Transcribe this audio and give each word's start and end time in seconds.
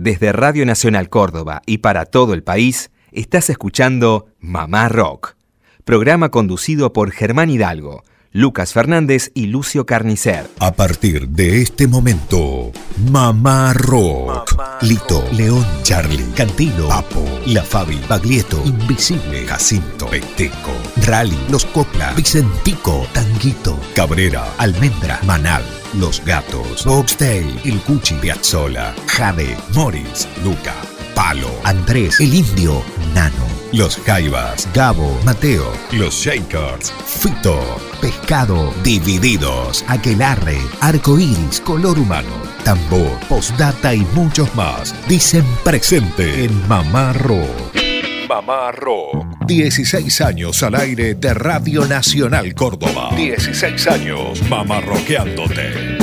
Desde 0.00 0.32
Radio 0.32 0.64
Nacional 0.64 1.10
Córdoba 1.10 1.60
y 1.66 1.78
para 1.78 2.06
todo 2.06 2.32
el 2.32 2.42
país, 2.42 2.90
estás 3.12 3.50
escuchando 3.50 4.28
Mamá 4.38 4.88
Rock, 4.88 5.36
programa 5.84 6.30
conducido 6.30 6.94
por 6.94 7.10
Germán 7.10 7.50
Hidalgo, 7.50 8.02
Lucas 8.32 8.72
Fernández 8.72 9.30
y 9.34 9.48
Lucio 9.48 9.84
Carnicer. 9.84 10.48
A 10.58 10.72
partir 10.72 11.28
de 11.28 11.60
este 11.60 11.86
momento, 11.86 12.72
Mamá 13.10 13.74
Rock. 13.74 14.56
Lito, 14.80 15.22
León, 15.32 15.66
Charlie, 15.82 16.24
Cantilo, 16.34 16.88
Papo, 16.88 17.22
La 17.44 17.62
Fabi, 17.62 18.00
Baglietto, 18.08 18.62
Invisible, 18.64 19.46
Jacinto, 19.46 20.06
Peteco, 20.06 20.72
Rally, 21.04 21.36
Los 21.50 21.66
Copla, 21.66 22.14
Vicentico, 22.14 23.06
Tanguito, 23.12 23.78
Cabrera, 23.94 24.46
Almendra, 24.56 25.20
Manal, 25.26 25.62
Los 25.94 26.24
Gatos, 26.24 26.84
Boxtail, 26.84 27.60
El 27.64 27.80
Cuchi, 27.80 28.14
Piazzola, 28.14 28.94
Jade, 29.08 29.56
Morris, 29.74 30.28
Luca, 30.44 30.74
Palo, 31.14 31.50
Andrés, 31.64 32.20
El 32.20 32.34
Indio, 32.34 32.82
Nano. 33.14 33.50
Los 33.72 33.96
Jaivas, 33.98 34.68
Gabo, 34.74 35.16
Mateo, 35.24 35.72
Los 35.92 36.14
Shakers, 36.14 36.92
Fito, 37.06 37.60
Pescado, 38.00 38.74
Divididos, 38.82 39.84
Aquelarre, 39.86 40.58
Arcoiris, 40.80 41.60
Color 41.60 41.98
Humano, 41.98 42.42
Tambor, 42.64 43.18
Postdata 43.28 43.94
y 43.94 44.00
muchos 44.14 44.52
más 44.56 44.94
dicen 45.08 45.44
presente 45.64 46.44
en 46.44 46.68
Mamá 46.68 47.12
Rock. 47.12 47.89
Mamá 48.30 48.70
Rock. 48.70 49.26
16 49.48 50.20
años 50.20 50.62
al 50.62 50.76
aire 50.76 51.16
de 51.16 51.34
Radio 51.34 51.84
Nacional 51.84 52.54
Córdoba. 52.54 53.10
16 53.16 53.88
años 53.88 54.40
mamá 54.48 54.80
rockeándote. 54.80 55.98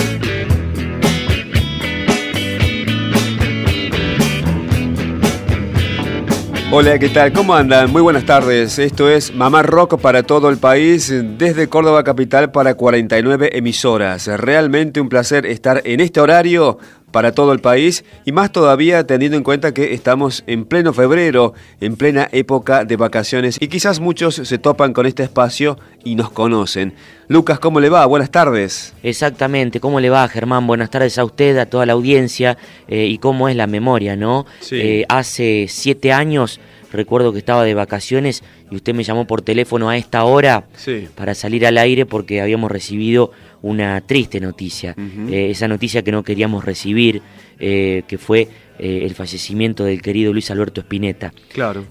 Hola, 6.70 7.00
¿qué 7.00 7.08
tal? 7.08 7.32
¿Cómo 7.32 7.56
andan? 7.56 7.90
Muy 7.94 8.02
buenas 8.02 8.26
tardes. 8.26 8.78
Esto 8.78 9.10
es 9.10 9.34
Mamá 9.34 9.64
Rock 9.64 9.98
para 10.02 10.24
todo 10.24 10.50
el 10.50 10.58
país, 10.58 11.10
desde 11.38 11.70
Córdoba 11.70 12.04
Capital 12.04 12.52
para 12.52 12.74
49 12.74 13.58
emisoras. 13.58 14.28
Realmente 14.28 15.00
un 15.00 15.08
placer 15.08 15.46
estar 15.46 15.82
en 15.86 16.02
este 16.02 16.20
horario 16.20 16.78
para 17.12 17.32
todo 17.32 17.54
el 17.54 17.60
país 17.60 18.04
y 18.26 18.32
más 18.32 18.52
todavía 18.52 19.06
teniendo 19.08 19.38
en 19.38 19.44
cuenta 19.44 19.74
que 19.74 19.94
estamos 19.94 20.44
en 20.46 20.66
pleno 20.66 20.94
febrero, 20.94 21.54
en 21.80 21.96
plena 21.96 22.28
época 22.32 22.84
de 22.86 22.96
vacaciones 22.98 23.58
y 23.60 23.68
quizás 23.70 24.00
muchos 24.00 24.36
se 24.36 24.58
topan 24.58 24.94
con 24.94 25.06
este 25.06 25.24
espacio 25.24 25.80
y 26.04 26.16
nos 26.16 26.30
conocen. 26.32 26.94
Lucas, 27.30 27.60
¿cómo 27.60 27.80
le 27.80 27.90
va? 27.90 28.06
Buenas 28.06 28.30
tardes. 28.32 28.94
Exactamente, 29.04 29.80
¿cómo 29.80 30.00
le 30.00 30.10
va 30.10 30.28
Germán? 30.28 30.68
Buenas 30.68 30.90
tardes 30.90 31.18
a 31.18 31.24
usted, 31.26 31.58
a 31.58 31.66
toda 31.66 31.86
la 31.86 31.94
audiencia 31.94 32.58
eh, 32.88 33.06
y 33.06 33.18
cómo 33.18 33.50
es 33.50 33.56
la 33.56 33.68
memoria, 33.68 34.16
¿no? 34.16 34.46
Sí. 34.60 34.76
Eh, 34.80 35.06
hace 35.10 35.68
siete 35.70 36.12
años 36.14 36.60
recuerdo 36.92 37.34
que 37.34 37.40
estaba 37.40 37.64
de 37.66 37.74
vacaciones 37.74 38.44
y 38.72 38.76
usted 38.78 38.94
me 38.94 39.04
llamó 39.04 39.28
por 39.28 39.42
teléfono 39.42 39.90
a 39.90 39.98
esta 39.98 40.24
hora 40.24 40.66
Sí. 40.78 41.08
para 41.16 41.36
salir 41.36 41.66
al 41.66 41.78
aire 41.78 42.06
porque 42.06 42.42
habíamos 42.42 42.72
recibido 42.72 43.32
una 43.62 44.00
triste 44.02 44.40
noticia. 44.40 44.96
Eh, 45.30 45.50
esa 45.50 45.68
noticia 45.68 46.04
que 46.04 46.12
no 46.12 46.24
queríamos 46.24 46.64
recibir, 46.66 47.22
eh, 47.60 48.04
que 48.08 48.18
fue 48.18 48.48
eh, 48.80 49.02
el 49.04 49.16
fallecimiento 49.16 49.84
del 49.84 50.02
querido 50.02 50.32
Luis 50.34 50.52
Alberto 50.52 50.82
Spinetta. 50.82 51.34
Claro. 51.52 51.86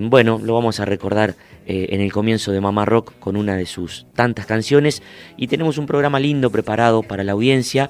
Bueno, 0.00 0.40
lo 0.42 0.54
vamos 0.54 0.80
a 0.80 0.84
recordar 0.84 1.36
en 1.66 2.02
el 2.02 2.12
comienzo 2.12 2.52
de 2.52 2.60
Mamá 2.60 2.84
Rock 2.84 3.14
con 3.18 3.36
una 3.36 3.56
de 3.56 3.64
sus 3.64 4.04
tantas 4.14 4.44
canciones 4.44 5.02
y 5.38 5.46
tenemos 5.46 5.78
un 5.78 5.86
programa 5.86 6.20
lindo 6.20 6.50
preparado 6.50 7.02
para 7.02 7.24
la 7.24 7.32
audiencia, 7.32 7.88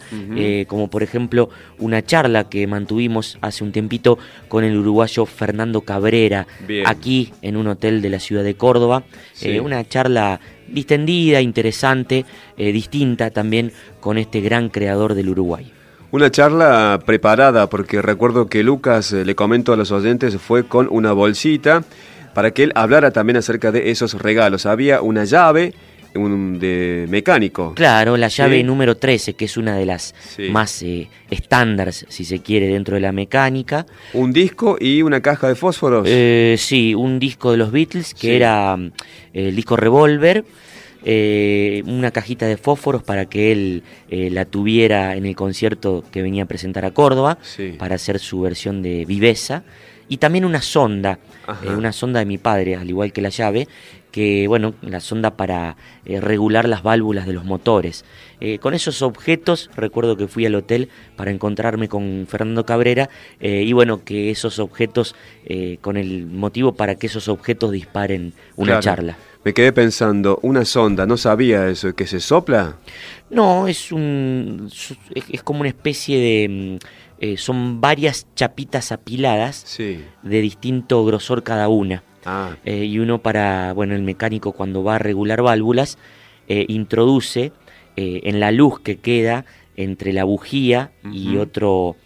como 0.68 0.88
por 0.88 1.02
ejemplo 1.02 1.48
una 1.80 2.00
charla 2.04 2.48
que 2.48 2.68
mantuvimos 2.68 3.36
hace 3.40 3.64
un 3.64 3.72
tiempito 3.72 4.16
con 4.46 4.62
el 4.62 4.76
uruguayo 4.76 5.26
Fernando 5.26 5.80
Cabrera 5.80 6.46
Bien. 6.68 6.86
aquí 6.86 7.32
en 7.42 7.56
un 7.56 7.66
hotel 7.66 8.00
de 8.00 8.10
la 8.10 8.20
ciudad 8.20 8.44
de 8.44 8.54
Córdoba, 8.54 9.02
Sí. 9.32 9.58
Una 9.58 9.84
charla 9.88 10.40
distendida, 10.68 11.40
interesante, 11.40 12.24
eh, 12.56 12.72
distinta 12.72 13.30
también 13.30 13.72
con 14.00 14.18
este 14.18 14.40
gran 14.40 14.68
creador 14.68 15.14
del 15.14 15.30
Uruguay. 15.30 15.70
Una 16.10 16.30
charla 16.30 17.00
preparada, 17.04 17.68
porque 17.68 18.00
recuerdo 18.00 18.46
que 18.46 18.62
Lucas, 18.62 19.12
eh, 19.12 19.24
le 19.24 19.34
comento 19.34 19.72
a 19.72 19.76
los 19.76 19.90
oyentes, 19.90 20.36
fue 20.36 20.64
con 20.64 20.86
una 20.90 21.12
bolsita 21.12 21.82
para 22.34 22.52
que 22.52 22.64
él 22.64 22.72
hablara 22.74 23.10
también 23.10 23.36
acerca 23.36 23.72
de 23.72 23.90
esos 23.90 24.14
regalos. 24.14 24.66
Había 24.66 25.00
una 25.00 25.24
llave 25.24 25.74
un 26.14 26.58
de 26.58 27.06
mecánico. 27.08 27.72
Claro, 27.74 28.16
la 28.16 28.28
llave 28.28 28.58
Sí. 28.58 28.62
número 28.62 28.96
13, 28.96 29.34
que 29.34 29.44
es 29.46 29.56
una 29.56 29.76
de 29.76 29.86
las 29.86 30.14
Sí. 30.36 30.48
más 30.50 30.82
eh, 30.82 31.08
estándares, 31.30 32.06
si 32.08 32.24
se 32.24 32.40
quiere, 32.40 32.68
dentro 32.68 32.94
de 32.94 33.00
la 33.00 33.12
mecánica. 33.12 33.86
Un 34.12 34.32
disco 34.32 34.76
y 34.80 35.02
una 35.02 35.20
caja 35.20 35.48
de 35.48 35.54
fósforos. 35.54 36.06
Eh, 36.08 36.56
sí, 36.58 36.94
un 36.94 37.18
disco 37.18 37.50
de 37.52 37.56
los 37.58 37.72
Beatles, 37.72 38.14
que 38.14 38.20
Sí. 38.28 38.30
era 38.34 38.76
mm, 38.76 38.92
el 39.32 39.56
disco 39.56 39.76
Revolver, 39.76 40.44
eh, 41.06 41.82
una 41.86 42.10
cajita 42.10 42.46
de 42.46 42.56
fósforos 42.56 43.02
para 43.02 43.26
que 43.26 43.52
él 43.52 43.82
la 44.08 44.44
tuviera 44.46 45.16
en 45.16 45.26
el 45.26 45.36
concierto 45.36 46.02
que 46.10 46.22
venía 46.22 46.44
a 46.44 46.46
presentar 46.46 46.84
a 46.84 46.92
Córdoba, 46.92 47.38
para 47.78 47.96
hacer 47.96 48.18
su 48.18 48.40
versión 48.40 48.80
de 48.82 49.04
Viveza, 49.04 49.64
y 50.08 50.16
también 50.18 50.44
una 50.44 50.62
sonda, 50.62 51.18
eh, 51.64 51.68
una 51.70 51.92
sonda 51.92 52.20
de 52.20 52.26
mi 52.26 52.38
padre, 52.38 52.76
al 52.76 52.88
igual 52.88 53.12
que 53.12 53.20
la 53.20 53.28
llave, 53.30 53.68
que 54.14 54.46
bueno, 54.46 54.74
la 54.80 55.00
sonda 55.00 55.36
para 55.36 55.76
eh, 56.04 56.20
regular 56.20 56.68
las 56.68 56.84
válvulas 56.84 57.26
de 57.26 57.32
los 57.32 57.44
motores. 57.44 58.04
Eh, 58.38 58.60
con 58.60 58.72
esos 58.72 59.02
objetos, 59.02 59.70
recuerdo 59.74 60.16
que 60.16 60.28
fui 60.28 60.46
al 60.46 60.54
hotel 60.54 60.88
para 61.16 61.32
encontrarme 61.32 61.88
con 61.88 62.26
Fernando 62.28 62.64
Cabrera, 62.64 63.10
eh, 63.40 63.64
y 63.66 63.72
bueno, 63.72 64.04
que 64.04 64.30
esos 64.30 64.60
objetos, 64.60 65.16
con 65.80 65.96
el 65.96 66.26
motivo 66.26 66.74
para 66.74 66.94
que 66.94 67.08
esos 67.08 67.26
objetos 67.26 67.72
disparen 67.72 68.34
una 68.54 68.78
Claro. 68.78 68.82
charla. 68.82 69.16
Me 69.44 69.52
quedé 69.52 69.72
pensando, 69.72 70.38
una 70.42 70.64
sonda, 70.64 71.06
no 71.06 71.16
sabía 71.16 71.68
eso, 71.68 71.92
que 71.96 72.06
se 72.06 72.20
sopla. 72.20 72.76
No, 73.30 73.66
es 73.66 73.90
un. 73.90 74.70
es, 75.12 75.42
como 75.42 75.60
una 75.60 75.68
especie 75.70 76.18
de. 76.20 76.48
mm, 76.48 76.86
eh, 77.18 77.36
son 77.36 77.80
varias 77.80 78.28
chapitas 78.36 78.92
apiladas 78.92 79.56
Sí. 79.66 80.02
de 80.22 80.40
distinto 80.40 81.04
grosor 81.04 81.42
cada 81.42 81.66
una. 81.68 82.04
Ah, 82.24 82.56
Eh, 82.64 82.84
y 82.84 82.98
uno 82.98 83.18
para, 83.18 83.72
bueno, 83.72 83.94
el 83.94 84.02
mecánico 84.02 84.52
cuando 84.52 84.82
va 84.82 84.96
a 84.96 84.98
regular 84.98 85.42
válvulas, 85.42 85.98
eh, 86.48 86.64
introduce 86.68 87.52
eh, 87.96 88.20
en 88.24 88.40
la 88.40 88.50
luz 88.52 88.80
que 88.80 88.96
queda 88.96 89.44
entre 89.76 90.12
la 90.12 90.24
bujía 90.24 90.92
y 91.12 91.36
otro 91.36 91.96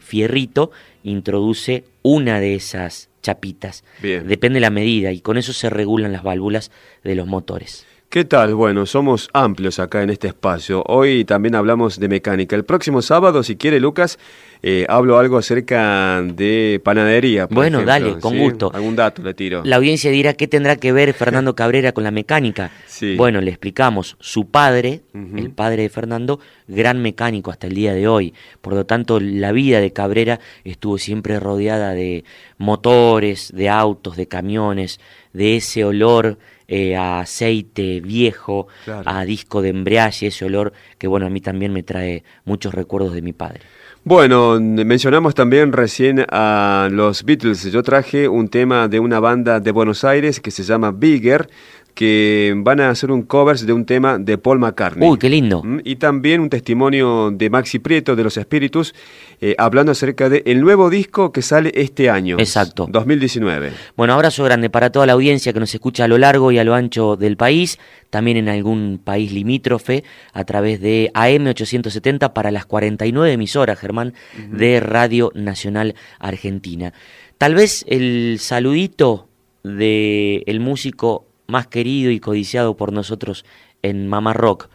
fierrito, 0.00 0.70
introduce 1.02 1.84
una 2.02 2.40
de 2.40 2.54
esas 2.54 3.10
chapitas. 3.22 3.84
bien. 4.02 4.26
Depende 4.26 4.56
de 4.56 4.60
la 4.60 4.70
medida 4.70 5.12
y 5.12 5.20
con 5.20 5.38
eso 5.38 5.52
se 5.52 5.70
regulan 5.70 6.12
las 6.12 6.22
válvulas 6.22 6.70
de 7.04 7.14
los 7.14 7.26
motores. 7.26 7.86
¿Qué 8.12 8.26
tal? 8.26 8.54
Bueno, 8.54 8.84
somos 8.84 9.30
amplios 9.32 9.78
acá 9.78 10.02
en 10.02 10.10
este 10.10 10.28
espacio. 10.28 10.84
Hoy 10.86 11.24
también 11.24 11.54
hablamos 11.54 11.98
de 11.98 12.08
mecánica. 12.08 12.54
El 12.54 12.66
próximo 12.66 13.00
sábado, 13.00 13.42
si 13.42 13.56
quiere, 13.56 13.80
Lucas, 13.80 14.18
eh, 14.62 14.84
hablo 14.90 15.16
algo 15.16 15.38
acerca 15.38 16.20
de 16.20 16.78
panadería. 16.84 17.48
por 17.48 17.54
Bueno, 17.56 17.78
ejemplo, 17.78 17.90
dale, 18.10 18.20
con 18.20 18.34
¿sí? 18.34 18.38
gusto. 18.40 18.70
Algún 18.74 18.96
dato 18.96 19.22
le 19.22 19.32
tiro. 19.32 19.62
La 19.64 19.76
audiencia 19.76 20.10
dirá 20.10 20.34
qué 20.34 20.46
tendrá 20.46 20.76
que 20.76 20.92
ver 20.92 21.14
Fernando 21.14 21.56
Cabrera 21.56 21.92
con 21.92 22.04
la 22.04 22.10
mecánica. 22.10 22.70
Sí. 22.86 23.16
Bueno, 23.16 23.40
le 23.40 23.48
explicamos. 23.48 24.18
Su 24.20 24.44
padre, 24.44 25.00
el 25.14 25.50
padre 25.50 25.84
de 25.84 25.88
Fernando, 25.88 26.38
gran 26.68 27.00
mecánico 27.00 27.50
hasta 27.50 27.66
el 27.66 27.74
día 27.74 27.94
de 27.94 28.08
hoy. 28.08 28.34
Por 28.60 28.74
lo 28.74 28.84
tanto, 28.84 29.20
la 29.20 29.52
vida 29.52 29.80
de 29.80 29.90
Cabrera 29.94 30.38
estuvo 30.64 30.98
siempre 30.98 31.40
rodeada 31.40 31.94
de 31.94 32.24
motores, 32.58 33.50
de 33.56 33.70
autos, 33.70 34.18
de 34.18 34.28
camiones, 34.28 35.00
de 35.32 35.56
ese 35.56 35.86
olor 35.86 36.36
eh, 36.74 36.96
a 36.96 37.20
aceite 37.20 38.00
viejo, 38.00 38.66
Claro. 38.86 39.02
a 39.04 39.24
disco 39.26 39.60
de 39.60 39.68
embriague, 39.68 40.28
ese 40.28 40.44
olor 40.46 40.72
que 40.96 41.06
bueno, 41.06 41.26
a 41.26 41.28
mí 41.30 41.42
también 41.42 41.70
me 41.72 41.82
trae 41.82 42.24
muchos 42.46 42.72
recuerdos 42.72 43.12
de 43.12 43.20
mi 43.20 43.34
padre. 43.34 43.60
Bueno, 44.04 44.58
mencionamos 44.58 45.34
también 45.34 45.70
recién 45.72 46.24
a 46.30 46.88
los 46.90 47.24
Beatles. 47.24 47.70
Yo 47.70 47.82
traje 47.82 48.26
un 48.26 48.48
tema 48.48 48.88
de 48.88 48.98
una 48.98 49.20
banda 49.20 49.60
de 49.60 49.70
Buenos 49.70 50.02
Aires 50.02 50.40
que 50.40 50.50
se 50.50 50.64
llama 50.64 50.90
Bigger, 50.90 51.48
que 51.94 52.54
van 52.56 52.80
a 52.80 52.90
hacer 52.90 53.10
un 53.10 53.22
cover 53.22 53.58
de 53.58 53.72
un 53.72 53.84
tema 53.84 54.18
de 54.18 54.38
Paul 54.38 54.58
McCartney. 54.58 55.08
Uy, 55.08 55.18
qué 55.18 55.28
lindo. 55.28 55.62
Mm, 55.62 55.80
Y 55.84 55.96
también 55.96 56.40
un 56.40 56.48
testimonio 56.48 57.30
de 57.30 57.50
Maxi 57.50 57.78
Prieto 57.78 58.16
de 58.16 58.24
Los 58.24 58.36
Espíritus, 58.36 58.94
eh, 59.40 59.54
hablando 59.58 59.92
acerca 59.92 60.28
del 60.28 60.42
el 60.46 60.60
nuevo 60.60 60.90
disco 60.90 61.32
que 61.32 61.42
sale 61.42 61.72
este 61.74 62.08
año. 62.08 62.38
Exacto. 62.38 62.86
2019. 62.88 63.72
Bueno, 63.96 64.14
abrazo 64.14 64.44
grande 64.44 64.70
para 64.70 64.90
toda 64.90 65.06
la 65.06 65.12
audiencia 65.12 65.52
que 65.52 65.60
nos 65.60 65.74
escucha 65.74 66.04
a 66.04 66.08
lo 66.08 66.18
largo 66.18 66.50
y 66.52 66.58
a 66.58 66.64
lo 66.64 66.74
ancho 66.74 67.16
del 67.16 67.36
país, 67.36 67.78
también 68.10 68.36
en 68.36 68.48
algún 68.48 69.00
país 69.02 69.32
limítrofe, 69.32 70.04
a 70.32 70.44
través 70.44 70.80
de 70.80 71.10
AM870 71.14 72.32
para 72.32 72.50
las 72.50 72.66
49 72.66 73.32
emisoras, 73.32 73.78
Germán, 73.78 74.14
de 74.50 74.80
Radio 74.80 75.30
Nacional 75.34 75.94
Argentina. 76.18 76.92
Tal 77.38 77.54
vez 77.54 77.84
el 77.88 78.36
saludito 78.38 79.28
de 79.64 80.42
el 80.46 80.60
músico 80.60 81.26
más 81.52 81.68
querido 81.68 82.10
y 82.10 82.18
codiciado 82.18 82.76
por 82.76 82.92
nosotros 82.92 83.44
en 83.82 84.08
Mamá 84.08 84.32
Rock. 84.32 84.68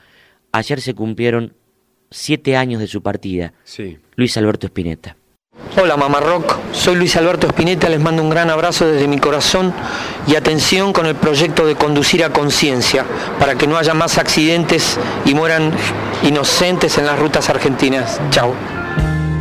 Ayer 0.54 0.80
se 0.80 0.94
cumplieron 0.94 1.54
siete 2.10 2.56
años 2.56 2.80
de 2.80 2.88
su 2.88 3.02
partida, 3.02 3.54
Sí. 3.66 3.98
Luis 4.16 4.38
Alberto 4.38 4.68
Spinetta. 4.68 5.18
Hola 5.76 5.98
Mamá 5.98 6.20
Rock, 6.20 6.56
soy 6.72 6.96
Luis 6.96 7.16
Alberto 7.18 7.48
Espineta, 7.48 7.90
les 7.90 8.00
mando 8.00 8.22
un 8.22 8.30
gran 8.30 8.50
abrazo 8.52 8.88
desde 8.88 9.08
mi 9.08 9.18
corazón 9.18 9.74
y 10.28 10.36
atención 10.36 10.94
con 10.94 11.08
el 11.08 11.16
proyecto 11.16 11.66
de 11.66 11.76
conducir 11.76 12.24
a 12.24 12.32
conciencia 12.32 13.06
para 13.40 13.56
que 13.56 13.66
no 13.68 13.76
haya 13.78 13.94
más 13.96 14.18
accidentes 14.20 15.00
y 15.26 15.34
mueran 15.34 15.72
inocentes 16.24 16.98
en 17.00 17.08
las 17.08 17.18
rutas 17.20 17.50
argentinas. 17.50 18.22
Chao. 18.30 18.54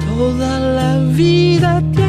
Toda 0.09 0.59
la 0.59 0.99
vida 1.13 1.83
tiene 1.93 2.06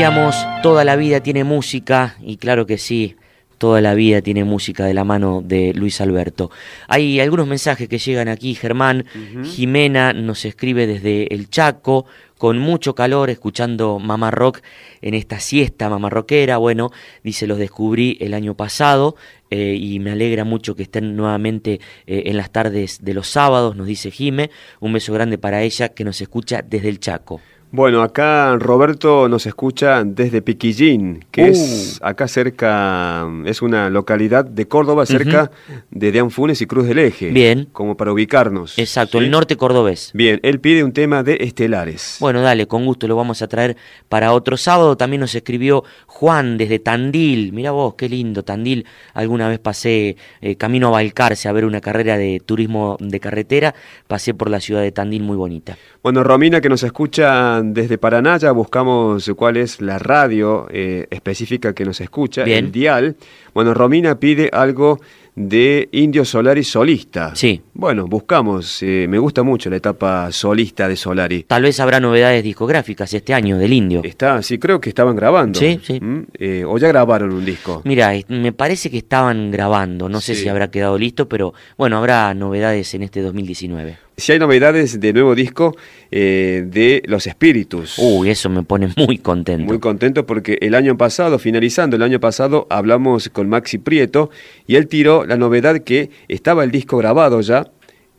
Compartíamos 0.00 0.62
Toda 0.62 0.82
la 0.82 0.96
vida 0.96 1.20
tiene 1.20 1.44
música 1.44 2.16
y 2.22 2.38
claro 2.38 2.64
que 2.64 2.78
sí, 2.78 3.16
toda 3.58 3.82
la 3.82 3.92
vida 3.92 4.22
tiene 4.22 4.44
música 4.44 4.86
de 4.86 4.94
la 4.94 5.04
mano 5.04 5.42
de 5.44 5.74
Luis 5.74 6.00
Alberto. 6.00 6.50
Hay 6.88 7.20
algunos 7.20 7.46
mensajes 7.46 7.86
que 7.86 7.98
llegan 7.98 8.28
aquí, 8.28 8.54
Germán. 8.54 9.04
Jimena 9.44 10.14
nos 10.14 10.46
escribe 10.46 10.86
desde 10.86 11.34
el 11.34 11.50
Chaco, 11.50 12.06
con 12.38 12.58
mucho 12.58 12.94
calor, 12.94 13.28
escuchando 13.28 13.98
Mamá 13.98 14.30
Rock 14.30 14.60
en 15.02 15.12
esta 15.12 15.38
siesta 15.38 15.90
mamarroquera. 15.90 16.56
Bueno, 16.56 16.90
dice, 17.22 17.46
los 17.46 17.58
descubrí 17.58 18.16
el 18.22 18.32
año 18.32 18.54
pasado 18.54 19.16
eh, 19.50 19.76
y 19.78 19.98
me 19.98 20.12
alegra 20.12 20.44
mucho 20.44 20.74
que 20.74 20.84
estén 20.84 21.14
nuevamente 21.14 21.78
eh, 22.06 22.22
en 22.24 22.38
las 22.38 22.50
tardes 22.50 23.04
de 23.04 23.12
los 23.12 23.28
sábados, 23.28 23.76
nos 23.76 23.86
dice 23.86 24.10
Jime. 24.10 24.50
Un 24.80 24.94
beso 24.94 25.12
grande 25.12 25.36
para 25.36 25.62
ella 25.62 25.90
que 25.90 26.04
nos 26.04 26.22
escucha 26.22 26.62
desde 26.66 26.88
el 26.88 27.00
Chaco. 27.00 27.42
Bueno, 27.72 28.02
acá 28.02 28.56
Roberto 28.58 29.28
nos 29.28 29.46
escucha 29.46 30.02
desde 30.02 30.42
Piquillín, 30.42 31.24
que 31.30 31.50
es 31.50 32.00
uh. 32.02 32.06
acá 32.06 32.26
cerca, 32.26 33.28
es 33.44 33.62
una 33.62 33.88
localidad 33.90 34.44
de 34.44 34.66
Córdoba, 34.66 35.06
cerca 35.06 35.52
de 35.92 36.10
Deanfunes 36.10 36.60
y 36.62 36.66
Cruz 36.66 36.88
del 36.88 36.98
Eje. 36.98 37.30
Bien. 37.30 37.68
Como 37.72 37.96
para 37.96 38.12
ubicarnos. 38.12 38.76
Exacto, 38.76 39.18
el 39.18 39.30
norte 39.30 39.56
cordobés. 39.56 40.10
Bien, 40.14 40.40
él 40.42 40.58
pide 40.58 40.82
un 40.82 40.92
tema 40.92 41.22
de 41.22 41.38
estelares. 41.42 42.16
Bueno, 42.18 42.42
dale, 42.42 42.66
con 42.66 42.84
gusto 42.84 43.06
lo 43.06 43.14
vamos 43.14 43.40
a 43.40 43.46
traer 43.46 43.76
para 44.08 44.32
otro 44.32 44.56
sábado. 44.56 44.96
También 44.96 45.20
nos 45.20 45.36
escribió 45.36 45.84
Juan 46.06 46.58
desde 46.58 46.80
Tandil. 46.80 47.52
Mira 47.52 47.70
vos, 47.70 47.94
qué 47.94 48.08
lindo, 48.08 48.42
Tandil. 48.42 48.84
Alguna 49.14 49.48
vez 49.48 49.60
pasé 49.60 50.16
eh, 50.40 50.56
camino 50.56 50.88
a 50.88 50.90
Balcarce 50.90 51.48
a 51.48 51.52
ver 51.52 51.64
una 51.64 51.80
carrera 51.80 52.18
de 52.18 52.42
turismo 52.44 52.96
de 52.98 53.20
carretera. 53.20 53.76
Pasé 54.08 54.34
por 54.34 54.50
la 54.50 54.58
ciudad 54.58 54.82
de 54.82 54.90
Tandil, 54.90 55.22
muy 55.22 55.36
bonita. 55.36 55.76
Bueno, 56.02 56.24
Romina 56.24 56.60
que 56.60 56.68
nos 56.68 56.82
escucha 56.82 57.59
desde 57.62 57.98
Paraná 57.98 58.36
ya 58.36 58.52
buscamos 58.52 59.30
cuál 59.36 59.56
es 59.56 59.80
la 59.80 59.98
radio 59.98 60.66
eh, 60.70 61.06
específica 61.10 61.74
que 61.74 61.84
nos 61.84 62.00
escucha, 62.00 62.44
el 62.44 62.72
dial. 62.72 63.16
Bueno, 63.54 63.74
Romina 63.74 64.18
pide 64.18 64.50
algo 64.52 65.00
de 65.34 65.88
Indio 65.92 66.24
Solari 66.24 66.64
solista. 66.64 67.34
Sí. 67.34 67.62
Bueno, 67.80 68.06
buscamos. 68.06 68.82
Eh, 68.82 69.06
me 69.08 69.18
gusta 69.18 69.42
mucho 69.42 69.70
la 69.70 69.76
etapa 69.76 70.30
solista 70.32 70.86
de 70.86 70.96
Solari. 70.96 71.44
Tal 71.44 71.62
vez 71.62 71.80
habrá 71.80 71.98
novedades 71.98 72.44
discográficas 72.44 73.14
este 73.14 73.32
año 73.32 73.56
del 73.56 73.72
Indio. 73.72 74.02
Está, 74.04 74.42
sí, 74.42 74.58
creo 74.58 74.82
que 74.82 74.90
estaban 74.90 75.16
grabando. 75.16 75.58
Sí, 75.58 75.80
sí. 75.82 75.98
¿Mm? 75.98 76.26
Eh, 76.34 76.64
o 76.66 76.76
ya 76.76 76.88
grabaron 76.88 77.32
un 77.32 77.42
disco. 77.42 77.80
Mira, 77.86 78.12
me 78.28 78.52
parece 78.52 78.90
que 78.90 78.98
estaban 78.98 79.50
grabando. 79.50 80.10
No 80.10 80.20
sé 80.20 80.34
si 80.34 80.46
habrá 80.50 80.70
quedado 80.70 80.98
listo, 80.98 81.26
pero 81.26 81.54
bueno, 81.78 81.96
habrá 81.96 82.34
novedades 82.34 82.92
en 82.92 83.02
este 83.02 83.22
2019 83.22 83.96
si 84.20 84.32
hay 84.32 84.38
novedades 84.38 85.00
de 85.00 85.12
nuevo 85.12 85.34
disco 85.34 85.76
eh, 86.10 86.62
de 86.66 87.02
Los 87.06 87.26
Espíritus. 87.26 87.96
Uy, 87.98 88.30
eso 88.30 88.48
me 88.48 88.62
pone 88.62 88.92
muy 88.96 89.18
contento. 89.18 89.64
Muy 89.64 89.80
contento 89.80 90.26
porque 90.26 90.58
el 90.60 90.74
año 90.74 90.96
pasado, 90.96 91.38
finalizando 91.38 91.96
el 91.96 92.02
año 92.02 92.20
pasado, 92.20 92.66
hablamos 92.70 93.28
con 93.30 93.48
Maxi 93.48 93.78
Prieto 93.78 94.30
y 94.66 94.76
él 94.76 94.86
tiró 94.86 95.24
la 95.24 95.36
novedad 95.36 95.80
que 95.80 96.10
estaba 96.28 96.62
el 96.62 96.70
disco 96.70 96.98
grabado 96.98 97.40
ya, 97.40 97.69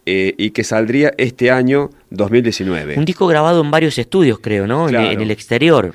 eh, 0.06 0.34
y 0.38 0.52
que 0.52 0.64
saldría 0.64 1.14
este 1.18 1.52
año 1.52 1.90
2019. 2.10 2.98
Un 2.98 3.06
disco 3.06 3.28
grabado 3.28 3.62
en 3.62 3.70
varios 3.72 3.98
estudios, 3.98 4.40
creo, 4.40 4.68
¿no? 4.68 4.90
en, 4.90 5.22
el 5.22 5.32
exterior. 5.32 5.94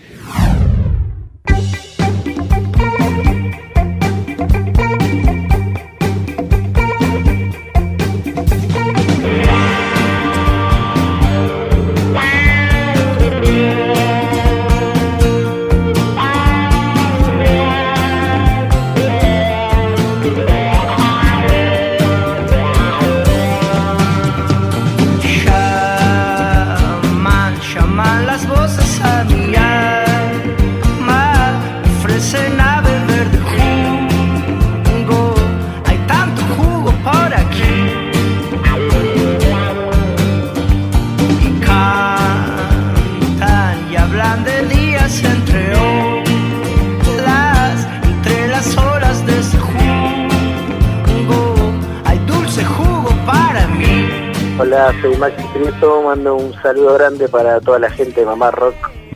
Prieto, 55.58 56.02
mando 56.02 56.36
un 56.36 56.52
saludo 56.60 56.94
grande 56.94 57.28
para 57.28 57.60
toda 57.60 57.78
la 57.78 57.90
gente 57.90 58.20
de 58.20 58.26
Mamá 58.26 58.50
Rock. 58.50 58.74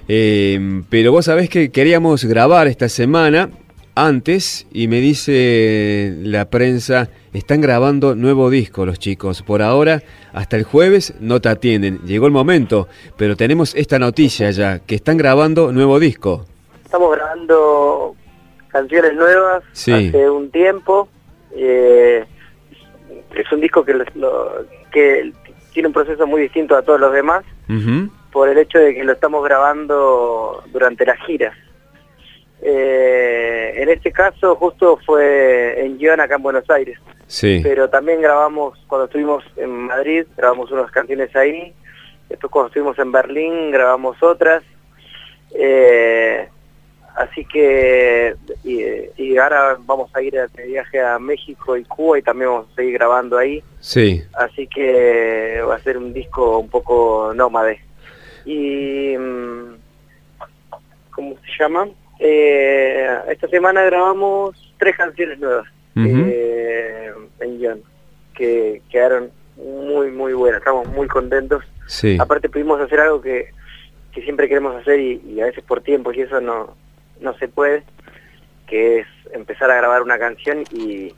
Eh, 0.09 0.83
pero 0.89 1.13
vos 1.13 1.27
sabés 1.27 1.51
que 1.51 1.71
queríamos 1.71 2.25
grabar 2.25 2.67
esta 2.67 2.89
semana 2.89 3.51
antes 3.95 4.67
y 4.73 4.89
me 4.89 5.01
dice 5.01 6.15
la 6.23 6.47
prensa, 6.47 7.11
están 7.35 7.61
grabando 7.61 8.15
nuevo 8.15 8.49
disco 8.49 8.87
los 8.87 8.99
chicos. 8.99 9.43
Por 9.43 9.61
ahora, 9.61 10.03
hasta 10.33 10.57
el 10.57 10.65
jueves 10.65 11.13
no 11.21 11.43
te 11.43 11.51
atienden. 11.51 11.99
Llegó 12.07 12.25
el 12.25 12.33
momento, 12.33 12.89
pero 13.19 13.37
tenemos 13.37 13.75
esta 13.75 13.99
noticia 13.99 14.51
ya, 14.51 14.79
que 14.79 14.95
están 14.95 15.19
grabando 15.19 15.73
nuevo 15.73 15.99
disco. 15.99 16.47
Estamos 16.85 17.15
grabando 17.15 18.17
canciones 18.69 19.15
nuevas 19.15 19.63
hace 19.73 20.31
un 20.31 20.51
tiempo. 20.51 21.07
Eh, 21.55 22.25
es 23.35 23.53
un 23.53 23.61
disco 23.61 23.85
que, 23.85 23.93
lo, 23.93 24.65
que 24.91 25.33
tiene 25.73 25.89
un 25.89 25.93
proceso 25.93 26.27
muy 26.27 26.43
distinto 26.43 26.77
a 26.77 26.83
todos 26.83 27.01
los 27.01 27.13
demás 27.13 27.45
por 28.33 28.49
el 28.49 28.59
hecho 28.59 28.79
de 28.79 28.95
que 28.95 29.05
lo 29.05 29.13
estamos 29.13 29.45
grabando 29.45 30.63
durante 30.73 31.05
las 31.07 31.19
giras. 31.27 31.57
Eh, 32.63 33.73
en 33.77 33.89
este 33.89 34.13
caso 34.13 34.55
justo 34.57 34.99
fue 35.07 35.81
en 35.83 35.97
Guión 35.99 36.21
acá 36.21 36.37
en 36.37 36.43
Buenos 36.43 36.69
Aires. 36.69 36.99
Sí. 37.27 37.61
Pero 37.63 37.89
también 37.89 38.21
grabamos, 38.21 38.79
cuando 38.87 39.07
estuvimos 39.07 39.45
en 39.57 39.71
Madrid, 39.71 40.27
grabamos 40.37 40.71
unas 40.71 40.91
canciones 40.91 41.35
ahí. 41.37 41.73
Después 42.29 42.51
cuando 42.51 42.69
estuvimos 42.69 42.99
en 42.99 43.13
Berlín, 43.13 43.71
grabamos 43.71 44.21
otras. 44.23 44.63
Eh, 45.55 46.49
Así 47.21 47.45
que, 47.45 48.35
y, 48.65 49.37
ahora 49.37 49.77
vamos 49.81 50.11
a 50.15 50.23
ir 50.23 50.33
de 50.33 50.67
viaje 50.67 51.03
a 51.03 51.19
México 51.19 51.77
y 51.77 51.85
Cuba 51.85 52.19
y 52.19 52.23
también 52.23 52.49
vamos 52.51 52.69
a 52.73 52.77
seguir 52.77 52.95
grabando 52.95 53.37
ahí. 53.37 53.63
Sí. 53.81 54.23
Así 54.33 54.67
que 54.67 55.61
va 55.69 55.75
a 55.75 55.81
ser 55.81 55.99
un 55.99 56.15
disco 56.15 56.59
un 56.59 56.71
poco 56.71 57.35
nómade. 57.35 57.79
Y, 58.47 59.15
mm, 59.19 59.75
¿cómo 61.11 61.37
se 61.45 61.63
llama? 61.63 61.91
Eh, 62.19 63.07
esta 63.29 63.49
semana 63.49 63.83
grabamos 63.83 64.57
tres 64.79 64.97
canciones 64.97 65.39
nuevas 65.39 65.67
eh, 65.97 67.13
en 67.41 67.59
guion, 67.59 67.83
que 68.33 68.81
quedaron 68.89 69.31
muy, 69.59 70.11
muy 70.11 70.33
buenas. 70.33 70.61
Estamos 70.61 70.89
muy 70.89 71.07
contentos. 71.07 71.65
Sí. 71.87 72.17
Aparte 72.19 72.49
pudimos 72.49 72.81
hacer 72.81 72.99
algo 73.01 73.21
que, 73.21 73.51
que 74.11 74.23
siempre 74.23 74.49
queremos 74.49 74.75
hacer 74.75 74.99
y, 75.01 75.21
y 75.29 75.43
a 75.43 75.45
veces 75.45 75.63
por 75.63 75.83
tiempo 75.83 76.15
y 76.15 76.23
eso 76.23 76.41
no 76.41 76.81
no 77.21 77.35
se 77.35 77.49
puede, 77.49 77.83
que 78.67 79.01
es 79.01 79.07
empezar 79.33 79.71
a 79.71 79.77
grabar 79.77 80.03
una 80.03 80.19
canción 80.19 80.65
y 80.73 81.13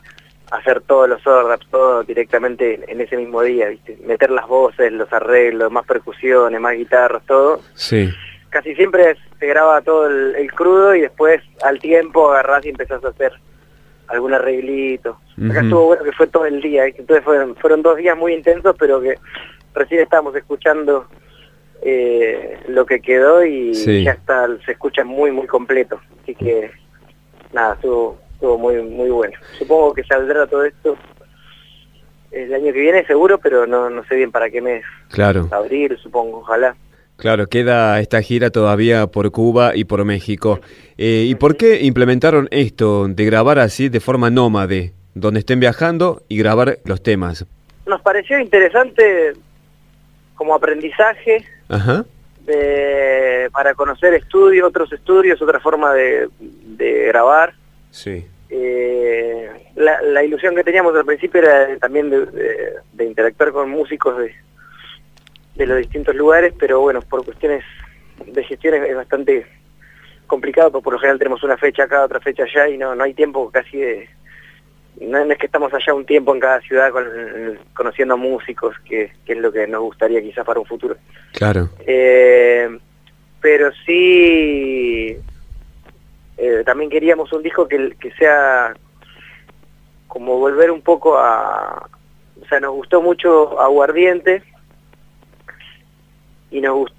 hacer 0.51 0.83
todos 0.83 1.09
los 1.09 1.27
overlaps, 1.27 1.67
todo 1.71 2.03
directamente 2.03 2.81
en 2.87 3.01
ese 3.01 3.17
mismo 3.17 3.41
día, 3.43 3.69
¿viste? 3.69 3.99
meter 4.05 4.31
las 4.31 4.47
voces, 4.47 4.93
los 4.93 5.11
arreglos, 5.13 5.73
más 5.73 5.87
percusiones, 5.87 6.61
más 6.61 6.75
guitarras, 6.75 7.25
todo. 7.27 7.61
Sí. 7.75 8.13
Casi 8.51 8.75
siempre 8.75 9.17
se 9.39 9.47
graba 9.47 9.81
todo 9.81 10.09
el, 10.09 10.53
crudo 10.53 10.95
y 10.95 11.01
después 11.01 11.41
al 11.63 11.79
tiempo 11.79 12.31
agarrás 12.31 12.67
y 12.67 12.69
empezás 12.69 13.03
a 13.03 13.09
hacer 13.09 13.33
algún 14.09 14.35
arreglito. 14.35 15.19
Acá 15.51 15.63
estuvo 15.63 15.87
bueno 15.87 16.05
que 16.05 16.13
fue 16.13 16.27
todo 16.27 16.45
el 16.45 16.61
día, 16.61 16.85
entonces 16.85 17.25
fueron, 17.25 17.57
fueron 17.57 17.81
dos 17.81 17.97
días 17.97 18.17
muy 18.17 18.35
intensos, 18.35 18.77
pero 18.79 19.01
que 19.01 19.15
recién 19.75 20.03
estábamos 20.03 20.37
escuchando 20.37 21.07
eh, 21.83 22.61
lo 22.69 22.87
que 22.87 23.01
quedó 23.01 23.45
y 23.45 23.73
ya 24.05 24.13
está, 24.13 24.47
se 24.65 24.73
escucha 24.73 25.05
muy, 25.05 25.33
muy 25.33 25.47
completo. 25.47 26.01
Así 26.23 26.35
que, 26.35 26.71
nada, 27.53 27.75
estuvo, 27.75 28.19
estuvo 28.35 28.59
muy, 28.59 28.83
muy 28.83 29.11
bueno. 29.11 29.37
Supongo 29.59 29.93
que 29.93 30.05
saldrá 30.05 30.47
todo 30.47 30.65
esto 30.65 30.97
el 32.31 32.55
año 32.55 32.73
que 32.73 32.81
viene 32.81 33.05
seguro, 33.05 33.39
pero 33.39 33.67
no, 33.67 33.91
no 33.91 34.05
sé 34.05 34.17
bien 34.17 34.31
para 34.31 34.49
qué 34.49 34.61
mes. 34.61 34.85
Claro. 35.11 35.49
Abril, 35.51 35.97
supongo, 36.03 36.39
ojalá. 36.39 36.75
Claro, 37.17 37.47
queda 37.47 38.01
esta 38.01 38.23
gira 38.23 38.51
todavía 38.51 39.07
por 39.07 39.31
Cuba 39.31 39.77
y 39.77 39.85
por 39.85 40.05
México. 40.05 40.61
Eh, 40.97 41.27
¿Y 41.29 41.35
por 41.35 41.57
qué 41.57 41.83
implementaron 41.83 42.49
esto 42.51 43.07
de 43.07 43.25
grabar 43.25 43.59
así 43.59 43.89
de 43.89 44.01
forma 44.01 44.31
nómade, 44.31 44.93
donde 45.15 45.41
estén 45.41 45.61
viajando 45.61 46.23
y 46.29 46.39
grabar 46.39 46.79
los 46.85 47.03
temas? 47.03 47.47
Nos 47.87 48.01
pareció 48.01 48.39
interesante 48.39 49.35
como 50.35 50.55
aprendizaje 50.55 51.45
para 53.53 53.75
conocer 53.75 54.15
estudios, 54.15 54.69
otros 54.69 54.93
estudios, 54.93 55.41
otra 55.41 55.61
forma 55.61 55.93
de, 55.95 56.29
grabar. 57.09 57.55
Sí. 57.91 58.27
eh, 58.49 59.51
la, 59.77 60.25
ilusión 60.25 60.55
que 60.55 60.65
teníamos 60.65 60.95
al 60.97 61.05
principio 61.05 61.41
era 61.41 61.77
también 61.79 62.11
de, 62.11 63.05
interactuar 63.05 63.53
con 63.53 63.71
músicos 63.71 64.19
de, 64.19 64.35
de 65.55 65.67
los 65.67 65.79
distintos 65.79 66.15
lugares, 66.15 66.55
pero 66.59 66.81
bueno, 66.81 67.01
por 67.03 67.25
cuestiones 67.25 67.65
de 68.27 68.45
gestión 68.45 68.75
es, 68.75 68.95
bastante 68.95 69.47
complicado, 70.27 70.71
porque 70.71 70.85
por 70.85 70.93
lo 70.95 70.99
general 70.99 71.19
tenemos 71.19 71.43
una 71.43 71.57
fecha 71.57 71.85
acá, 71.85 72.05
otra 72.05 72.21
fecha 72.21 72.45
allá, 72.45 72.69
y 72.69 72.79
no, 72.79 72.95
no 72.95 73.05
hay 73.05 73.15
tiempo 73.15 73.51
casi 73.51 73.79
de... 73.79 74.09
No 75.01 75.19
es 75.19 75.39
que 75.39 75.47
estamos 75.47 75.73
allá 75.73 75.95
un 75.95 76.05
tiempo 76.05 76.35
en 76.35 76.41
cada 76.41 76.61
ciudad 76.61 76.93
conociendo 77.75 78.17
músicos, 78.17 78.77
que, 78.85 79.13
es 79.27 79.37
lo 79.37 79.51
que 79.51 79.67
nos 79.67 79.81
gustaría 79.83 80.23
quizás 80.23 80.45
para 80.45 80.61
un 80.61 80.67
futuro. 80.67 80.97
Claro. 81.33 81.71
Eh, 81.87 82.79
pero 83.41 83.73
sí 83.85 85.17
eh, 86.37 86.63
también 86.65 86.91
queríamos 86.91 87.33
un 87.33 87.43
disco 87.43 87.67
que, 87.67 87.95
que 87.99 88.13
sea 88.13 88.75
como 90.07 90.39
volver 90.39 90.71
un 90.71 90.83
poco 90.83 91.19
a... 91.19 91.89
O 92.41 92.47
sea, 92.47 92.61
nos 92.61 92.73
gustó 92.73 93.01
mucho 93.01 93.61
Aguardiente 93.61 94.43
y 96.51 96.61
nos 96.61 96.93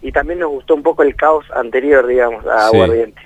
y 0.00 0.12
también 0.12 0.38
nos 0.38 0.50
gustó 0.50 0.74
un 0.74 0.82
poco 0.82 1.02
el 1.02 1.16
caos 1.16 1.44
anterior, 1.50 2.06
digamos, 2.06 2.46
a 2.46 2.68
Aguardiente. 2.68 3.20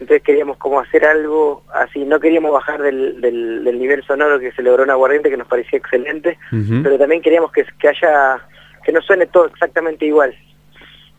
Entonces 0.00 0.22
queríamos 0.22 0.56
como 0.58 0.78
hacer 0.80 1.04
algo 1.04 1.64
así, 1.74 2.04
no 2.04 2.20
queríamos 2.20 2.52
bajar 2.52 2.80
del, 2.80 3.20
del, 3.20 3.78
nivel 3.78 4.04
sonoro 4.04 4.38
que 4.38 4.52
se 4.52 4.62
logró 4.62 4.84
en 4.84 4.90
Aguardiente, 4.90 5.30
que 5.30 5.36
nos 5.36 5.48
parecía 5.48 5.78
excelente, 5.78 6.38
pero 6.82 6.98
también 6.98 7.20
queríamos 7.20 7.50
que, 7.50 7.64
que 7.80 7.88
haya, 7.88 8.38
que 8.84 8.92
no 8.92 9.00
suene 9.02 9.26
todo 9.26 9.46
exactamente 9.46 10.06
igual. 10.06 10.34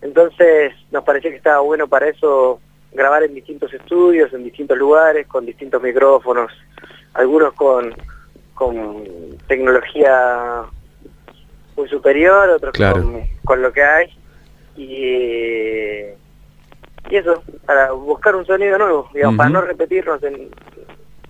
Entonces 0.01 0.73
nos 0.91 1.03
parecía 1.03 1.29
que 1.29 1.37
estaba 1.37 1.59
bueno 1.59 1.87
para 1.87 2.07
eso 2.07 2.61
grabar 2.93 3.23
en 3.23 3.35
distintos 3.35 3.73
estudios, 3.73 4.31
en 4.33 4.43
distintos 4.43 4.77
lugares, 4.77 5.27
con 5.27 5.45
distintos 5.45 5.81
micrófonos, 5.81 6.51
algunos 7.13 7.53
con, 7.53 7.93
con 8.53 9.03
tecnología 9.47 10.63
muy 11.75 11.87
superior, 11.89 12.49
otros 12.49 12.73
con, 13.43 13.61
lo 13.61 13.71
que 13.71 13.83
hay. 13.83 14.09
Y, 14.75 16.05
y 17.09 17.15
eso, 17.15 17.43
para 17.65 17.91
buscar 17.91 18.35
un 18.35 18.45
sonido 18.45 18.77
nuevo, 18.77 19.09
digamos, 19.13 19.37
para 19.37 19.49
no 19.49 19.61
repetirnos 19.61 20.21
en 20.23 20.49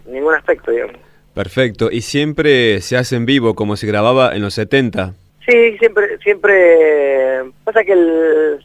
ningún 0.06 0.34
aspecto, 0.36 0.72
digamos. 0.72 0.96
Perfecto, 1.34 1.90
y 1.92 2.02
siempre 2.02 2.82
se 2.82 2.98
hace 2.98 3.16
en 3.16 3.26
vivo 3.26 3.56
como 3.56 3.78
se 3.78 3.88
grababa 3.88 4.36
en 4.36 4.42
los 4.42 4.54
70. 4.56 5.14
Sí, 5.48 5.78
siempre, 5.78 6.18
siempre 6.20 7.44
pasa 7.64 7.84
que 7.84 7.94
el, 7.94 8.60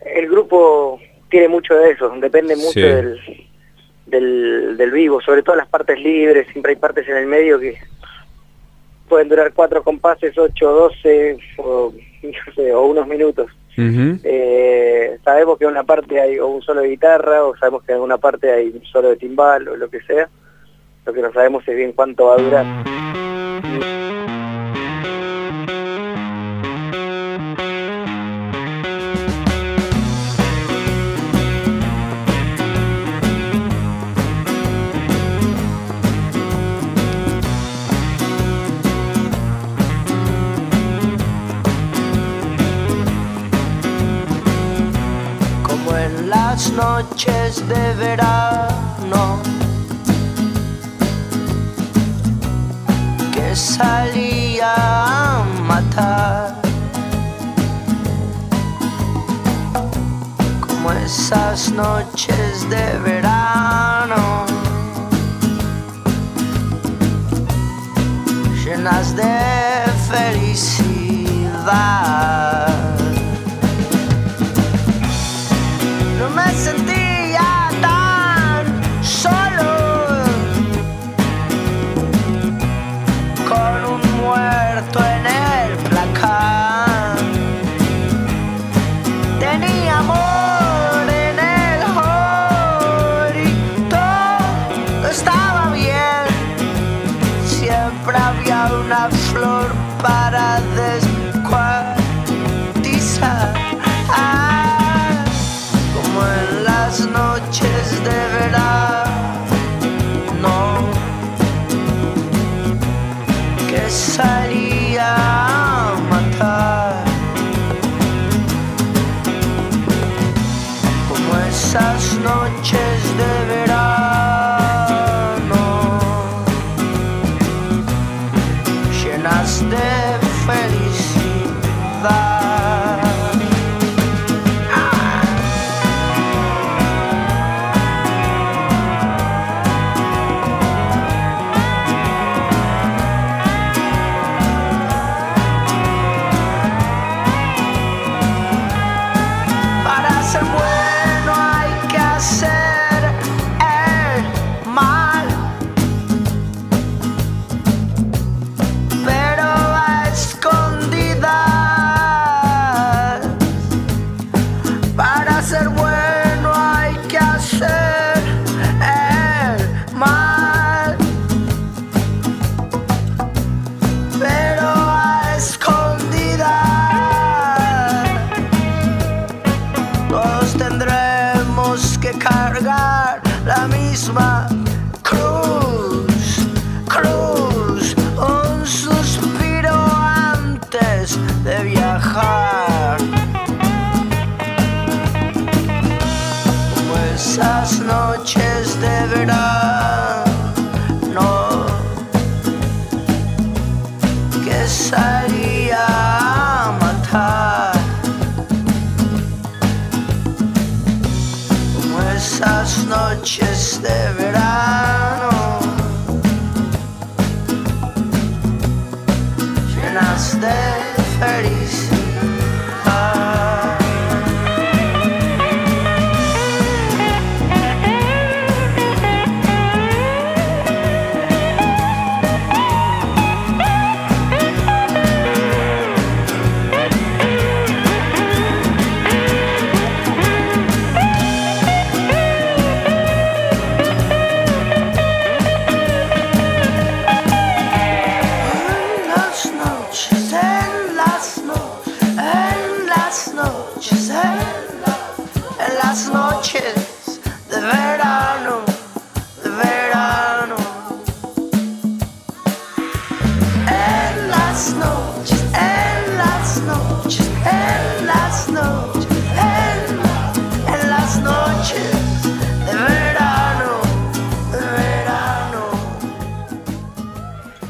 el 0.00 0.28
grupo 0.28 1.00
tiene 1.30 1.48
mucho 1.48 1.74
de 1.74 1.92
eso, 1.92 2.10
depende 2.20 2.56
mucho 2.56 2.80
del, 2.80 3.20
del, 4.06 4.76
del, 4.76 4.90
vivo, 4.90 5.20
sobre 5.20 5.42
todo 5.42 5.56
las 5.56 5.68
partes 5.68 5.98
libres, 6.00 6.48
siempre 6.52 6.72
hay 6.72 6.76
partes 6.76 7.06
en 7.08 7.16
el 7.16 7.26
medio 7.26 7.60
que 7.60 7.78
pueden 9.08 9.28
durar 9.28 9.52
cuatro 9.52 9.82
compases, 9.82 10.36
ocho, 10.36 10.70
doce 10.70 11.38
o, 11.58 11.92
o 12.74 12.86
unos 12.86 13.06
minutos. 13.06 13.50
Eh, 13.80 15.18
sabemos 15.24 15.58
que 15.58 15.64
en 15.64 15.70
una 15.70 15.84
parte 15.84 16.20
hay 16.20 16.38
o 16.38 16.48
un 16.48 16.62
solo 16.62 16.80
de 16.80 16.88
guitarra 16.88 17.44
o 17.44 17.56
sabemos 17.56 17.84
que 17.84 17.92
en 17.92 18.00
una 18.00 18.18
parte 18.18 18.50
hay 18.50 18.68
un 18.68 18.84
solo 18.84 19.10
de 19.10 19.16
timbal 19.16 19.68
o 19.68 19.76
lo 19.76 19.88
que 19.88 20.00
sea. 20.02 20.28
Lo 21.06 21.12
que 21.12 21.22
no 21.22 21.32
sabemos 21.32 21.66
es 21.66 21.76
bien 21.76 21.92
cuánto 21.92 22.26
va 22.26 22.34
a 22.34 22.38
durar. 22.38 24.07
Verano 47.98 49.40
que 53.32 53.56
salía 53.56 54.72
a 54.76 55.44
matar. 55.66 56.54
Como 60.60 60.92
esas 60.92 61.72
noches 61.72 62.70
de 62.70 62.98
verano 63.00 64.46
llenas 68.64 69.16
de 69.16 69.38
felicidad 70.08 71.18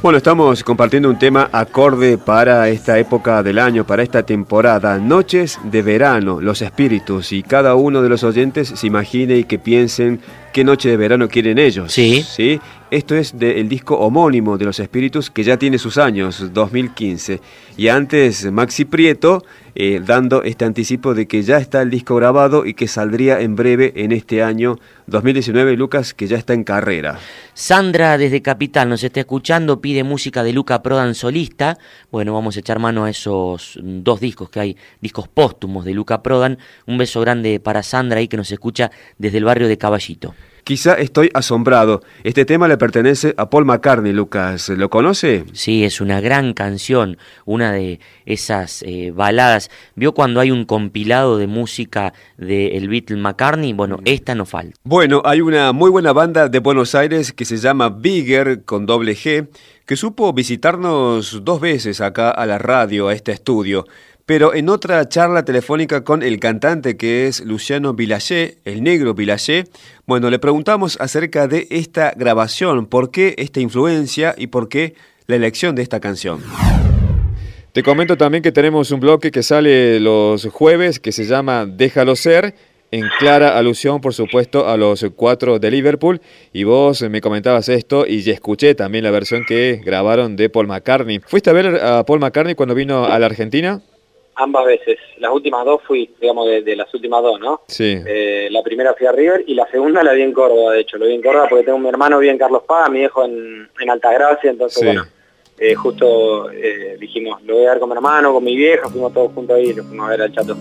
Bueno, 0.08 0.16
estamos 0.16 0.64
compartiendo 0.64 1.10
un 1.10 1.18
tema 1.18 1.50
acorde 1.52 2.16
para 2.16 2.70
esta 2.70 2.98
época 2.98 3.42
del 3.42 3.58
año, 3.58 3.86
para 3.86 4.02
esta 4.02 4.22
temporada, 4.22 4.96
Noches 4.96 5.58
de 5.64 5.82
Verano, 5.82 6.40
los 6.40 6.62
espíritus, 6.62 7.30
y 7.32 7.42
cada 7.42 7.74
uno 7.74 8.00
de 8.00 8.08
los 8.08 8.24
oyentes 8.24 8.72
se 8.74 8.86
imagine 8.86 9.36
y 9.36 9.44
que 9.44 9.58
piensen 9.58 10.18
qué 10.54 10.64
noche 10.64 10.88
de 10.88 10.96
verano 10.96 11.28
quieren 11.28 11.58
ellos. 11.58 11.92
Sí. 11.92 12.22
¿sí? 12.22 12.58
Esto 12.90 13.16
es 13.16 13.38
del 13.38 13.68
disco 13.68 13.98
homónimo 13.98 14.56
de 14.56 14.64
los 14.64 14.80
espíritus 14.80 15.30
que 15.30 15.44
ya 15.44 15.58
tiene 15.58 15.76
sus 15.76 15.98
años, 15.98 16.54
2015. 16.54 17.42
Y 17.76 17.88
antes 17.88 18.50
Maxi 18.50 18.86
Prieto 18.86 19.44
eh, 19.80 20.02
dando 20.04 20.42
este 20.42 20.64
anticipo 20.64 21.14
de 21.14 21.28
que 21.28 21.44
ya 21.44 21.58
está 21.58 21.82
el 21.82 21.90
disco 21.90 22.16
grabado 22.16 22.66
y 22.66 22.74
que 22.74 22.88
saldría 22.88 23.40
en 23.40 23.54
breve 23.54 23.92
en 23.94 24.10
este 24.10 24.42
año 24.42 24.80
2019, 25.06 25.76
Lucas, 25.76 26.14
que 26.14 26.26
ya 26.26 26.36
está 26.36 26.52
en 26.52 26.64
carrera. 26.64 27.20
Sandra 27.54 28.18
desde 28.18 28.42
Capital 28.42 28.88
nos 28.88 29.04
está 29.04 29.20
escuchando, 29.20 29.80
pide 29.80 30.02
música 30.02 30.42
de 30.42 30.52
Luca 30.52 30.82
Prodan 30.82 31.14
solista. 31.14 31.78
Bueno, 32.10 32.34
vamos 32.34 32.56
a 32.56 32.60
echar 32.60 32.80
mano 32.80 33.04
a 33.04 33.10
esos 33.10 33.78
dos 33.80 34.18
discos 34.18 34.50
que 34.50 34.58
hay, 34.58 34.76
discos 35.00 35.28
póstumos 35.28 35.84
de 35.84 35.94
Luca 35.94 36.24
Prodan. 36.24 36.58
Un 36.86 36.98
beso 36.98 37.20
grande 37.20 37.60
para 37.60 37.84
Sandra 37.84 38.18
ahí 38.18 38.26
que 38.26 38.36
nos 38.36 38.50
escucha 38.50 38.90
desde 39.16 39.38
el 39.38 39.44
barrio 39.44 39.68
de 39.68 39.78
Caballito. 39.78 40.34
Quizá 40.68 40.92
estoy 40.96 41.30
asombrado. 41.32 42.02
Este 42.24 42.44
tema 42.44 42.68
le 42.68 42.76
pertenece 42.76 43.32
a 43.38 43.48
Paul 43.48 43.64
McCartney, 43.64 44.12
Lucas. 44.12 44.68
¿Lo 44.68 44.90
conoce? 44.90 45.46
Sí, 45.54 45.82
es 45.82 46.02
una 46.02 46.20
gran 46.20 46.52
canción, 46.52 47.16
una 47.46 47.72
de 47.72 48.00
esas 48.26 48.82
eh, 48.82 49.10
baladas. 49.10 49.70
¿Vio 49.94 50.12
cuando 50.12 50.40
hay 50.40 50.50
un 50.50 50.66
compilado 50.66 51.38
de 51.38 51.46
música 51.46 52.12
del 52.36 52.72
el 52.72 52.88
Beatle 52.90 53.16
McCartney? 53.16 53.72
Bueno, 53.72 54.00
esta 54.04 54.34
no 54.34 54.44
falta. 54.44 54.76
Bueno, 54.82 55.22
hay 55.24 55.40
una 55.40 55.72
muy 55.72 55.90
buena 55.90 56.12
banda 56.12 56.50
de 56.50 56.58
Buenos 56.58 56.94
Aires 56.94 57.32
que 57.32 57.46
se 57.46 57.56
llama 57.56 57.88
Bigger 57.88 58.66
con 58.66 58.84
doble 58.84 59.12
G, 59.16 59.48
que 59.88 59.96
supo 59.96 60.34
visitarnos 60.34 61.42
dos 61.44 61.62
veces 61.62 62.02
acá 62.02 62.30
a 62.30 62.44
la 62.44 62.58
radio, 62.58 63.08
a 63.08 63.14
este 63.14 63.32
estudio. 63.32 63.86
Pero 64.26 64.52
en 64.54 64.68
otra 64.68 65.08
charla 65.08 65.46
telefónica 65.46 66.04
con 66.04 66.22
el 66.22 66.38
cantante 66.38 66.98
que 66.98 67.26
es 67.26 67.40
Luciano 67.40 67.94
Vilallé, 67.94 68.58
el 68.66 68.82
negro 68.82 69.14
Vilallé, 69.14 69.64
bueno, 70.06 70.28
le 70.28 70.38
preguntamos 70.38 71.00
acerca 71.00 71.48
de 71.48 71.66
esta 71.70 72.12
grabación, 72.14 72.84
por 72.84 73.10
qué 73.10 73.34
esta 73.38 73.60
influencia 73.60 74.34
y 74.36 74.48
por 74.48 74.68
qué 74.68 74.94
la 75.26 75.36
elección 75.36 75.74
de 75.74 75.84
esta 75.84 76.00
canción. 76.00 76.42
Te 77.72 77.82
comento 77.82 78.18
también 78.18 78.42
que 78.42 78.52
tenemos 78.52 78.90
un 78.90 79.00
bloque 79.00 79.30
que 79.30 79.42
sale 79.42 80.00
los 80.00 80.44
jueves 80.52 81.00
que 81.00 81.12
se 81.12 81.24
llama 81.24 81.64
Déjalo 81.64 82.14
ser, 82.14 82.54
en 82.90 83.04
clara 83.18 83.58
alusión, 83.58 84.00
por 84.00 84.14
supuesto, 84.14 84.66
a 84.68 84.76
los 84.76 85.04
cuatro 85.14 85.58
de 85.58 85.70
Liverpool. 85.70 86.20
Y 86.52 86.64
vos 86.64 87.02
me 87.02 87.20
comentabas 87.20 87.68
esto 87.68 88.06
y 88.06 88.22
ya 88.22 88.32
escuché 88.32 88.74
también 88.74 89.04
la 89.04 89.10
versión 89.10 89.44
que 89.46 89.80
grabaron 89.84 90.36
de 90.36 90.48
Paul 90.48 90.66
McCartney. 90.68 91.20
¿Fuiste 91.20 91.50
a 91.50 91.52
ver 91.52 91.66
a 91.82 92.04
Paul 92.04 92.20
McCartney 92.20 92.54
cuando 92.54 92.74
vino 92.74 93.04
a 93.04 93.18
la 93.18 93.26
Argentina? 93.26 93.80
Ambas 94.40 94.66
veces. 94.66 94.98
Las 95.18 95.32
últimas 95.32 95.64
dos 95.64 95.82
fui, 95.86 96.08
digamos, 96.20 96.46
de, 96.46 96.62
de 96.62 96.76
las 96.76 96.94
últimas 96.94 97.22
dos, 97.22 97.40
¿no? 97.40 97.62
Sí. 97.66 97.98
Eh, 98.06 98.46
la 98.52 98.62
primera 98.62 98.94
fui 98.94 99.04
a 99.06 99.12
River 99.12 99.42
y 99.48 99.54
la 99.54 99.66
segunda 99.68 100.02
la 100.04 100.12
vi 100.12 100.22
en 100.22 100.32
Córdoba, 100.32 100.74
de 100.74 100.80
hecho. 100.82 100.96
Lo 100.96 101.06
vi 101.06 101.14
en 101.14 101.22
Córdoba 101.22 101.48
porque 101.50 101.64
tengo 101.64 101.78
mi 101.80 101.88
hermano 101.88 102.20
bien 102.20 102.34
en 102.34 102.38
Carlos 102.38 102.62
Paz, 102.66 102.88
mi 102.88 103.00
viejo 103.00 103.24
en, 103.24 103.68
en 103.80 103.90
Altagracia, 103.90 104.48
entonces, 104.50 104.78
Sí. 104.78 104.86
bueno, 104.86 105.04
eh, 105.58 105.74
justo 105.74 106.52
eh, 106.52 106.96
dijimos, 107.00 107.42
lo 107.42 107.56
voy 107.56 107.66
a 107.66 107.70
ver 107.70 107.80
con 107.80 107.88
mi 107.88 107.96
hermano, 107.96 108.32
con 108.32 108.44
mi 108.44 108.54
vieja, 108.54 108.88
fuimos 108.88 109.12
todos 109.12 109.32
juntos 109.32 109.56
ahí 109.56 109.70
y 109.70 109.74
lo 109.74 109.82
fuimos 109.82 110.06
a 110.06 110.10
ver 110.10 110.22
al 110.22 110.32
chato. 110.32 110.56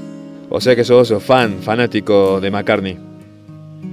O 0.50 0.62
sea 0.62 0.76
que 0.76 0.84
sos 0.84 1.14
fan, 1.24 1.60
fanático 1.62 2.40
de 2.40 2.50
McCartney. 2.52 2.98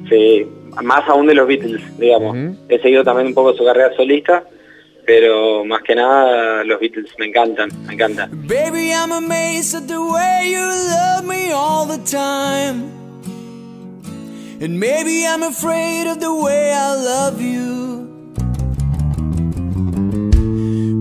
Sí, 0.09 0.47
más 0.83 1.09
aún 1.09 1.27
de 1.27 1.35
los 1.35 1.47
Beatles, 1.49 1.83
digamos. 1.99 2.37
Ujú. 2.37 2.57
He 2.69 2.79
seguido 2.81 3.05
también 3.05 3.29
un 3.29 3.35
poco 3.35 3.55
su 3.55 3.65
carrera 3.65 3.91
solista, 3.97 4.45
pero 5.07 5.65
más 5.65 5.83
que 5.83 5.95
nada 5.95 6.65
los 6.65 6.81
Beatles 6.81 7.11
me 7.19 7.27
encantan, 7.27 7.71
me 7.87 7.95
encantan. 7.95 8.31
Baby, 8.47 8.93
I'm 8.93 9.13
amazed 9.13 9.75
at 9.75 9.87
the 9.89 9.99
way 9.99 10.53
you 10.53 10.61
love 10.61 11.25
me 11.27 11.53
all 11.53 11.87
the 11.87 11.99
time. 12.05 12.91
And 14.61 14.79
maybe 14.79 15.27
I'm 15.27 15.43
afraid 15.43 16.07
of 16.07 16.21
the 16.21 16.33
way 16.33 16.73
I 16.73 16.95
love 16.95 17.41
you. 17.41 18.09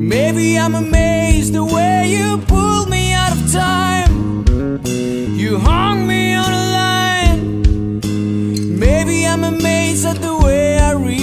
Maybe 0.05 0.57
I'm 0.57 0.75
amazed 0.75 1.53
the 1.53 1.63
way 1.63 2.09
you 2.09 2.39
pulled 2.47 2.89
me 2.89 3.13
out 3.13 3.31
of 3.31 3.51
time. 3.51 4.43
You 4.63 5.57
hung 5.57 6.07
me 6.07 6.33
on 6.35 6.51
a 6.53 6.65
line. 6.79 7.99
Maybe 8.79 9.27
I'm 9.27 9.43
amazed 9.43 10.05
at 10.05 10.21
the 10.21 10.37
way 10.37 10.79
I 10.79 10.93
really 10.93 11.22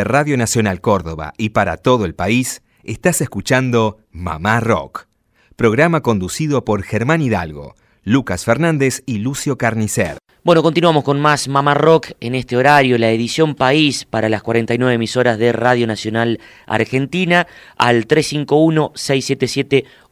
Desde 0.00 0.12
Radio 0.12 0.38
Nacional 0.38 0.80
Córdoba 0.80 1.34
y 1.36 1.50
para 1.50 1.76
todo 1.76 2.06
el 2.06 2.14
país, 2.14 2.62
estás 2.84 3.20
escuchando 3.20 3.98
Mamá 4.12 4.58
Rock, 4.58 5.08
programa 5.56 6.00
conducido 6.00 6.64
por 6.64 6.84
Germán 6.84 7.20
Hidalgo, 7.20 7.74
Lucas 8.02 8.46
Fernández 8.46 9.02
y 9.04 9.18
Lucio 9.18 9.58
Carnicer. 9.58 10.16
Bueno, 10.42 10.62
continuamos 10.62 11.04
con 11.04 11.20
más 11.20 11.48
Mamá 11.48 11.74
Rock 11.74 12.12
en 12.20 12.34
este 12.34 12.56
horario, 12.56 12.96
la 12.96 13.10
edición 13.10 13.54
País 13.54 14.06
para 14.08 14.30
las 14.30 14.42
49 14.42 14.94
emisoras 14.94 15.36
de 15.36 15.52
Radio 15.52 15.86
Nacional 15.86 16.40
Argentina. 16.66 17.46
Al 17.76 18.06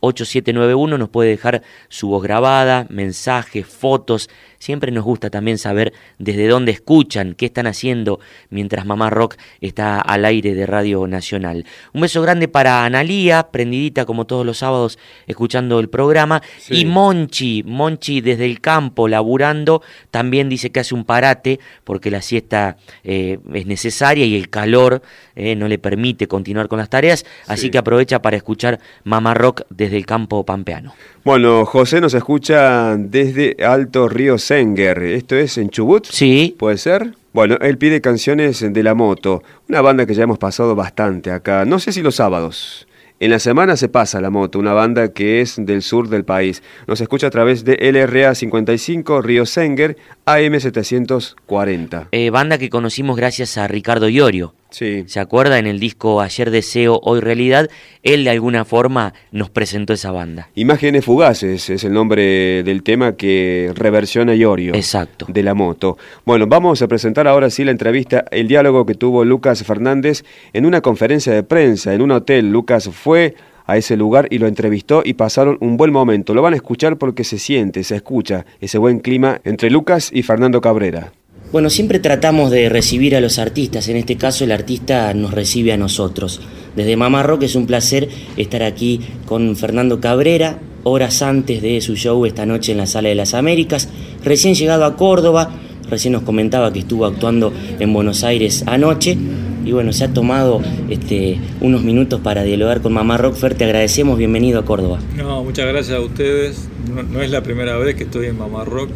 351-677-8791 0.01 0.99
nos 0.99 1.09
puede 1.09 1.31
dejar 1.31 1.63
su 1.89 2.09
voz 2.09 2.23
grabada, 2.23 2.87
mensajes, 2.89 3.67
fotos. 3.67 4.29
Siempre 4.59 4.91
nos 4.91 5.05
gusta 5.05 5.31
también 5.31 5.57
saber 5.59 5.93
desde 6.19 6.49
dónde 6.49 6.73
escuchan, 6.73 7.35
qué 7.35 7.47
están 7.47 7.67
haciendo 7.67 8.19
mientras 8.51 8.87
Mamá 8.87 9.09
Rock 9.09 9.37
está 9.61 10.01
al 10.01 10.25
aire 10.25 10.55
de 10.55 10.67
Radio 10.67 11.07
Nacional. 11.07 11.65
Un 11.93 12.01
beso 12.01 12.23
grande 12.23 12.49
para 12.49 12.85
Analía, 12.85 13.49
prendidita 13.51 14.05
como 14.05 14.27
todos 14.27 14.45
los 14.45 14.59
sábados 14.59 14.99
escuchando 15.27 15.79
el 15.79 15.89
programa. 15.89 16.43
Sí. 16.59 16.81
Y 16.81 16.85
Monchi, 16.87 17.63
Monchi 17.65 18.21
desde 18.21 18.47
el 18.47 18.61
campo 18.61 19.07
laburando, 19.07 19.83
también 20.11 20.49
dice 20.49 20.71
que 20.71 20.81
hace 20.81 20.95
un 20.95 21.05
parate 21.05 21.61
porque 21.85 22.11
la 22.11 22.23
siesta 22.23 22.77
eh, 23.05 23.39
es 23.55 23.67
necesaria 23.67 24.27
y 24.27 24.37
el 24.37 24.51
calor 24.51 25.03
eh, 25.39 25.55
no 25.57 25.69
le 25.69 25.79
permite 25.79 26.27
continuar 26.27 26.69
con 26.69 26.79
las 26.79 26.91
tareas, 26.91 27.25
así 27.47 27.63
Sí. 27.63 27.71
que 27.71 27.79
aprovecha 27.79 28.21
para 28.21 28.37
escuchar 28.37 28.81
Mamá 29.05 29.33
Rock 29.33 29.63
desde 29.71 29.97
el 29.97 30.05
campo 30.05 30.45
pampeano. 30.45 30.93
Bueno, 31.25 31.65
José 31.65 32.01
nos 32.01 32.13
escucha 32.13 32.97
desde 32.99 33.57
Alto 33.65 34.09
Río 34.09 34.37
Senger. 34.37 35.03
¿Esto 35.03 35.37
es 35.37 35.57
en 35.57 35.71
Chubut? 35.71 36.07
Sí. 36.11 36.55
¿Puede 36.59 36.77
ser? 36.77 37.15
Bueno, 37.33 37.57
él 37.61 37.79
pide 37.79 38.01
canciones 38.01 38.61
de 38.73 38.83
La 38.83 38.95
Moto, 38.95 39.43
una 39.69 39.81
banda 39.81 40.07
que 40.07 40.15
ya 40.15 40.25
hemos 40.25 40.39
pasado 40.39 40.75
bastante 40.75 41.31
acá. 41.31 41.65
No 41.65 41.79
sé 41.79 41.93
si 41.93 42.03
los 42.03 42.17
sábados. 42.17 42.87
En 43.21 43.31
la 43.33 43.41
semana 43.41 43.77
se 43.77 43.89
pasa 43.89 44.21
La 44.21 44.31
Moto, 44.31 44.61
una 44.61 44.73
banda 44.73 45.13
que 45.13 45.41
es 45.41 45.57
del 45.59 45.83
sur 45.83 46.09
del 46.09 46.25
país. 46.25 46.63
Nos 46.87 47.01
escucha 47.01 47.27
a 47.27 47.31
través 47.31 47.65
de 47.65 47.77
LRA 47.93 48.35
55 48.35 49.23
Río 49.23 49.45
Senger 49.45 49.97
AM 50.25 50.59
740. 50.61 52.09
Eh, 52.13 52.31
banda 52.31 52.59
que 52.59 52.71
conocimos 52.71 53.17
gracias 53.17 53.59
a 53.59 53.67
Ricardo 53.69 54.09
Iorio. 54.09 54.55
Sí. 54.71 55.05
¿Se 55.07 55.21
acuerda? 55.21 55.59
En 55.59 55.67
el 55.67 55.81
disco 55.81 56.21
Ayer 56.21 56.51
Deseo, 56.51 57.01
Hoy 57.03 57.21
Realidad, 57.21 57.69
él 58.03 58.25
de 58.25 58.31
alguna 58.31 58.65
forma 58.65 59.15
nos 59.33 59.51
presentó 59.51 59.93
esa 59.93 60.11
banda. 60.11 60.51
Imágenes 60.55 61.05
fugaces 61.05 61.71
es 61.71 61.85
el 61.85 61.93
nombre 61.93 62.63
del 62.63 62.83
tema 62.83 63.17
que 63.17 63.73
reversiona 63.75 64.35
Iorio. 64.35 64.75
Exacto. 64.75 65.27
De 65.29 65.43
la 65.43 65.55
moto. 65.55 65.97
Bueno, 66.25 66.47
vamos 66.47 66.83
a 66.83 66.89
presentar 66.89 67.27
ahora 67.27 67.51
sí 67.51 67.65
la 67.65 67.71
entrevista, 67.71 68.25
el 68.31 68.49
diálogo 68.49 68.85
que 68.87 68.95
tuvo 68.95 69.25
Lucas 69.25 69.63
Fernández 69.65 70.25
en 70.53 70.67
una 70.67 70.81
conferencia 70.81 71.33
de 71.33 71.43
prensa, 71.43 71.95
en 71.95 72.03
un 72.03 72.11
hotel. 72.11 72.51
Lucas 72.51 72.91
fue 72.93 73.35
a 73.69 73.77
ese 73.77 73.97
lugar 73.97 74.29
y 74.31 74.39
lo 74.39 74.47
entrevistó 74.47 75.03
y 75.05 75.13
pasaron 75.13 75.59
un 75.61 75.77
buen 75.77 75.93
momento. 75.93 76.35
Lo 76.35 76.43
van 76.43 76.55
a 76.55 76.57
escuchar 76.57 76.97
porque 76.97 77.23
se 77.23 77.39
siente, 77.39 77.85
se 77.85 77.97
escucha 77.97 78.47
ese 78.61 78.79
buen 78.79 78.99
clima 78.99 79.41
entre 79.45 79.71
Lucas 79.71 80.11
y 80.13 80.23
Fernando 80.23 80.61
Cabrera. 80.61 81.13
Bueno, 81.51 81.71
siempre 81.71 81.99
tratamos 81.99 82.51
de 82.51 82.69
recibir 82.69 83.17
a 83.17 83.23
los 83.23 83.39
artistas, 83.39 83.89
en 83.89 83.97
este 83.97 84.17
caso 84.17 84.45
el 84.45 84.53
artista 84.53 85.15
nos 85.15 85.33
recibe 85.33 85.73
a 85.73 85.79
nosotros. 85.79 86.43
Desde 86.77 86.95
Mamá 86.95 87.23
Rock 87.23 87.45
es 87.45 87.55
un 87.57 87.67
placer 87.67 88.11
estar 88.37 88.63
aquí 88.63 89.01
con 89.25 89.57
Fernando 89.57 89.99
Cabrera, 89.99 90.59
horas 90.85 91.23
antes 91.23 91.63
de 91.63 91.81
su 91.81 91.97
show 91.97 92.27
esta 92.27 92.45
noche 92.45 92.73
en 92.73 92.79
la 92.79 92.87
Sala 92.87 93.09
de 93.09 93.15
las 93.15 93.33
Américas, 93.33 93.89
recién 94.23 94.57
llegado 94.57 94.85
a 94.85 94.97
Córdoba, 94.97 95.49
recién 95.89 96.13
nos 96.13 96.23
comentaba 96.23 96.71
que 96.71 96.81
estuvo 96.81 97.07
actuando 97.07 97.51
en 97.81 97.95
Buenos 97.95 98.25
Aires 98.25 98.65
anoche 98.67 99.17
y 99.65 99.73
bueno, 99.73 99.95
se 99.95 100.05
ha 100.05 100.13
tomado 100.13 100.61
este, 100.91 101.39
unos 101.63 101.83
minutos 101.83 102.21
para 102.21 102.43
dialogar 102.43 102.83
con 102.83 102.93
Mamá 102.93 103.17
Rock. 103.17 103.37
Fer, 103.37 103.55
te 103.55 103.65
agradecemos, 103.65 104.19
bienvenido 104.19 104.61
a 104.61 104.67
Córdoba. 104.67 104.99
No, 105.17 105.43
muchas 105.45 105.67
gracias 105.67 105.97
a 105.97 106.01
ustedes. 106.01 106.69
No, 106.95 107.03
no 107.03 107.23
es 107.23 107.31
la 107.31 107.43
primera 107.43 107.79
vez 107.79 107.95
que 107.95 108.05
estoy 108.05 108.27
en 108.27 108.37
Mamá 108.37 108.67
Rock. 108.67 108.91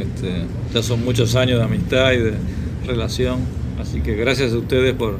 Este, 0.00 0.44
ya 0.74 0.82
son 0.82 1.04
muchos 1.04 1.34
años 1.36 1.58
de 1.58 1.64
amistad 1.64 2.12
y 2.12 2.18
de 2.18 2.32
relación. 2.86 3.40
Así 3.80 4.00
que 4.00 4.14
gracias 4.14 4.52
a 4.52 4.58
ustedes 4.58 4.94
por, 4.94 5.18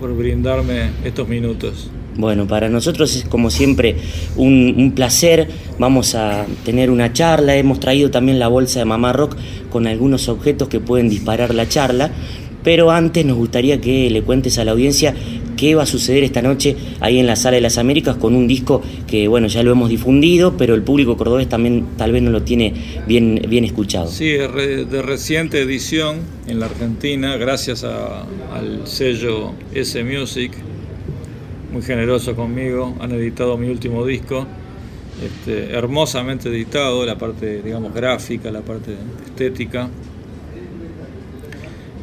por 0.00 0.16
brindarme 0.16 0.90
estos 1.04 1.28
minutos. 1.28 1.90
Bueno, 2.16 2.46
para 2.46 2.68
nosotros 2.68 3.16
es 3.16 3.24
como 3.24 3.50
siempre 3.50 3.96
un, 4.36 4.74
un 4.76 4.92
placer. 4.92 5.48
Vamos 5.78 6.14
a 6.14 6.46
tener 6.64 6.90
una 6.90 7.12
charla. 7.12 7.56
Hemos 7.56 7.80
traído 7.80 8.10
también 8.10 8.38
la 8.38 8.48
bolsa 8.48 8.80
de 8.80 8.84
Mamá 8.84 9.12
Rock 9.12 9.36
con 9.70 9.86
algunos 9.86 10.28
objetos 10.28 10.68
que 10.68 10.80
pueden 10.80 11.08
disparar 11.08 11.54
la 11.54 11.68
charla. 11.68 12.10
Pero 12.62 12.90
antes 12.90 13.24
nos 13.24 13.36
gustaría 13.36 13.80
que 13.80 14.08
le 14.10 14.22
cuentes 14.22 14.58
a 14.58 14.64
la 14.64 14.72
audiencia 14.72 15.14
qué 15.62 15.76
va 15.76 15.84
a 15.84 15.86
suceder 15.86 16.24
esta 16.24 16.42
noche 16.42 16.74
ahí 16.98 17.20
en 17.20 17.26
la 17.28 17.36
Sala 17.36 17.54
de 17.54 17.60
las 17.60 17.78
Américas 17.78 18.16
con 18.16 18.34
un 18.34 18.48
disco 18.48 18.82
que, 19.06 19.28
bueno, 19.28 19.46
ya 19.46 19.62
lo 19.62 19.70
hemos 19.70 19.90
difundido, 19.90 20.56
pero 20.56 20.74
el 20.74 20.82
público 20.82 21.16
cordobés 21.16 21.48
también 21.48 21.86
tal 21.96 22.10
vez 22.10 22.20
no 22.20 22.32
lo 22.32 22.42
tiene 22.42 22.74
bien, 23.06 23.40
bien 23.48 23.62
escuchado. 23.62 24.08
Sí, 24.08 24.26
de 24.26 25.02
reciente 25.02 25.60
edición 25.60 26.16
en 26.48 26.58
la 26.58 26.66
Argentina, 26.66 27.36
gracias 27.36 27.84
al 27.84 28.80
sello 28.86 29.52
S 29.72 30.02
Music, 30.02 30.50
muy 31.72 31.82
generoso 31.82 32.34
conmigo, 32.34 32.96
han 32.98 33.12
editado 33.12 33.56
mi 33.56 33.68
último 33.68 34.04
disco, 34.04 34.44
este, 35.24 35.74
hermosamente 35.76 36.48
editado, 36.48 37.06
la 37.06 37.18
parte, 37.18 37.62
digamos, 37.62 37.94
gráfica, 37.94 38.50
la 38.50 38.62
parte 38.62 38.96
estética. 39.26 39.88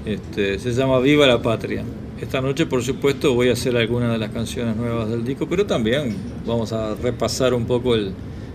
Este, 0.05 0.57
se 0.59 0.71
llama 0.71 0.99
Viva 0.99 1.27
la 1.27 1.41
Patria. 1.41 1.83
Esta 2.21 2.41
noche, 2.41 2.65
por 2.65 2.83
supuesto, 2.83 3.33
voy 3.33 3.49
a 3.49 3.53
hacer 3.53 3.77
algunas 3.77 4.11
de 4.11 4.17
las 4.17 4.31
canciones 4.31 4.75
nuevas 4.75 5.09
del 5.09 5.23
disco, 5.23 5.47
pero 5.47 5.65
también 5.65 6.15
vamos 6.45 6.73
a 6.73 6.93
repasar 6.95 7.53
un 7.53 7.65
poco 7.65 7.95
el, 7.95 8.11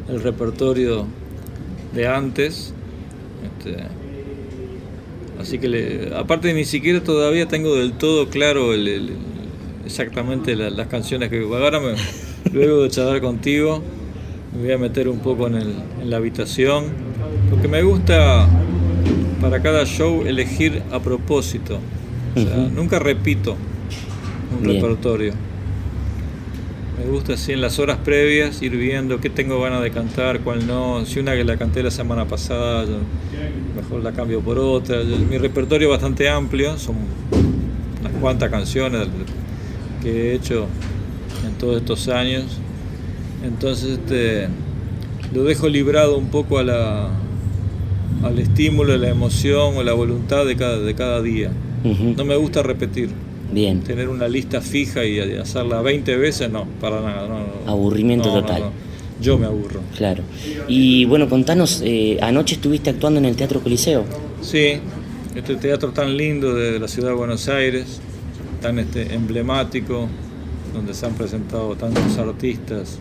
el 0.09 0.23
repertorio 0.23 1.07
de 1.95 2.07
antes. 2.07 2.75
Este, 3.59 3.77
Así 5.41 5.59
que, 5.59 5.69
le- 5.69 6.15
aparte 6.17 6.55
ni 6.55 6.65
siquiera 6.65 7.03
todavía 7.03 7.47
tengo 7.49 7.75
del 7.75 7.95
todo 7.95 8.29
claro 8.29 8.73
el- 8.73 8.87
el- 8.89 9.11
exactamente 9.85 10.55
la- 10.57 10.71
las 10.71 10.87
canciones 10.87 11.29
que 11.29 11.41
ahora 11.41 11.81
me, 11.81 11.95
luego 12.53 12.85
de 12.85 12.89
charlar 12.91 13.21
contigo 13.21 13.83
me 14.55 14.63
voy 14.63 14.73
a 14.73 14.79
meter 14.79 15.09
un 15.09 15.19
poco 15.19 15.49
en, 15.49 15.57
en 15.57 16.09
la 16.09 16.17
habitación 16.19 16.85
porque 17.51 17.67
me 17.69 17.83
gusta 17.83 18.49
para 19.41 19.61
cada 19.61 19.85
show 19.85 20.23
elegir 20.25 20.83
a 20.93 21.01
propósito. 21.01 21.79
O 22.37 22.41
sea, 22.41 22.57
Ujú. 22.59 22.71
nunca 22.75 22.99
repito 22.99 23.57
un 24.57 24.63
Bien. 24.63 24.81
repertorio. 24.83 25.33
Me 26.99 27.11
gusta 27.11 27.35
así 27.35 27.53
en 27.53 27.61
las 27.61 27.79
horas 27.79 27.99
previas 28.05 28.63
ir 28.63 28.77
viendo 28.77 29.21
qué 29.21 29.29
tengo 29.29 29.61
ganas 29.61 29.83
de 29.83 29.91
cantar, 29.91 30.41
cuál 30.41 30.67
no. 30.67 31.05
Si 31.05 31.19
una 31.19 31.35
que 31.35 31.45
la 31.45 31.57
canté 31.57 31.83
la 31.83 31.91
semana 31.91 32.25
pasada, 32.25 32.87
mejor 33.77 34.03
la 34.03 34.13
cambio 34.13 34.41
por 34.41 34.59
otra. 34.59 35.03
Mi 35.03 35.37
repertorio 35.39 35.89
es 35.89 35.93
bastante 35.93 36.29
amplio, 36.29 36.79
son 36.79 36.97
unas 38.01 38.13
cuantas 38.21 38.51
canciones 38.51 39.09
que 40.03 40.31
he 40.31 40.35
hecho 40.35 40.67
en 41.47 41.55
todos 41.59 41.77
estos 41.79 42.09
años. 42.09 42.59
Entonces 43.45 43.99
este, 43.99 44.49
lo 45.35 45.43
dejo 45.45 45.69
librado 45.69 46.17
un 46.17 46.29
poco 46.29 46.59
a 46.59 46.63
la, 46.63 47.09
al 48.23 48.39
estímulo, 48.39 48.95
a 48.95 48.97
la 48.99 49.09
emoción 49.11 49.77
o 49.77 49.83
la 49.83 49.93
voluntad 49.93 50.47
de 50.47 50.57
cada, 50.57 50.79
de 50.79 50.95
cada 50.95 51.21
día. 51.21 51.51
No 51.85 52.25
me 52.25 52.37
gusta 52.37 52.63
repetir. 52.63 53.11
Bien. 53.53 53.81
Tener 53.83 54.09
una 54.09 54.27
lista 54.27 54.61
fija 54.61 55.05
y 55.05 55.21
hacerla 55.37 55.83
20 55.83 56.17
veces, 56.17 56.51
no, 56.51 56.67
para 56.81 57.01
nada. 57.01 57.29
no, 57.29 57.39
no. 57.41 57.71
Aburrimiento 57.71 58.35
No, 58.35 58.41
total. 58.41 58.65
Yo 59.21 59.39
me 59.39 59.47
aburro. 59.47 59.81
Claro. 59.97 60.23
Y 60.67 61.05
bueno, 61.05 61.29
contanos, 61.29 61.83
eh, 61.85 62.19
anoche 62.21 62.57
estuviste 62.57 62.91
actuando 62.91 63.21
en 63.21 63.27
el 63.27 63.37
Teatro 63.37 63.61
Coliseo. 63.61 64.05
Sí, 64.43 64.81
este 65.37 65.57
teatro 65.57 65.91
tan 65.91 66.17
lindo 66.17 66.55
de 66.55 66.79
la 66.81 66.89
ciudad 66.89 67.11
de 67.11 67.15
Buenos 67.15 67.49
Aires, 67.49 68.01
tan 68.61 68.79
este, 68.79 69.15
emblemático, 69.15 70.09
donde 70.75 70.95
se 70.95 71.07
han 71.07 71.15
presentado 71.15 71.77
tantos 71.77 72.19
artistas, 72.19 72.99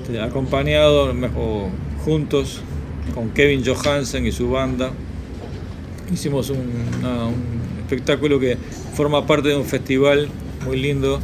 este, 0.00 0.20
acompañado 0.20 1.12
mejor, 1.12 1.68
juntos 2.04 2.60
con 3.14 3.30
Kevin 3.30 3.62
Johansen 3.64 4.26
y 4.26 4.32
su 4.32 4.50
banda. 4.50 4.92
Hicimos 6.12 6.50
un, 6.50 6.58
espectáculo 7.82 8.38
que 8.38 8.56
forma 8.94 9.26
parte 9.26 9.48
de 9.48 9.56
un 9.56 9.64
festival 9.64 10.28
muy 10.64 10.80
lindo 10.80 11.20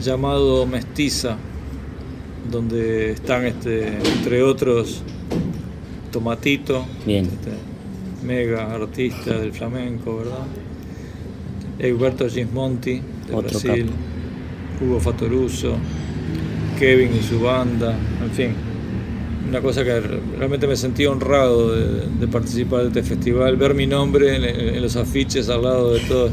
llamado 0.00 0.66
Mestiza, 0.66 1.36
donde 2.50 3.12
están 3.12 3.46
este, 3.46 3.88
entre 3.88 4.42
otros 4.42 5.02
Tomatito, 6.10 6.84
Bien. 7.06 7.24
este, 7.26 7.50
mega 8.24 8.74
artista 8.74 9.38
del 9.38 9.52
flamenco, 9.52 10.18
¿verdad? 10.18 10.46
Egberto 11.78 12.28
Gismonti, 12.28 13.02
de 13.28 13.34
Otro 13.34 13.60
Brasil, 13.60 13.90
Hugo 14.80 15.00
Fatoruso, 15.00 15.76
Kevin 16.78 17.16
y 17.16 17.22
su 17.22 17.40
banda, 17.40 17.96
en 18.22 18.30
fin. 18.30 18.65
Una 19.48 19.60
cosa 19.60 19.84
que 19.84 20.00
re- 20.00 20.20
realmente 20.38 20.66
me 20.66 20.76
sentí 20.76 21.06
honrado 21.06 21.72
de, 21.74 22.06
de 22.18 22.28
participar 22.28 22.82
de 22.82 22.88
este 22.88 23.02
festival, 23.02 23.56
ver 23.56 23.74
mi 23.74 23.86
nombre 23.86 24.34
en, 24.36 24.44
en 24.44 24.82
los 24.82 24.96
afiches 24.96 25.48
al 25.48 25.62
lado 25.62 25.92
de, 25.94 26.00
todo- 26.00 26.30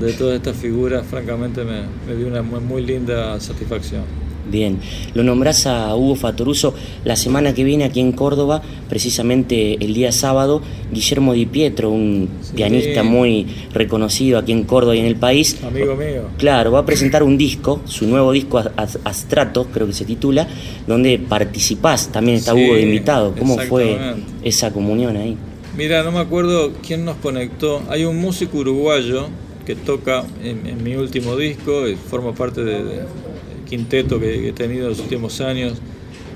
de 0.00 0.12
todas 0.12 0.36
estas 0.36 0.56
figuras, 0.56 1.04
francamente 1.06 1.64
me, 1.64 1.82
me 2.06 2.14
dio 2.16 2.28
una 2.28 2.42
muy, 2.42 2.60
muy 2.60 2.82
linda 2.84 3.38
satisfacción. 3.40 4.27
Bien, 4.50 4.78
lo 5.14 5.22
nombrás 5.22 5.66
a 5.66 5.94
Hugo 5.94 6.14
Fatoruso 6.14 6.74
la 7.04 7.16
semana 7.16 7.52
que 7.54 7.64
viene 7.64 7.84
aquí 7.84 8.00
en 8.00 8.12
Córdoba, 8.12 8.62
precisamente 8.88 9.74
el 9.84 9.92
día 9.94 10.10
sábado, 10.10 10.62
Guillermo 10.92 11.34
Di 11.34 11.46
Pietro, 11.46 11.90
un 11.90 12.28
Sí. 12.40 12.52
pianista 12.56 13.02
muy 13.02 13.46
reconocido 13.74 14.38
aquí 14.38 14.52
en 14.52 14.64
Córdoba 14.64 14.96
y 14.96 15.00
en 15.00 15.04
el 15.06 15.16
país. 15.16 15.56
Amigo 15.62 15.94
mío. 15.96 16.28
Claro, 16.38 16.72
va 16.72 16.80
a 16.80 16.86
presentar 16.86 17.22
un 17.22 17.36
disco, 17.36 17.80
su 17.84 18.06
nuevo 18.06 18.32
disco 18.32 18.58
As- 18.58 18.70
As- 18.76 18.98
Astrato, 19.04 19.66
creo 19.66 19.86
que 19.86 19.92
se 19.92 20.04
titula, 20.04 20.48
donde 20.86 21.18
participás, 21.18 22.08
también 22.10 22.38
está 22.38 22.54
Sí, 22.54 22.64
Hugo 22.64 22.74
de 22.74 22.82
invitado. 22.82 23.34
¿Cómo 23.38 23.58
fue 23.58 23.98
esa 24.42 24.72
comunión 24.72 25.16
ahí? 25.16 25.36
Mira, 25.76 26.02
no 26.02 26.10
me 26.10 26.18
acuerdo 26.20 26.72
quién 26.86 27.04
nos 27.04 27.16
conectó. 27.16 27.82
Hay 27.88 28.04
un 28.04 28.16
músico 28.18 28.58
uruguayo 28.58 29.28
que 29.66 29.74
toca 29.76 30.24
en, 30.42 30.66
en 30.66 30.82
mi 30.82 30.94
último 30.96 31.36
disco 31.36 31.86
y 31.86 31.94
forma 31.94 32.32
parte 32.34 32.64
de- 32.64 33.02
quinteto 33.68 34.18
que, 34.18 34.26
que 34.40 34.48
he 34.48 34.52
tenido 34.52 34.84
en 34.84 34.90
los 34.90 35.00
últimos 35.00 35.40
años, 35.40 35.74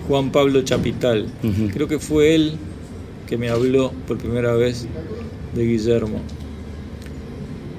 Juan 0.09 0.31
Pablo 0.31 0.63
Chapital. 0.63 1.27
Creo 1.73 1.89
que 1.89 1.99
fue 1.99 2.35
él 2.35 2.53
que 3.29 3.37
me 3.37 3.49
habló 3.49 3.93
por 4.07 4.19
primera 4.19 4.53
vez 4.55 4.87
de 5.55 5.65
Guillermo. 5.65 6.21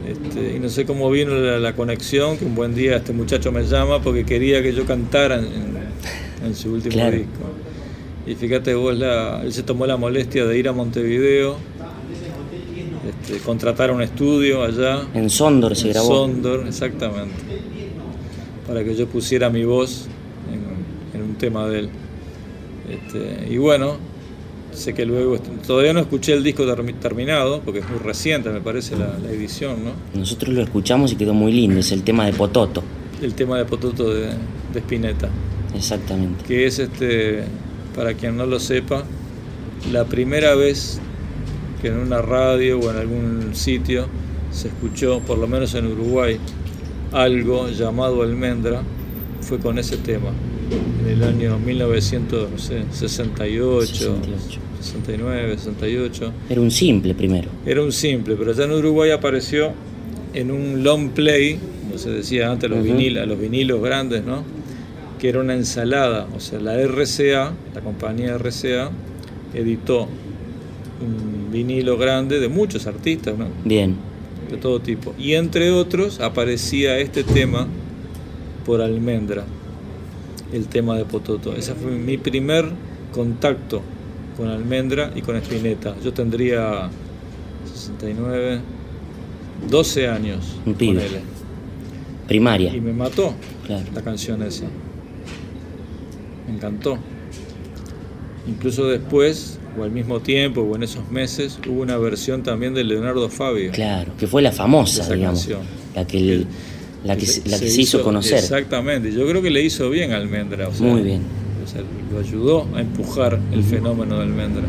Este, 0.08 0.56
y 0.56 0.60
no 0.60 0.68
sé 0.70 0.86
cómo 0.86 1.10
vino 1.10 1.34
la, 1.36 1.60
la 1.60 1.76
conexión, 1.76 2.38
que 2.38 2.46
un 2.46 2.56
buen 2.56 2.76
día 2.76 2.98
este 2.98 3.13
muchacho 3.13 3.52
me 3.52 3.63
llama 3.63 4.02
porque 4.02 4.26
quería 4.26 4.62
que 4.62 4.74
yo 4.74 4.86
cantara 4.86 5.39
en, 5.39 6.56
su 6.56 6.74
último 6.74 6.94
Claro. 6.94 7.16
disco. 7.16 7.39
Y 8.28 8.36
fíjate 8.36 8.74
vos, 8.74 8.98
la, 8.98 9.42
él 9.44 9.54
se 9.54 9.63
tomó 9.63 9.86
la 9.86 9.96
molestia 9.98 10.46
de 10.46 10.58
ir 10.58 10.68
a 10.68 10.74
Montevideo, 10.74 11.56
este, 13.10 13.38
contratar 13.39 13.92
un 13.92 14.02
estudio 14.02 14.63
allá. 14.63 15.04
En 15.13 15.30
Sondor 15.30 15.76
se 15.76 15.88
en 15.88 15.94
grabó. 15.94 16.08
Sondor, 16.08 16.68
exactamente. 16.68 17.36
Para 18.67 18.84
que 18.84 18.95
yo 18.95 19.08
pusiera 19.08 19.49
mi 19.49 19.63
voz 19.65 20.08
en, 20.52 21.19
en 21.19 21.28
un 21.30 21.36
tema 21.36 21.67
de 21.67 21.80
él. 21.80 21.89
Este, 22.89 23.47
y 23.54 23.58
bueno, 23.58 23.97
sé 24.73 24.93
que 24.93 25.06
luego, 25.06 25.38
todavía 25.65 25.93
no 25.93 25.99
escuché 25.99 26.34
el 26.34 26.43
disco 26.43 26.63
termi- 26.65 26.97
terminado, 26.99 27.62
porque 27.62 27.80
es 27.80 27.89
muy 27.89 27.99
reciente, 27.99 28.49
me 28.49 28.62
parece, 28.62 28.95
la, 28.95 29.17
la 29.19 29.30
edición, 29.32 29.78
¿no? 29.84 29.91
Nosotros 30.19 30.54
lo 30.54 30.62
escuchamos 30.62 31.12
y 31.12 31.15
quedó 31.15 31.34
muy 31.34 31.52
lindo, 31.52 31.80
es 31.80 31.91
el 31.91 32.04
tema 32.04 32.26
de 32.26 32.34
Pototo, 32.34 32.84
El 33.21 33.34
tema 33.36 33.58
de 33.58 33.65
Pototo 33.65 34.13
de, 34.13 34.28
de 34.73 34.80
Spinetta. 34.80 35.30
exactamente. 35.76 36.43
que 36.45 36.65
es 36.65 36.80
este, 36.80 37.43
para 37.95 38.13
quien 38.15 38.36
no 38.38 38.45
lo 38.45 38.60
sepa, 38.60 39.04
la 39.91 40.06
primera 40.06 40.56
vez 40.56 40.99
que 41.82 41.89
en 41.89 41.97
una 41.97 42.21
radio 42.21 42.80
o 42.80 42.89
en 42.91 42.97
algún 42.97 43.49
sitio 43.54 44.08
se 44.52 44.69
escuchó, 44.69 45.19
por 45.19 45.38
lo 45.38 45.47
menos 45.47 45.73
en 45.76 45.88
Uruguay, 45.88 46.38
algo 47.13 47.69
llamado 47.69 48.21
almendra, 48.23 48.82
fue 49.41 49.60
con 49.60 49.78
ese 49.78 49.97
tema, 49.97 50.30
en 51.06 51.12
el 51.12 51.23
año 51.23 51.60
1968, 51.60 53.86
68. 53.86 54.60
69, 54.82 55.58
68. 55.58 56.32
Era 56.49 56.62
un 56.62 56.71
simple 56.71 57.13
primero. 57.15 57.49
Era 57.65 57.82
un 57.82 57.91
simple, 57.91 58.36
pero 58.36 58.52
allá 58.52 58.65
en 58.65 58.71
Uruguay 58.71 59.12
apareció 59.12 59.71
en 60.34 60.52
un 60.52 60.84
long 60.84 61.10
play, 61.10 61.58
como 61.84 61.97
se 61.97 62.10
decía 62.10 62.52
antes, 62.52 62.69
los, 62.69 62.80
Ujú. 62.80 62.88
vinil- 62.97 63.23
los 63.26 63.39
vinilos 63.39 63.82
grandes, 63.82 64.23
¿no? 64.26 64.43
Que 65.19 65.30
era 65.30 65.39
una 65.39 65.54
ensalada. 65.54 66.28
O 66.36 66.39
sea, 66.39 66.60
la 66.60 66.80
RCA, 66.82 67.54
la 67.73 67.82
compañía 67.82 68.36
RCA, 68.38 68.91
editó 69.54 70.08
un 71.02 71.52
vinilo 71.52 71.97
grande 71.97 72.39
de 72.39 72.47
muchos 72.49 72.88
artistas, 72.88 73.38
¿no? 73.38 73.47
Bien, 73.63 73.95
De 74.54 74.60
todo 74.60 74.80
tipo. 74.80 75.16
Y 75.18 75.34
entre 75.34 75.72
otros 75.72 76.20
aparecía 76.20 77.00
este 77.00 77.24
tema 77.24 77.66
por 78.68 78.82
Almendra, 78.82 79.46
el 80.52 80.68
tema 80.68 80.96
de 80.96 81.06
Pototo. 81.06 81.56
Ese 81.56 81.74
fue 81.74 81.89
mi 81.89 82.18
primer 82.20 82.70
contacto 83.12 83.82
con 84.38 84.50
Almendra 84.50 85.12
y 85.16 85.24
con 85.24 85.36
Spinetta. 85.38 85.96
Yo 86.04 86.13
tendría 86.13 86.88
69, 87.74 88.62
12 89.72 90.08
años. 90.08 90.56
Un 90.68 90.76
pibe. 90.76 91.01
primaria. 92.28 92.76
Y 92.76 92.80
me 92.80 92.93
mató 92.93 93.34
Claro. 93.66 93.86
la 93.91 94.01
canción 94.04 94.43
esa. 94.43 94.66
Me 96.47 96.54
encantó. 96.54 96.99
Incluso 98.47 98.86
después, 98.86 99.58
o 99.78 99.84
al 99.84 99.91
mismo 99.91 100.19
tiempo, 100.19 100.61
o 100.61 100.76
en 100.76 100.84
esos 100.84 101.09
meses, 101.11 101.59
hubo 101.67 101.82
una 101.82 101.97
versión 101.97 102.43
también 102.43 102.74
de 102.74 102.84
Leonardo 102.84 103.28
Fabio. 103.30 103.71
Claro, 103.71 104.11
que 104.17 104.28
fue 104.28 104.41
la 104.41 104.51
famosa, 104.51 105.07
digamos. 105.13 105.39
canción. 105.41 105.61
La 105.95 106.05
que, 106.07 106.17
el- 106.17 106.47
la 107.03 107.17
que, 107.17 107.26
se, 107.26 107.47
la 107.49 107.59
que 107.59 107.69
se 107.69 107.82
hizo 107.82 108.01
conocer. 108.03 108.38
Exactamente, 108.39 109.11
yo 109.11 109.28
creo 109.28 109.41
que 109.41 109.49
le 109.51 109.61
hizo 109.61 109.89
bien 109.89 110.11
a 110.13 110.17
Almendra. 110.17 110.67
o 110.69 110.74
sea, 110.74 110.88
Muy 110.88 111.01
bien. 111.01 111.21
o 111.63 111.67
sea, 111.67 111.82
lo 112.11 112.19
ayudó 112.19 112.67
a 112.76 112.80
empujar 112.82 113.39
el 113.51 113.63
fenómeno 113.63 114.17
de 114.17 114.24
Almendra. 114.24 114.63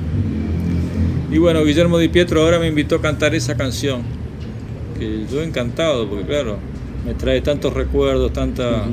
Y 1.31 1.39
bueno, 1.39 1.65
Guillermo 1.65 1.99
Di 1.99 2.09
Pietro 2.09 2.43
ahora 2.43 2.59
me 2.59 2.67
invitó 2.69 2.97
a 2.97 3.01
cantar 3.03 3.35
esa 3.35 3.57
canción, 3.57 4.03
que 4.99 5.25
yo 5.33 5.43
encantado, 5.43 6.09
porque 6.09 6.25
claro, 6.27 6.59
me 7.07 7.15
trae 7.15 7.41
tantos 7.41 7.73
recuerdos, 7.73 8.33
tanta... 8.33 8.85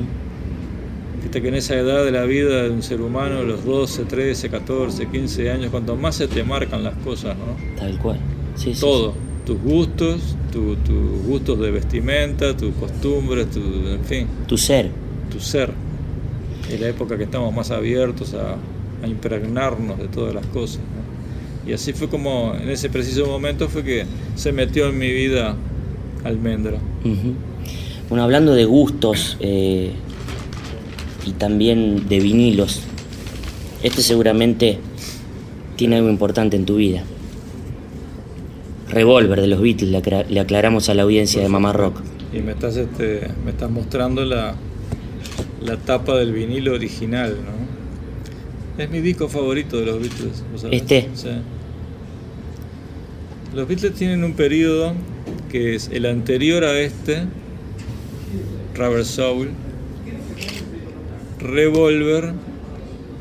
Viste 1.22 1.40
que 1.40 1.48
en 1.48 1.54
esa 1.54 1.76
edad 1.76 2.04
de 2.04 2.10
la 2.10 2.24
vida 2.24 2.64
de 2.64 2.70
un 2.70 2.82
ser 2.82 3.00
humano, 3.00 3.42
los 3.42 3.64
12, 3.64 4.04
13, 4.04 4.48
14, 4.50 5.06
15 5.08 5.50
años, 5.50 5.70
cuanto 5.70 5.96
más 5.96 6.16
se 6.16 6.26
te 6.28 6.42
marcan 6.42 6.82
las 6.82 6.94
cosas, 6.96 7.36
¿no? 7.36 7.76
Tal 7.78 7.96
cual. 7.98 8.18
Sí, 8.56 8.74
sí, 8.74 8.80
todo, 8.80 9.14
tus 9.46 9.60
gustos, 9.62 10.36
tu- 10.52 10.76
tus 10.76 11.22
gustos 11.26 11.58
de 11.60 11.70
vestimenta, 11.70 12.56
tus 12.56 12.74
costumbres, 12.74 13.50
tu, 13.50 13.60
en 13.60 14.04
fin, 14.04 14.26
sí. 14.26 14.44
Tu 14.48 14.58
ser. 14.58 14.90
tu 15.30 15.38
ser. 15.40 15.70
Es 16.70 16.80
la 16.80 16.88
época 16.88 17.16
que 17.16 17.24
estamos 17.24 17.54
más 17.54 17.70
abiertos 17.70 18.34
a, 18.34 18.56
a 19.04 19.06
impregnarnos 19.08 19.98
de 19.98 20.08
todas 20.08 20.34
las 20.34 20.46
cosas. 20.46 20.78
¿no? 20.80 21.70
Y 21.70 21.72
así 21.72 21.92
fue 21.92 22.08
como, 22.08 22.54
en 22.60 22.68
ese 22.68 22.90
preciso 22.90 23.26
momento 23.26 23.68
fue 23.68 23.84
que 23.84 24.04
se 24.34 24.50
metió 24.52 24.88
en 24.88 24.98
mi 24.98 25.10
vida 25.12 25.54
almendra. 26.24 26.78
Bueno, 28.08 28.24
hablando 28.24 28.54
de 28.54 28.64
gustos 28.64 29.36
eh, 29.40 29.92
y 31.26 31.32
también 31.32 32.08
de 32.08 32.20
vinilos, 32.20 32.82
este 33.82 34.02
seguramente 34.02 34.78
tiene 35.76 35.96
algo 35.96 36.10
importante 36.10 36.56
en 36.56 36.64
tu 36.64 36.76
vida. 36.76 37.02
Revolver 38.88 39.40
de 39.40 39.46
los 39.46 39.60
Beatles, 39.60 39.90
le, 40.28 40.40
aclaramos 40.40 40.88
a 40.88 40.94
la 40.94 41.02
audiencia 41.02 41.42
de 41.42 41.48
Mamá 41.48 41.72
Rock. 41.72 42.00
Y 42.32 42.40
me 42.40 42.52
estás, 42.52 42.76
este, 42.76 43.28
me 43.44 43.50
estás 43.50 43.70
mostrando 43.70 44.24
la, 44.24 44.54
la 45.62 45.76
tapa 45.78 46.16
del 46.16 46.32
vinilo 46.32 46.74
original, 46.74 47.36
¿no? 47.44 48.82
Es 48.82 48.90
mi 48.90 49.00
disco 49.00 49.28
favorito 49.28 49.78
de 49.78 49.86
los 49.86 50.00
Beatles. 50.00 50.44
¿Este? 50.70 51.08
Sí. 51.14 51.28
Los 53.54 53.68
Beatles 53.68 53.94
tienen 53.94 54.24
un 54.24 54.32
periodo 54.32 54.94
que 55.50 55.74
es 55.74 55.90
el 55.92 56.06
anterior 56.06 56.64
a 56.64 56.78
este, 56.80 57.24
Rubber 58.74 59.04
Soul, 59.04 59.50
Revolver 61.42 62.32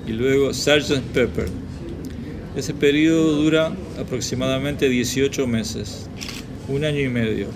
y 0.08 0.12
luego 0.12 0.54
Sgt. 0.54 1.02
Pepper. 1.14 1.48
Ese 2.56 2.74
periodo 2.74 3.34
dura 3.34 3.74
aproximadamente 4.00 4.90
18 4.90 5.48
meses, 5.48 6.08
un 6.68 6.84
año 6.84 7.00
y 7.00 7.10
medio. 7.10 7.48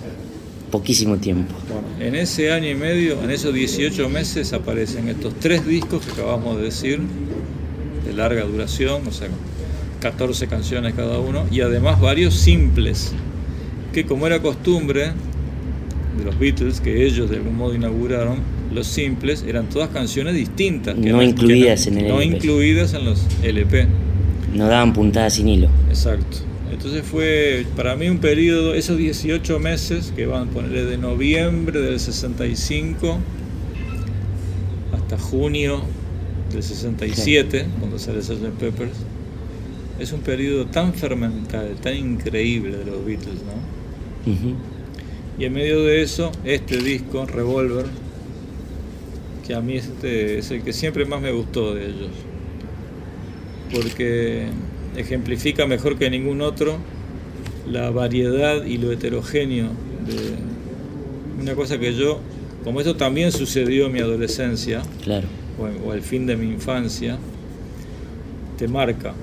Poquísimo 0.71 1.17
tiempo. 1.17 1.53
Bueno, 1.69 1.87
en 1.99 2.15
ese 2.15 2.51
año 2.51 2.69
y 2.69 2.75
medio, 2.75 3.21
en 3.21 3.29
esos 3.29 3.53
18 3.53 4.09
meses, 4.09 4.53
aparecen 4.53 5.09
estos 5.09 5.35
tres 5.39 5.65
discos 5.65 6.05
que 6.05 6.11
acabamos 6.13 6.57
de 6.57 6.63
decir, 6.63 6.99
de 8.05 8.13
larga 8.13 8.43
duración, 8.43 9.05
o 9.07 9.11
sea, 9.11 9.27
14 9.99 10.47
canciones 10.47 10.93
cada 10.93 11.19
uno, 11.19 11.45
y 11.51 11.61
además 11.61 11.99
varios 11.99 12.33
simples, 12.35 13.11
que 13.93 14.05
como 14.05 14.27
era 14.27 14.41
costumbre 14.41 15.11
de 16.17 16.23
los 16.23 16.39
Beatles, 16.39 16.79
que 16.79 17.05
ellos 17.05 17.29
de 17.29 17.37
algún 17.37 17.55
modo 17.55 17.75
inauguraron, 17.75 18.54
los 18.73 18.87
simples 18.87 19.43
eran 19.47 19.69
todas 19.69 19.89
canciones 19.89 20.33
distintas. 20.35 20.95
que 20.95 21.09
No 21.11 21.19
que 21.19 21.25
incluidas 21.25 21.87
en 21.87 21.97
el 21.99 22.07
No 22.07 22.21
LP. 22.21 22.37
incluidas 22.37 22.93
en 22.93 23.05
los 23.05 23.25
LP. 23.43 23.87
No 24.53 24.67
daban 24.67 24.93
puntadas 24.93 25.33
sin 25.35 25.47
hilo. 25.47 25.69
Exacto. 25.89 26.37
Entonces 26.71 27.03
fue 27.03 27.65
para 27.75 27.95
mí 27.95 28.09
un 28.09 28.17
periodo, 28.17 28.73
esos 28.73 28.97
18 28.97 29.59
meses 29.59 30.11
que 30.15 30.25
van 30.25 30.49
a 30.49 30.51
ponerle 30.51 30.85
de 30.85 30.97
noviembre 30.97 31.79
del 31.79 31.99
65 31.99 33.17
hasta 34.93 35.17
junio 35.17 35.81
del 36.51 36.63
67, 36.63 37.65
cuando 37.79 37.99
sale 37.99 38.21
Sgt. 38.21 38.49
Peppers, 38.59 38.91
es 39.99 40.11
un 40.11 40.21
periodo 40.21 40.65
tan 40.65 40.93
fermental, 40.93 41.75
tan 41.81 41.95
increíble 41.95 42.77
de 42.77 42.85
los 42.85 43.05
Beatles, 43.05 43.35
¿no? 43.45 44.31
Y 45.37 45.45
en 45.45 45.53
medio 45.53 45.83
de 45.83 46.01
eso, 46.01 46.31
este 46.43 46.77
disco, 46.77 47.25
Revolver, 47.25 47.85
que 49.45 49.53
a 49.53 49.61
mí 49.61 49.75
este 49.77 50.39
es 50.39 50.51
el 50.51 50.63
que 50.63 50.73
siempre 50.73 51.05
más 51.05 51.21
me 51.21 51.31
gustó 51.31 51.73
de 51.75 51.85
ellos. 51.85 52.09
Porque 53.73 54.47
ejemplifica 54.95 55.65
mejor 55.67 55.97
que 55.97 56.09
ningún 56.09 56.41
otro 56.41 56.77
la 57.69 57.89
variedad 57.89 58.63
y 58.65 58.77
lo 58.77 58.91
heterogéneo 58.91 59.67
de 60.05 61.41
una 61.41 61.55
cosa 61.55 61.77
que 61.79 61.93
yo, 61.95 62.19
como 62.63 62.79
esto 62.79 62.95
también 62.95 63.31
sucedió 63.31 63.87
en 63.87 63.93
mi 63.93 63.99
adolescencia, 63.99 64.81
Claro. 65.03 65.27
o, 65.59 65.87
o 65.87 65.91
al 65.91 66.01
fin 66.01 66.25
de 66.25 66.35
mi 66.37 66.47
infancia, 66.47 67.17
te 68.57 68.67
marca. 68.67 69.13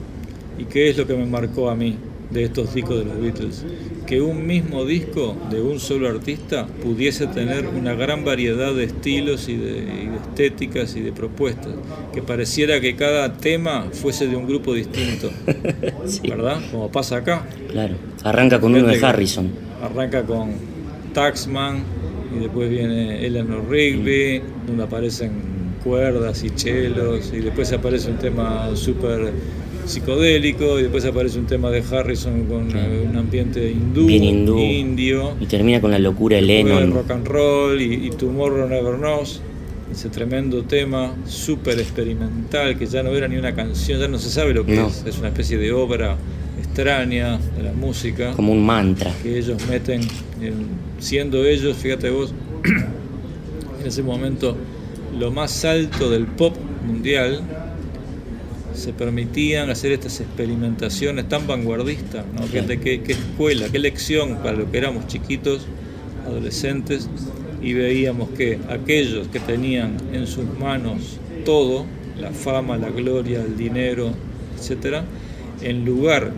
¿Y 0.59 0.65
qué 0.65 0.91
es 0.91 0.97
lo 0.99 1.07
que 1.07 1.15
me 1.15 1.25
marcó 1.25 1.71
a 1.71 1.75
mí 1.77 1.97
de 2.33 2.45
estos 2.45 2.75
discos 2.75 2.99
de 2.99 3.05
los 3.05 3.21
Beatles? 3.21 3.65
Que 4.07 4.21
un 4.21 4.47
mismo 4.47 4.85
disco 4.85 5.37
de 5.51 5.61
un 5.61 5.81
solo 5.81 6.09
artista 6.09 6.67
pudiese 6.83 7.27
tener 7.27 7.67
una 7.67 7.95
gran 7.95 8.25
variedad 8.25 8.75
de 8.75 8.85
estilos 8.85 9.49
y 9.49 9.57
de, 9.57 9.79
y 9.79 10.07
de 10.07 10.17
estéticas 10.17 10.97
y 10.97 11.01
de 11.01 11.13
propuestas. 11.13 11.73
Que 12.13 12.23
pareciera 12.23 12.81
que 12.81 12.97
cada 12.97 13.35
tema 13.35 13.89
fuese 13.93 14.27
de 14.27 14.37
un 14.37 14.47
grupo 14.47 14.75
distinto. 14.75 15.31
Sí. 16.07 16.21
¿Verdad? 16.29 16.61
Como 16.71 16.91
pasa 16.91 17.19
acá. 17.19 17.47
Claro. 17.71 17.95
Arranca 18.25 18.61
con 18.61 18.75
uno 18.75 18.89
de 18.89 19.05
Harrison. 19.05 19.49
Arranca 19.83 20.25
con 20.25 20.51
Taxman 21.13 21.83
y 22.35 22.41
después 22.41 22.69
viene 22.71 23.25
Eleanor 23.25 23.69
Rigby, 23.69 24.43
donde 24.67 24.83
aparecen 24.83 25.33
cuerdas 25.83 26.43
y 26.45 26.51
chelos, 26.51 27.33
y 27.33 27.41
después 27.41 27.73
aparece 27.73 28.11
un 28.11 28.19
tema 28.19 28.71
súper 28.75 29.33
psicodélico, 29.87 30.79
y 30.79 30.83
después 30.83 31.05
aparece 31.05 31.39
un 31.39 31.47
tema 31.47 31.71
de 31.71 31.83
Harrison 31.91 32.45
con 32.47 32.71
eh, 32.77 33.07
un 33.09 33.17
ambiente 33.17 33.71
hindú, 33.71 34.09
hindú. 34.09 34.59
indio, 34.59 35.35
Y 35.41 35.47
termina 35.47 35.81
con 35.81 35.91
la 35.91 35.99
locura 35.99 36.37
de 36.37 36.43
Lennon. 36.43 36.93
rock 36.93 37.11
and 37.11 37.27
roll 37.27 37.81
y, 37.81 38.07
y 38.07 38.11
Tomorrow 38.11 38.69
Never 38.69 38.97
Knows. 38.97 39.41
Ese 39.91 40.09
tremendo 40.09 40.63
tema, 40.63 41.15
súper 41.27 41.79
experimental, 41.79 42.79
que 42.79 42.87
ya 42.87 43.03
no 43.03 43.11
era 43.11 43.29
ni 43.29 43.37
una 43.37 43.55
canción, 43.55 44.01
ya 44.01 44.09
no 44.09 44.19
se 44.19 44.31
sabe 44.31 44.55
lo 44.55 44.65
que 44.65 44.75
No. 44.77 44.87
es. 44.87 45.05
Es 45.07 45.19
una 45.19 45.29
especie 45.29 45.59
de 45.59 45.71
obra 45.73 46.17
extraña 46.59 47.39
de 47.57 47.63
la 47.63 47.73
música 47.75 48.33
Como 48.33 48.53
un 48.53 48.65
mantra. 48.65 49.13
que 49.23 49.37
ellos 49.39 49.59
meten, 49.69 50.01
en- 50.41 50.67
siendo 50.99 51.45
ellos, 51.45 51.77
fíjate 51.77 52.09
vos, 52.09 52.33
en 53.81 53.87
ese 53.87 54.03
momento 54.03 54.57
lo 55.19 55.31
más 55.31 55.63
alto 55.67 56.09
del 56.09 56.25
pop 56.27 56.57
mundial, 56.87 57.43
se 58.83 58.93
permitían 58.93 59.71
hacer 59.71 59.93
estas 59.93 60.21
experimentaciones 60.21 61.29
tan 61.29 61.47
vanguardistas, 61.47 62.27
¿no? 62.27 62.33
Claro. 62.33 62.49
Fíjate 62.49 62.81
qué, 62.81 63.03
qué 63.03 63.13
escuela, 63.13 63.69
qué 63.71 63.79
lección 63.79 64.39
para 64.39 64.57
lo 64.57 64.71
que 64.71 64.79
éramos 64.79 65.07
chiquitos, 65.07 65.67
adolescentes, 66.27 67.09
y 67.63 67.75
veíamos 67.75 68.31
que 68.31 68.59
aquellos 68.69 69.29
que 69.29 69.39
tenían 69.39 69.97
en 70.13 70.27
sus 70.27 70.45
manos 70.59 71.19
todo, 71.45 71.87
la 72.21 72.33
fama, 72.33 72.77
la 72.77 72.91
gloria, 72.91 73.41
el 73.41 73.57
dinero, 73.57 74.13
etcétera, 74.59 75.05
en 75.63 75.85
lugar 75.85 76.33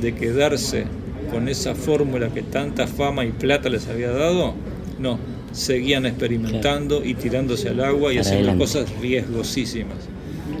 de 0.00 0.14
quedarse 0.14 0.84
con 1.30 1.48
esa 1.48 1.74
fórmula 1.74 2.28
que 2.28 2.42
tanta 2.42 2.86
fama 2.86 3.24
y 3.24 3.30
plata 3.30 3.70
les 3.70 3.88
había 3.88 4.10
dado, 4.10 4.54
no, 4.98 5.18
seguían 5.52 6.04
experimentando 6.04 7.02
y 7.04 7.14
tirándose 7.14 7.70
al 7.70 7.80
agua 7.80 8.12
y 8.12 8.18
haciendo 8.18 8.56
cosas 8.58 8.90
riesgosísimas. 9.00 9.98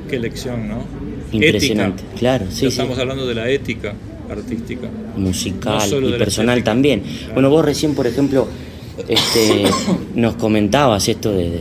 Qué 0.08 0.18
lección, 0.18 0.68
¿no? 0.68 0.84
Impresionante. 1.32 2.02
Ética. 2.02 2.18
Claro, 2.18 2.46
sí. 2.50 2.66
Estamos 2.66 2.98
hablando 2.98 3.26
de 3.26 3.34
la 3.34 3.48
ética 3.48 3.94
artística. 4.30 4.88
musical 5.16 5.90
No 5.90 6.08
y 6.08 6.12
personal 6.12 6.62
también. 6.64 7.00
Claro. 7.00 7.34
Bueno, 7.34 7.50
vos 7.50 7.64
recién, 7.64 7.94
por 7.94 8.06
ejemplo, 8.06 8.48
este, 9.08 9.64
nos 10.14 10.36
comentabas 10.36 11.08
esto 11.08 11.32
de, 11.32 11.60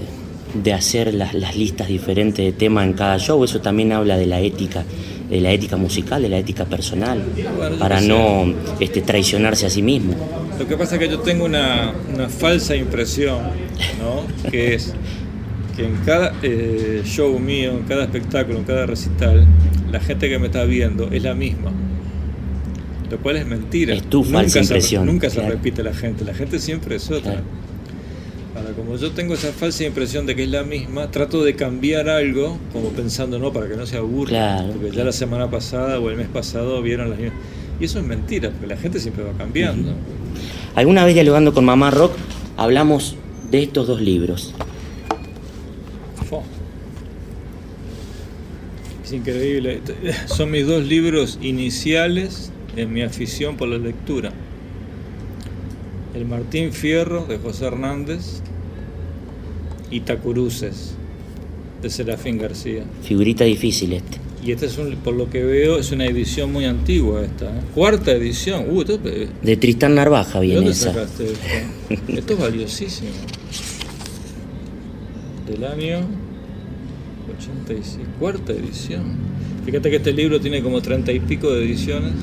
de 0.53 0.73
hacer 0.73 1.13
las, 1.13 1.33
las 1.33 1.55
listas 1.55 1.87
diferentes 1.87 2.43
de 2.43 2.51
temas 2.51 2.85
en 2.85 2.93
cada 2.93 3.17
show. 3.17 3.43
Eso 3.43 3.61
también 3.61 3.91
habla 3.91 4.17
de 4.17 4.25
la 4.25 4.39
ética, 4.39 4.83
de 5.29 5.41
la 5.41 5.51
ética 5.51 5.77
musical, 5.77 6.21
de 6.21 6.29
la 6.29 6.37
ética 6.37 6.65
personal, 6.65 7.23
Bueno, 7.57 7.77
para 7.77 8.01
no 8.01 8.53
este, 8.79 9.01
traicionarse 9.01 9.65
a 9.65 9.69
sí 9.69 9.81
mismo. 9.81 10.13
Lo 10.59 10.67
que 10.67 10.77
pasa 10.77 10.95
es 10.95 10.99
que 10.99 11.09
yo 11.09 11.19
tengo 11.19 11.45
una, 11.45 11.93
una 12.13 12.29
falsa 12.29 12.75
impresión, 12.75 13.39
¿no? 13.99 14.25
Que 14.51 14.75
es 14.75 14.93
que 15.81 15.87
en 15.87 15.95
cada 16.05 16.33
eh, 16.43 17.01
show 17.05 17.37
mío, 17.39 17.71
en 17.71 17.83
cada 17.83 18.03
espectáculo, 18.03 18.59
en 18.59 18.65
cada 18.65 18.85
recital, 18.85 19.45
la 19.91 19.99
gente 19.99 20.29
que 20.29 20.37
me 20.37 20.47
está 20.47 20.63
viendo 20.65 21.09
es 21.11 21.23
la 21.23 21.33
misma. 21.33 21.71
Lo 23.09 23.17
cual 23.17 23.37
es 23.37 23.45
mentira. 23.45 23.93
Es 23.93 24.03
tu 24.03 24.23
nunca 24.23 24.39
falsa 24.39 24.63
se, 24.63 24.73
impresión, 24.73 25.05
Nunca 25.05 25.29
se 25.29 25.41
repite 25.41 25.83
la 25.83 25.93
gente. 25.93 26.23
La 26.23 26.33
gente 26.33 26.59
siempre 26.59 26.95
es 26.95 27.09
otra. 27.09 27.33
Claro. 27.33 27.41
Ahora, 28.55 28.69
como 28.71 28.95
yo 28.95 29.11
tengo 29.11 29.33
esa 29.33 29.51
falsa 29.51 29.83
impresión 29.83 30.25
de 30.25 30.35
que 30.35 30.43
es 30.43 30.49
la 30.49 30.63
misma, 30.63 31.09
trato 31.09 31.43
de 31.43 31.55
cambiar 31.55 32.09
algo, 32.09 32.57
como 32.71 32.89
pensando, 32.89 33.39
no, 33.39 33.51
para 33.51 33.67
que 33.67 33.75
no 33.75 33.85
se 33.85 33.97
aburra. 33.97 34.29
Claro, 34.29 34.73
porque 34.73 34.95
ya 34.95 35.03
la 35.03 35.11
semana 35.11 35.49
pasada 35.49 35.99
o 35.99 36.09
el 36.09 36.17
mes 36.17 36.27
pasado 36.27 36.81
vieron 36.81 37.09
las 37.09 37.19
mismas. 37.19 37.39
Y 37.79 37.85
eso 37.85 37.99
es 37.99 38.05
mentira, 38.05 38.51
porque 38.51 38.67
la 38.67 38.77
gente 38.77 38.99
siempre 38.99 39.23
va 39.23 39.33
cambiando. 39.33 39.93
Alguna 40.75 41.03
vez 41.03 41.15
dialogando 41.15 41.53
con 41.53 41.65
Mamá 41.65 41.91
Rock 41.91 42.13
hablamos 42.55 43.15
de 43.49 43.63
estos 43.63 43.87
dos 43.87 43.99
libros. 43.99 44.53
Es 49.11 49.17
increíble. 49.17 49.81
Son 50.25 50.49
mis 50.49 50.65
dos 50.65 50.85
libros 50.85 51.37
iniciales 51.41 52.49
en 52.77 52.93
mi 52.93 53.01
afición 53.01 53.57
por 53.57 53.67
la 53.67 53.77
lectura. 53.77 54.31
El 56.15 56.23
Martín 56.25 56.71
Fierro 56.71 57.25
de 57.25 57.37
José 57.37 57.65
Hernández 57.65 58.41
y 59.89 59.99
Tacuruces 59.99 60.93
de 61.81 61.89
Serafín 61.89 62.37
García. 62.37 62.85
Figurita 63.03 63.43
difícil 63.43 63.91
este. 63.91 64.17
Y 64.45 64.53
este 64.53 64.67
es 64.67 64.77
un, 64.77 64.95
por 64.95 65.13
lo 65.13 65.29
que 65.29 65.43
veo, 65.43 65.77
es 65.77 65.91
una 65.91 66.05
edición 66.05 66.53
muy 66.53 66.63
antigua 66.63 67.21
esta. 67.21 67.47
¿eh? 67.47 67.61
Cuarta 67.75 68.13
edición. 68.13 68.63
Uh, 68.69 68.79
esto, 68.79 68.97
¿de 68.97 69.57
Tristán 69.57 69.95
Narvaja 69.95 70.39
viene 70.39 70.55
dónde 70.55 70.71
esa. 70.71 70.93
sacaste 70.93 71.25
esto? 71.25 72.01
Esto 72.07 72.33
es 72.33 72.39
valiosísimo. 72.39 73.09
Del 75.47 75.65
año 75.65 76.30
86, 77.49 77.97
cuarta 78.19 78.53
edición. 78.53 79.03
Fíjate 79.65 79.89
que 79.89 79.95
este 79.97 80.13
libro 80.13 80.39
tiene 80.39 80.61
como 80.61 80.81
treinta 80.81 81.11
y 81.11 81.19
pico 81.19 81.51
de 81.53 81.63
ediciones. 81.65 82.13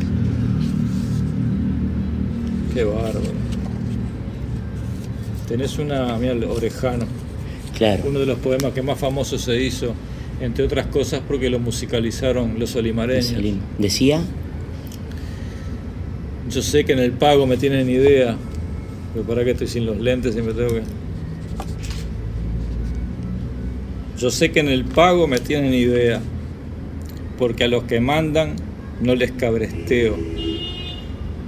Qué 2.74 2.84
bárbaro. 2.84 3.20
Tenés 5.48 5.78
una, 5.78 6.16
mira, 6.18 6.34
Orejano, 6.48 7.06
Claro. 7.76 8.04
uno 8.06 8.18
de 8.18 8.26
los 8.26 8.38
poemas 8.38 8.72
que 8.72 8.82
más 8.82 8.98
famoso 8.98 9.38
se 9.38 9.60
hizo, 9.62 9.94
entre 10.40 10.64
otras 10.64 10.86
cosas 10.86 11.22
porque 11.26 11.48
lo 11.48 11.58
musicalizaron 11.58 12.58
los 12.58 12.74
olimareños. 12.76 13.34
Decía, 13.78 14.20
Yo 16.50 16.62
sé 16.62 16.84
que 16.84 16.92
en 16.92 16.98
el 16.98 17.12
pago 17.12 17.46
me 17.46 17.56
tienen 17.56 17.88
idea, 17.90 18.36
pero 19.12 19.24
para 19.26 19.44
que 19.44 19.50
estoy 19.52 19.66
sin 19.68 19.84
los 19.86 19.98
lentes 19.98 20.34
y 20.36 20.42
me 20.42 20.52
tengo 20.52 20.70
que... 20.70 20.82
Yo 24.18 24.30
sé 24.30 24.50
que 24.50 24.60
en 24.60 24.68
el 24.68 24.84
pago 24.84 25.26
me 25.28 25.38
tienen 25.38 25.72
idea, 25.74 26.20
porque 27.38 27.64
a 27.64 27.68
los 27.68 27.84
que 27.84 28.00
mandan 28.00 28.56
no 29.00 29.14
les 29.14 29.30
cabresteo, 29.32 30.16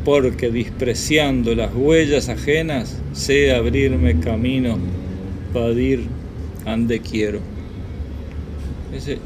porque 0.05 0.51
despreciando 0.51 1.55
las 1.55 1.75
huellas 1.75 2.29
ajenas 2.29 2.97
sé 3.13 3.53
abrirme 3.55 4.21
camino 4.21 4.79
para 5.53 5.71
ir 5.73 6.05
ande 6.65 7.01
quiero. 7.01 7.41
Ese 8.95 9.19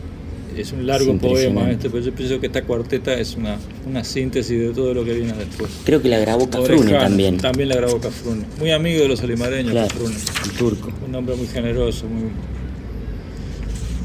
es 0.56 0.72
un 0.72 0.80
Es 0.80 0.86
largo 0.86 1.10
impresionante. 1.12 1.54
poema 1.54 1.70
este, 1.72 1.90
pero 1.90 2.02
yo 2.04 2.12
pienso 2.12 2.40
que 2.40 2.46
esta 2.46 2.62
cuarteta 2.62 3.14
es 3.14 3.34
una, 3.36 3.58
una 3.86 4.04
síntesis 4.04 4.58
de 4.58 4.70
todo 4.70 4.94
lo 4.94 5.04
que 5.04 5.12
viene 5.14 5.32
después. 5.34 5.70
creo 5.84 6.00
que 6.00 6.08
la 6.08 6.18
grabó 6.18 6.48
Cafrune 6.48 6.92
también. 6.92 7.36
También 7.38 7.68
la 7.68 7.76
grabó 7.76 7.98
Cafrune. 8.00 8.44
Muy 8.58 8.70
amigo 8.70 9.02
de 9.02 9.08
los 9.08 9.22
alimareños, 9.22 9.72
Claro, 9.72 9.88
Cafrune. 9.88 10.14
el 10.44 10.50
turco. 10.52 10.92
Un 11.06 11.14
hombre 11.14 11.34
muy 11.36 11.46
generoso, 11.46 12.06
muy. 12.06 12.30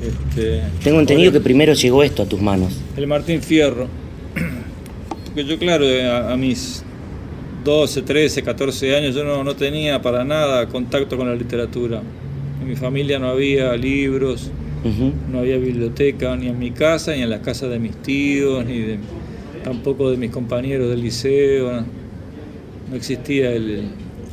Este, 0.01 0.61
Tengo 0.83 0.99
entendido 0.99 1.31
que 1.31 1.39
primero 1.41 1.73
llegó 1.73 2.03
esto 2.03 2.23
a 2.23 2.25
tus 2.25 2.41
manos. 2.41 2.77
El 2.95 3.07
Martín 3.07 3.41
Fierro. 3.41 3.87
Porque 5.25 5.43
yo, 5.45 5.57
claro, 5.59 5.85
a, 5.85 6.33
a 6.33 6.37
mis 6.37 6.83
12, 7.63 8.01
13, 8.03 8.41
14 8.43 8.95
años, 8.95 9.15
yo 9.15 9.23
no, 9.23 9.43
no 9.43 9.55
tenía 9.55 10.01
para 10.01 10.23
nada 10.23 10.67
contacto 10.67 11.17
con 11.17 11.27
la 11.27 11.35
literatura. 11.35 12.01
En 12.61 12.67
mi 12.67 12.75
familia 12.75 13.19
no 13.19 13.29
había 13.29 13.75
libros, 13.75 14.49
no 15.31 15.39
había 15.39 15.57
biblioteca, 15.57 16.35
ni 16.35 16.47
en 16.47 16.57
mi 16.57 16.71
casa, 16.71 17.13
ni 17.15 17.21
en 17.21 17.29
las 17.29 17.41
casas 17.41 17.69
de 17.69 17.79
mis 17.79 17.95
tíos, 17.97 18.65
ni 18.65 18.79
de- 18.79 18.97
tampoco 19.63 20.09
de 20.09 20.17
mis 20.17 20.31
compañeros 20.31 20.89
del 20.89 21.01
liceo. 21.01 21.71
No, 21.73 21.85
No 22.89 22.95
existía 22.95 23.51
el, 23.51 23.83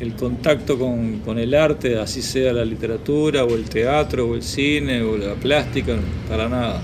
el 0.01 0.15
contacto 0.15 0.79
con, 0.79 1.21
con 1.21 1.39
el 1.39 1.55
arte, 1.55 1.99
así 1.99 2.21
sea 2.23 2.53
la 2.53 2.65
literatura, 2.65 3.45
o 3.45 3.55
el 3.55 3.65
teatro, 3.65 4.29
o 4.29 4.35
el 4.35 4.43
cine, 4.43 5.03
o 5.03 5.17
la 5.17 5.35
plástica, 5.35 5.97
para 6.29 6.49
nada. 6.49 6.83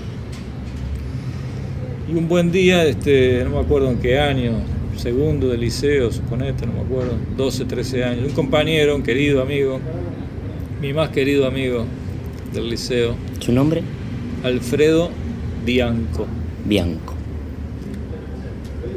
Y 2.09 2.15
un 2.15 2.27
buen 2.27 2.51
día, 2.51 2.85
este, 2.85 3.43
no 3.43 3.51
me 3.51 3.59
acuerdo 3.59 3.89
en 3.89 3.99
qué 3.99 4.19
año, 4.19 4.53
segundo 4.97 5.47
del 5.47 5.61
liceo, 5.61 6.11
suponete, 6.11 6.65
no 6.65 6.73
me 6.73 6.81
acuerdo, 6.81 7.17
12, 7.37 7.65
13 7.65 8.03
años, 8.03 8.25
un 8.27 8.33
compañero, 8.33 8.95
un 8.95 9.03
querido 9.03 9.41
amigo, 9.41 9.79
mi 10.81 10.91
más 10.91 11.09
querido 11.09 11.45
amigo 11.45 11.85
del 12.53 12.69
liceo, 12.69 13.15
¿Su 13.39 13.51
nombre? 13.51 13.81
Alfredo 14.43 15.09
Bianco. 15.65 16.27
Bianco. 16.65 17.13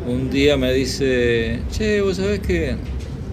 Un 0.06 0.30
día 0.30 0.56
me 0.56 0.72
dice, 0.72 1.60
che, 1.72 2.00
vos 2.00 2.16
sabés 2.16 2.40
que 2.40 2.76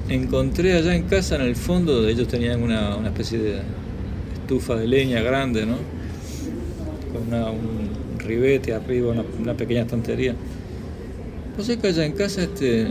encontré 0.10 0.74
allá 0.74 0.96
en 0.96 1.04
casa, 1.04 1.36
en 1.36 1.42
el 1.42 1.56
fondo, 1.56 2.08
ellos 2.08 2.28
tenían 2.28 2.62
una, 2.62 2.96
una 2.96 3.08
especie 3.10 3.38
de 3.40 3.56
estufa 4.42 4.76
de 4.76 4.88
leña 4.88 5.22
grande, 5.22 5.66
¿no? 5.66 5.76
Con 7.14 7.28
una- 7.28 7.50
un 7.50 8.20
ribete 8.20 8.74
arriba, 8.74 9.12
una, 9.12 9.24
una 9.40 9.54
pequeña 9.56 9.82
estantería. 9.82 10.36
Vos 11.58 11.66
sabés 11.66 11.82
que 11.82 11.88
allá 11.90 12.06
en 12.06 12.14
casa, 12.14 12.44
este, 12.44 12.88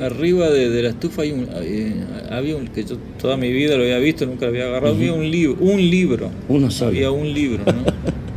arriba 0.00 0.50
de, 0.50 0.68
de 0.70 0.82
la 0.82 0.88
estufa 0.90 1.22
hay 1.22 1.32
un, 1.32 1.48
había, 1.54 2.36
había 2.36 2.56
un, 2.56 2.68
que 2.68 2.84
yo 2.84 2.96
toda 3.20 3.36
mi 3.36 3.52
vida 3.52 3.76
lo 3.76 3.82
había 3.82 3.98
visto, 3.98 4.26
nunca 4.26 4.46
lo 4.46 4.50
había 4.52 4.64
agarrado, 4.64 4.94
había 4.94 5.12
un 5.12 5.30
libro, 5.30 5.56
un 5.60 5.78
libro. 5.80 6.30
Uno 6.48 6.70
solo. 6.70 6.90
Había 6.90 7.10
un 7.10 7.32
libro, 7.32 7.64
¿no? 7.64 7.84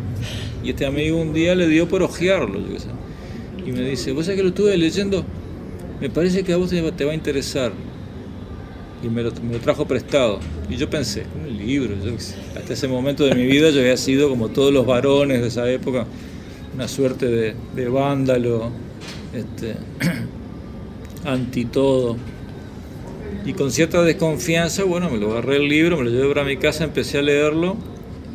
y 0.66 0.70
este 0.70 0.86
amigo 0.86 1.20
un 1.20 1.34
día 1.34 1.56
le 1.56 1.68
dio 1.68 1.88
por 1.88 2.04
ojearlo, 2.04 2.60
yo 2.60 2.74
qué 2.74 2.80
sé. 2.80 2.88
Y 3.66 3.72
me 3.72 3.82
dice, 3.90 4.12
vos 4.12 4.26
sabés 4.26 4.38
que 4.38 4.44
lo 4.44 4.50
estuve 4.50 4.78
leyendo, 4.78 5.24
me 6.02 6.10
parece 6.10 6.44
que 6.44 6.54
a 6.54 6.58
vos 6.58 6.70
te 6.70 6.82
va, 6.82 6.92
te 6.92 7.06
va 7.06 7.12
a 7.12 7.16
interesar. 7.16 7.72
Y 9.04 9.10
me 9.10 9.22
lo, 9.22 9.32
me 9.32 9.54
lo 9.54 9.60
trajo 9.60 9.86
prestado. 9.86 10.39
Y 10.70 10.78
yo 10.78 10.89
pensé, 10.89 11.26
un 11.36 11.58
libro, 11.58 11.93
yo 12.04 12.16
hasta 12.16 12.74
ese 12.74 12.88
momento 12.88 13.26
de 13.26 13.36
mi 13.36 13.45
vida 13.45 13.70
yo 13.70 13.82
había 13.82 13.97
sido 13.97 14.30
como 14.30 14.49
todos 14.49 14.74
los 14.74 14.86
varones 14.86 15.41
de 15.41 15.47
esa 15.47 15.70
época, 15.70 16.06
una 16.74 16.88
suerte 16.88 17.28
de, 17.28 17.56
de 17.76 17.89
vándalo, 17.89 18.72
este, 19.34 19.76
anti 21.26 21.66
todo. 21.66 22.18
Y 23.45 23.54
con 23.54 23.72
cierta 23.72 24.01
desconfianza, 24.04 24.86
bueno, 24.86 25.10
me 25.10 25.18
lo 25.18 25.32
agarré 25.32 25.58
el 25.58 25.68
libro, 25.68 25.97
me 25.97 26.06
lo 26.06 26.10
llevé 26.12 26.34
para 26.34 26.45
mi 26.45 26.56
casa, 26.56 26.86
empecé 26.86 27.20
a 27.20 27.22
leerlo 27.22 27.76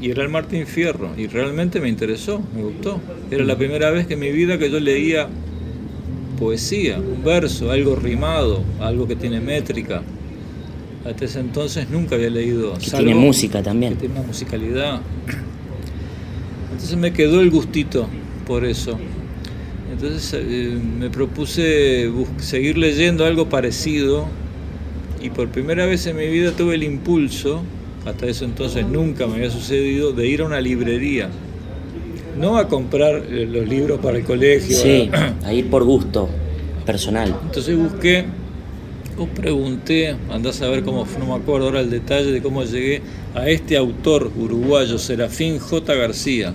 y 0.00 0.10
era 0.10 0.22
el 0.22 0.28
Martín 0.28 0.66
Fierro. 0.66 1.10
Y 1.16 1.26
realmente 1.26 1.80
me 1.80 1.88
interesó, 1.88 2.42
me 2.54 2.62
gustó. 2.62 3.00
Era 3.30 3.44
la 3.44 3.56
primera 3.56 3.90
vez 3.90 4.06
que 4.06 4.14
en 4.14 4.20
mi 4.20 4.30
vida 4.30 4.58
que 4.58 4.70
yo 4.70 4.78
leía 4.80 5.28
poesía, 6.38 6.98
un 6.98 7.24
verso, 7.24 7.70
algo 7.70 7.96
rimado, 7.96 8.62
algo 8.80 9.08
que 9.08 9.16
tiene 9.16 9.40
métrica. 9.40 10.02
Hasta 11.09 11.24
ese 11.24 11.40
entonces 11.40 11.88
nunca 11.90 12.14
había 12.16 12.30
leído. 12.30 12.74
Que 12.74 12.86
salvo 12.86 13.06
tiene 13.06 13.20
música 13.20 13.62
también. 13.62 13.94
Que 13.94 14.00
tiene 14.00 14.18
una 14.18 14.26
musicalidad. 14.26 15.00
Entonces 16.72 16.96
me 16.96 17.12
quedó 17.12 17.40
el 17.40 17.50
gustito 17.50 18.09
por 18.46 18.64
eso. 18.64 18.98
Entonces 19.92 20.32
eh, 20.34 20.78
me 20.98 21.11
propuse 21.11 22.11
seguir 22.38 22.76
leyendo 22.78 23.24
algo 23.24 23.48
parecido 23.48 24.26
y 25.20 25.30
por 25.30 25.48
primera 25.48 25.86
vez 25.86 26.06
en 26.06 26.16
mi 26.16 26.28
vida 26.28 26.52
tuve 26.52 26.76
el 26.76 26.84
impulso, 26.84 27.62
hasta 28.06 28.26
ese 28.26 28.44
entonces 28.44 28.86
nunca 28.86 29.26
me 29.26 29.36
había 29.36 29.50
sucedido, 29.50 30.12
de 30.12 30.28
ir 30.28 30.42
a 30.42 30.44
una 30.44 30.61
librería. 30.61 31.30
No 32.38 32.56
a 32.59 32.68
comprar 32.68 33.24
eh, 33.28 33.46
los 33.50 33.66
libros 33.68 33.98
para 34.00 34.18
el 34.18 34.24
colegio. 34.24 34.76
Sí, 34.76 35.11
a- 35.12 35.34
a 35.48 35.52
ir 35.52 35.68
por 35.68 35.82
gusto 35.84 36.28
personal. 36.86 37.34
entonces 37.44 37.76
busqué 37.76 38.24
o 39.18 39.26
pregunté, 39.26 40.16
andás 40.30 40.62
a 40.62 40.68
ver 40.68 40.84
cómo, 40.84 41.06
no 41.18 41.26
me 41.26 41.34
acuerdo 41.34 41.66
ahora 41.66 41.80
el 41.80 41.90
detalle 41.90 42.30
de 42.30 42.40
cómo 42.40 42.64
llegué 42.64 43.02
a 43.34 43.48
este 43.48 43.76
autor 43.76 44.30
uruguayo, 44.36 44.98
Serafín 44.98 45.58
J. 45.58 45.94
García. 45.94 46.54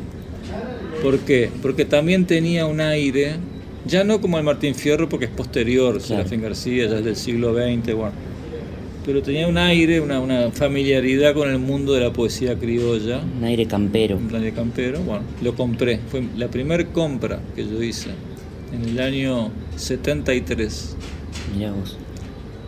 ¿Por 1.01 1.19
qué? 1.19 1.49
Porque 1.61 1.83
también 1.83 2.25
tenía 2.25 2.65
un 2.65 2.79
aire, 2.79 3.35
ya 3.85 4.03
no 4.03 4.21
como 4.21 4.37
el 4.37 4.43
Martín 4.43 4.73
Fierro, 4.73 5.09
porque 5.09 5.25
es 5.25 5.31
posterior, 5.31 6.01
Serafín 6.01 6.41
García, 6.41 6.87
ya 6.87 6.99
es 6.99 7.05
del 7.05 7.17
siglo 7.17 7.53
XX, 7.53 7.93
bueno. 7.93 8.13
Pero 9.05 9.21
tenía 9.21 9.49
un 9.49 9.57
aire, 9.57 9.99
una, 9.99 10.21
una 10.21 10.49
familiaridad 10.51 11.33
con 11.33 11.49
el 11.49 11.59
mundo 11.59 11.91
de 11.91 11.99
la 11.99 12.13
poesía 12.13 12.55
criolla. 12.55 13.21
Un 13.37 13.43
aire 13.43 13.65
campero. 13.65 14.15
Un 14.15 14.33
aire 14.33 14.53
campero, 14.53 15.01
bueno, 15.01 15.23
lo 15.41 15.53
compré. 15.55 15.99
Fue 16.09 16.23
la 16.37 16.47
primera 16.47 16.85
compra 16.85 17.41
que 17.53 17.65
yo 17.65 17.83
hice 17.83 18.11
en 18.73 18.87
el 18.87 18.99
año 19.01 19.51
73. 19.75 20.95
Mirá 21.53 21.73
vos. 21.73 21.97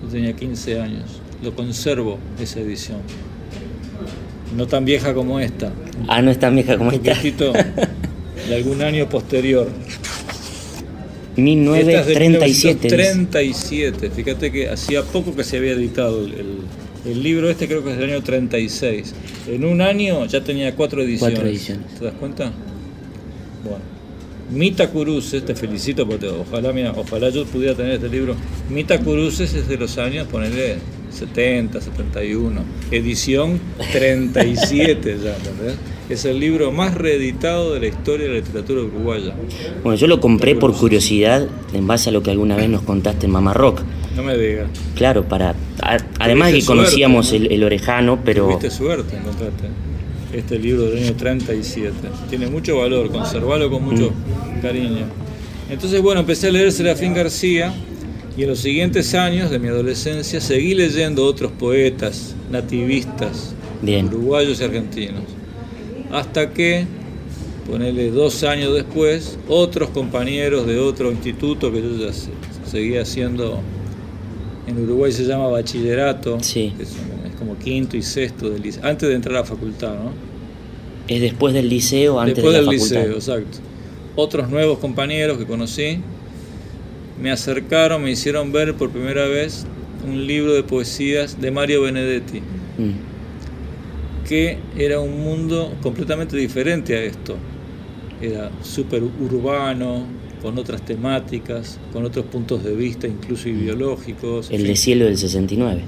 Yo 0.06 0.12
tenía 0.12 0.34
15 0.34 0.80
años. 0.80 1.04
Lo 1.44 1.56
conservo, 1.56 2.18
esa 2.40 2.60
edición. 2.60 3.00
No 4.56 4.68
tan 4.68 4.86
vieja 4.86 5.14
como 5.14 5.40
esta. 5.40 5.72
Ah, 6.08 6.22
no 6.22 6.32
es 6.32 6.40
tan 6.40 6.56
vieja 6.56 6.78
como 6.78 6.90
Un 6.90 6.96
esta. 6.96 7.12
poquitito 7.16 7.52
de 7.54 8.56
algún 8.56 8.82
año 8.82 9.10
posterior. 9.10 9.68
1937. 11.36 11.88
Esta 11.92 12.02
es 12.02 12.08
de 12.08 12.46
dice. 12.46 12.68
1937. 13.78 14.10
Fíjate 14.12 14.52
que 14.52 14.70
hacía 14.70 15.04
poco 15.04 15.36
que 15.36 15.44
se 15.44 15.58
había 15.58 15.72
editado 15.74 16.24
el, 16.26 16.34
el- 16.34 16.58
el 17.12 17.22
libro 17.22 17.50
este, 17.52 17.68
creo 17.68 17.84
que 17.84 17.92
es 17.92 17.98
del 18.00 18.10
año 18.14 18.24
36. 18.24 19.14
En 19.48 19.64
un 19.64 19.82
año 19.82 20.26
ya 20.26 20.44
tenía 20.44 20.74
cuatro 20.76 21.04
ediciones. 21.04 21.36
Cuatro 21.36 21.50
ediciones. 21.52 21.86
¿Te 22.00 22.06
das 22.06 22.14
cuenta? 22.16 22.52
Bueno. 23.64 23.95
Mita 24.52 24.90
Curuces, 24.90 25.44
te 25.44 25.56
felicito 25.56 26.08
porque 26.08 26.28
ojalá, 26.28 26.72
mira, 26.72 26.94
ojalá 26.96 27.30
yo 27.30 27.46
pudiera 27.46 27.74
tener 27.76 27.94
este 27.94 28.10
libro. 28.10 28.36
Mita 28.70 29.00
Curuces 29.00 29.54
es 29.56 29.68
de 29.68 29.78
los 29.78 29.98
años, 29.98 30.28
ponerle 30.28 30.78
70, 31.12 31.82
71. 31.82 32.62
Edición 32.92 33.60
37 33.92 35.18
ya, 35.24 35.36
¿entendés? 35.36 35.76
Es 36.10 36.26
el 36.26 36.40
libro 36.40 36.72
más 36.72 36.94
reeditado 36.94 37.74
de 37.74 37.80
la 37.80 37.88
historia 37.88 38.28
de 38.28 38.34
la 38.34 38.40
literatura 38.40 38.82
uruguaya. 38.82 39.34
Bueno, 39.84 39.98
yo 39.98 40.06
lo 40.08 40.20
compré 40.20 40.56
por 40.56 40.74
curiosidad 40.76 41.48
en 41.74 41.88
base 41.88 42.10
a 42.10 42.12
lo 42.12 42.22
que 42.22 42.30
alguna 42.30 42.56
vez 42.56 42.70
nos 42.70 42.84
contaste 42.84 43.26
en 43.26 43.32
Mamá 43.32 43.54
Rock. 43.54 43.82
No 44.16 44.22
me 44.24 44.38
digas. 44.38 44.68
Claro, 44.96 45.28
para. 45.28 45.56
a- 45.82 45.98
además 46.20 46.52
de 46.52 46.60
que 46.60 46.66
conocíamos 46.66 47.34
el, 47.34 47.52
el 47.52 47.64
orejano, 47.64 48.20
pero. 48.24 48.46
Tuviste 48.46 48.70
suerte 48.70 49.18
encontraste 49.18 49.66
este 50.36 50.60
libro 50.60 50.84
del 50.86 51.04
año 51.04 51.16
37. 51.16 51.92
Tiene 52.30 52.48
mucho 52.48 52.78
valor, 52.78 53.10
conservarlo 53.12 53.70
con 53.70 53.84
mucho 53.84 54.12
cariño. 54.62 55.06
Entonces, 55.70 56.02
bueno, 56.02 56.22
empecé 56.22 56.48
a 56.48 56.52
leer 56.52 56.72
Serafín 56.72 57.14
García 57.14 57.74
y 58.38 58.44
en 58.44 58.50
los 58.50 58.60
siguientes 58.60 59.14
años 59.16 59.50
de 59.50 59.60
mi 59.60 59.68
adolescencia 59.70 60.40
seguí 60.42 60.74
leyendo 60.76 61.26
otros 61.26 61.52
poetas 61.54 62.36
nativistas 62.52 63.54
Bien. 63.82 64.08
uruguayos 64.08 64.60
y 64.62 64.64
argentinos. 64.64 65.24
Hasta 66.12 66.52
que 66.52 66.86
Ponele 67.70 68.12
dos 68.12 68.44
años 68.44 68.76
después, 68.76 69.40
otros 69.48 69.90
compañeros 69.90 70.68
de 70.68 70.78
otro 70.78 71.12
instituto 71.12 71.72
que 71.72 71.82
yo 71.82 71.98
ya 71.98 72.14
se- 72.14 72.30
seguía 72.70 73.02
haciendo, 73.02 73.60
en 74.68 74.84
Uruguay 74.84 75.12
se 75.12 75.24
llama 75.24 75.48
bachillerato, 75.48 76.38
Sí. 76.42 76.74
que 76.78 76.84
es, 76.84 76.90
como 77.40 77.58
quinto 77.58 77.98
y 77.98 78.04
sexto 78.04 78.50
liceo, 78.56 78.84
antes 78.86 79.10
de 79.10 79.16
entrar 79.16 79.38
a 79.38 79.40
la 79.40 79.46
facultad, 79.46 79.96
¿no? 79.96 80.12
Es 81.08 81.22
después 81.22 81.54
del 81.54 81.70
liceo, 81.70 82.20
antes 82.20 82.36
Después 82.36 82.54
de 82.54 82.60
del 82.60 82.66
la 82.66 82.72
facultad. 82.72 83.02
liceo, 83.02 83.16
exacto. 83.16 83.58
Otros 84.16 84.50
nuevos 84.50 84.80
compañeros 84.80 85.38
que 85.38 85.46
conocí 85.46 86.00
me 87.22 87.32
acercaron, 87.32 88.04
me 88.04 88.12
hicieron 88.12 88.52
ver 88.52 88.74
por 88.76 88.90
primera 88.90 89.26
vez 89.28 89.66
un 90.08 90.26
libro 90.28 90.54
de 90.54 90.64
poesías 90.64 91.40
de 91.40 91.52
Mario 91.52 91.82
Benedetti, 91.84 92.40
Mm. 92.78 94.28
que 94.28 94.58
era 94.78 95.00
un 95.00 95.22
mundo 95.22 95.74
completamente 95.82 96.36
diferente 96.38 96.96
a 96.96 97.02
esto. 97.04 97.36
Era 98.22 98.50
súper 98.64 99.04
urbano, 99.04 100.04
con 100.42 100.58
otras 100.58 100.84
temáticas, 100.84 101.80
con 101.92 102.06
otros 102.06 102.26
puntos 102.26 102.64
de 102.64 102.76
vista, 102.76 103.08
incluso 103.08 103.50
ideológicos. 103.50 104.50
en 104.50 104.62
El 104.62 104.68
de 104.68 104.76
cielo 104.76 105.06
del 105.06 105.18
69. 105.18 105.82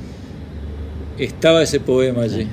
Estaba 1.18 1.62
ese 1.64 1.80
poema 1.80 2.24
allí. 2.24 2.48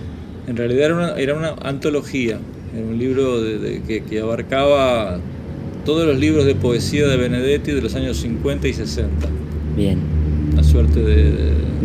En 0.46 0.56
realidad 0.56 0.86
era 0.86 0.94
una, 0.94 1.10
era 1.16 1.34
una 1.34 1.50
antología, 1.62 2.38
era 2.74 2.84
un 2.86 2.98
libro 2.98 3.40
de- 3.40 3.58
de- 3.58 3.82
que, 3.82 4.02
que 4.02 4.20
abarcaba 4.20 5.18
todos 5.84 6.06
los 6.06 6.18
libros 6.18 6.44
de 6.46 6.54
poesía 6.54 7.06
de 7.06 7.16
Benedetti 7.16 7.72
de 7.72 7.82
los 7.82 7.94
años 7.94 8.16
50 8.18 8.68
y 8.68 8.72
60. 8.72 9.28
Bien. 9.76 9.98
Una 10.52 10.62
suerte 10.62 11.00
de, 11.00 11.32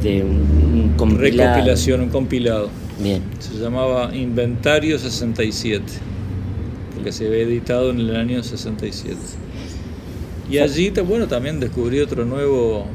de 0.02 0.24
un, 0.24 0.38
un 0.74 0.94
compilado. 0.98 1.54
recopilación, 1.54 2.02
un 2.02 2.10
compilado. 2.10 2.70
Bien. 3.02 3.22
Se 3.40 3.56
llamaba 3.58 4.16
Inventario 4.16 4.98
67, 5.00 5.84
porque 6.96 7.12
se 7.12 7.28
había 7.28 7.40
editado 7.40 7.92
en 7.92 8.00
el 8.00 8.16
año 8.16 8.42
67. 8.44 9.16
Y 10.52 10.58
allí, 10.58 10.92
bueno, 11.06 11.28
también 11.28 11.60
descubrí 11.60 12.00
otro 12.00 12.26
nuevo 12.26 12.86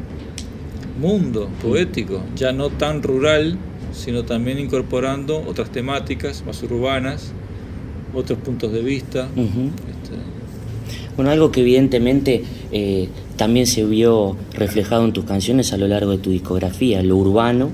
mundo 1.01 1.49
poético, 1.63 2.23
ya 2.37 2.53
no 2.53 2.71
tan 2.71 3.03
rural, 3.03 3.57
sino 3.93 4.25
también 4.25 4.59
incorporando 4.59 5.41
otras 5.47 5.71
temáticas 5.71 6.43
más 6.47 6.63
urbanas, 6.63 7.33
otros 8.15 8.39
puntos 8.41 8.73
de 8.73 8.81
vista. 8.83 9.29
Este, 9.37 10.15
Bueno, 11.17 11.31
algo 11.31 11.51
que 11.53 11.61
evidentemente 11.61 12.43
eh, 12.73 13.09
también 13.37 13.67
se 13.67 13.85
vio 13.85 14.37
reflejado 14.53 15.05
en 15.05 15.13
tus 15.13 15.25
canciones 15.25 15.73
a 15.73 15.77
lo 15.77 15.87
largo 15.87 16.11
de 16.13 16.19
tu 16.19 16.31
discografía, 16.31 17.03
lo 17.03 17.17
urbano 17.17 17.71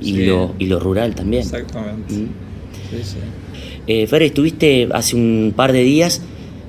y, 0.00 0.12
Sí. 0.14 0.26
lo, 0.26 0.54
y 0.58 0.66
lo 0.66 0.78
rural 0.80 1.14
también. 1.14 1.42
exactamente. 1.42 2.12
Sí, 2.14 2.26
sí. 3.02 3.16
Eh, 3.86 4.06
Fer, 4.06 4.22
estuviste 4.22 4.88
hace 4.92 5.16
un 5.16 5.52
par 5.56 5.72
de 5.72 5.82
días 5.82 6.20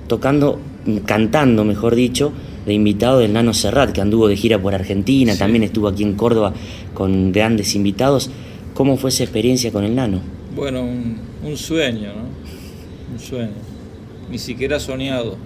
tocando, 0.08 0.60
mm, 0.86 0.98
cantando, 1.00 1.64
mejor 1.66 1.96
dicho, 1.96 2.32
de 2.66 2.74
invitado 2.74 3.20
del 3.20 3.32
Nano 3.34 3.54
Serrat, 3.54 3.92
que 3.92 4.02
anduvo 4.02 4.28
de 4.28 4.36
gira 4.38 4.60
por 4.62 4.74
Argentina, 4.74 5.34
Sí. 5.34 5.40
también 5.40 5.64
estuvo 5.64 5.88
aquí 5.88 6.04
en 6.04 6.14
Córdoba 6.14 6.54
con 6.94 7.32
grandes 7.32 7.76
invitados. 7.76 8.30
¿Cómo 8.74 8.98
fue 8.98 9.10
esa 9.10 9.24
experiencia 9.24 9.72
con 9.72 9.84
el 9.84 9.96
Nano? 9.96 10.20
Bueno, 10.56 10.82
un, 10.84 11.18
un 11.46 11.58
sueño, 11.58 12.08
¿no? 12.16 12.45
Un 13.16 13.22
sueño. 13.22 13.52
Ni 14.30 14.38
siquiera 14.38 14.78
soñado. 14.78 15.38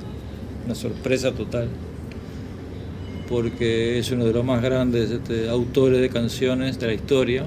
Una 0.65 0.73
sorpresa 0.73 1.33
total. 1.33 1.69
Porque 3.29 3.99
es 3.99 4.11
uno 4.11 4.25
de 4.25 4.33
los 4.33 4.43
más 4.43 4.63
grandes 4.63 5.11
este, 5.11 5.47
autores 5.47 6.01
de 6.01 6.09
canciones 6.09 6.79
de 6.79 6.87
la 6.87 6.93
historia. 6.93 7.45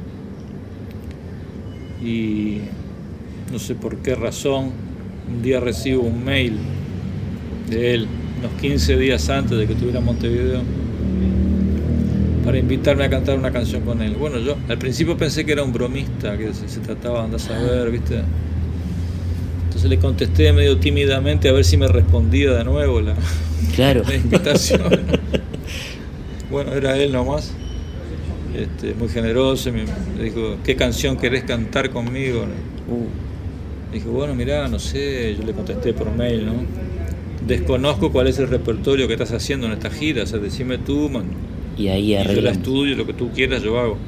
Y 2.00 2.58
no 3.50 3.58
sé 3.58 3.74
por 3.74 3.96
qué 3.96 4.14
razón, 4.14 4.70
un 5.28 5.42
día 5.42 5.58
recibo 5.58 6.02
un 6.02 6.24
mail 6.24 6.56
de 7.68 7.94
él, 7.94 8.06
unos 8.38 8.60
15 8.60 8.96
días 8.98 9.28
antes 9.28 9.58
de 9.58 9.66
que 9.66 9.72
estuviera 9.72 9.98
en 9.98 10.04
Montevideo, 10.04 10.62
para 12.44 12.58
invitarme 12.58 13.04
a 13.04 13.10
cantar 13.10 13.38
una 13.38 13.50
canción 13.50 13.82
con 13.82 14.02
él. 14.02 14.14
Bueno, 14.14 14.38
yo 14.38 14.56
al 14.68 14.78
principio 14.78 15.16
pensé 15.16 15.44
que 15.44 15.52
era 15.52 15.64
un 15.64 15.72
bromista, 15.72 16.38
que 16.38 16.54
se, 16.54 16.68
se 16.68 16.78
trataba 16.78 17.18
de 17.18 17.24
andar 17.24 17.40
a 17.40 17.42
saber, 17.42 17.90
¿viste? 17.90 18.22
Entonces 19.82 19.98
le 19.98 20.06
contesté 20.06 20.52
medio 20.52 20.78
tímidamente 20.78 21.48
a 21.48 21.52
ver 21.52 21.64
si 21.64 21.76
me 21.76 21.88
respondía 21.88 22.52
de 22.52 22.62
nuevo 22.62 23.00
la, 23.00 23.16
Claro. 23.74 24.04
la 24.06 24.14
invitación. 24.14 24.80
bueno, 26.52 26.72
era 26.72 26.96
él 26.96 27.10
nomás. 27.10 27.52
Este, 28.56 28.94
muy 28.94 29.08
generoso, 29.08 29.72
me, 29.72 29.82
dijo, 30.22 30.58
¿qué 30.62 30.76
canción 30.76 31.16
querés 31.16 31.42
cantar 31.42 31.90
conmigo? 31.90 32.42
Uh, 32.88 33.92
Dijo, 33.92 34.10
bueno, 34.10 34.36
mirá, 34.36 34.68
no 34.68 34.78
sé, 34.78 35.34
yo 35.36 35.44
le 35.44 35.52
contesté 35.52 35.92
por 35.92 36.14
mail, 36.14 36.46
¿no? 36.46 36.52
Desconozco 37.44 38.12
cuál 38.12 38.28
es 38.28 38.38
el 38.38 38.48
repertorio 38.48 39.08
que 39.08 39.14
estás 39.14 39.32
haciendo 39.32 39.66
en 39.66 39.72
esta 39.72 39.90
gira, 39.90 40.22
o 40.22 40.26
sea, 40.26 40.38
decime 40.38 40.78
tú, 40.78 41.10
man, 41.10 41.24
y 41.76 41.88
ahí 41.88 42.14
y 42.14 42.34
yo 42.34 42.40
la 42.40 42.52
estudio, 42.52 42.94
lo 42.94 43.04
que 43.04 43.14
tú 43.14 43.30
quieras 43.32 43.62
yo 43.62 43.80
hago. 43.80 43.98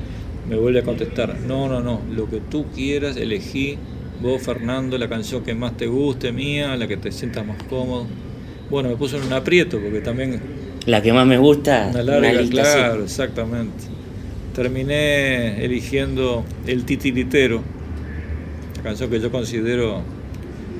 Me 0.48 0.56
vuelve 0.56 0.78
a 0.78 0.82
contestar, 0.84 1.36
no, 1.48 1.68
no, 1.68 1.80
no, 1.80 2.00
lo 2.14 2.30
que 2.30 2.38
tú 2.38 2.66
quieras, 2.74 3.16
elegí 3.16 3.76
vos, 4.20 4.42
Fernando, 4.42 4.96
la 4.98 5.08
canción 5.08 5.42
que 5.42 5.54
más 5.54 5.76
te 5.76 5.86
guste, 5.86 6.32
mía, 6.32 6.76
la 6.76 6.86
que 6.86 6.96
te 6.96 7.12
sientas 7.12 7.46
más 7.46 7.62
cómodo. 7.64 8.06
Bueno, 8.70 8.88
me 8.88 8.96
puso 8.96 9.16
en 9.18 9.24
un 9.24 9.32
aprieto, 9.32 9.78
porque 9.78 10.00
también 10.00 10.40
La 10.86 11.02
que 11.02 11.12
más 11.12 11.26
me 11.26 11.38
gusta, 11.38 11.88
una 11.90 12.02
larga, 12.02 12.32
lista 12.32 12.62
así. 12.62 12.72
claro, 12.78 13.04
exactamente. 13.04 13.84
Terminé 14.54 15.64
eligiendo 15.64 16.44
El 16.66 16.84
Titiritero, 16.84 17.62
la 18.76 18.82
canción 18.82 19.10
que 19.10 19.20
yo 19.20 19.30
considero 19.30 20.02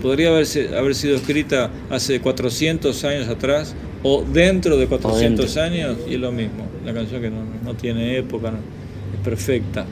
podría 0.00 0.28
haberse, 0.28 0.76
haber 0.76 0.94
sido 0.94 1.16
escrita 1.16 1.70
hace 1.90 2.20
400 2.20 3.04
años 3.04 3.28
atrás 3.28 3.74
o 4.02 4.22
dentro 4.22 4.76
de 4.76 4.86
400 4.86 5.56
años 5.56 5.96
y 6.08 6.14
es 6.14 6.20
lo 6.20 6.30
mismo. 6.30 6.66
La 6.84 6.92
canción 6.94 7.20
que 7.22 7.30
no, 7.30 7.38
no 7.64 7.74
tiene 7.74 8.18
época, 8.18 8.50
no- 8.50 8.58
es 8.58 9.20
perfecta, 9.24 9.86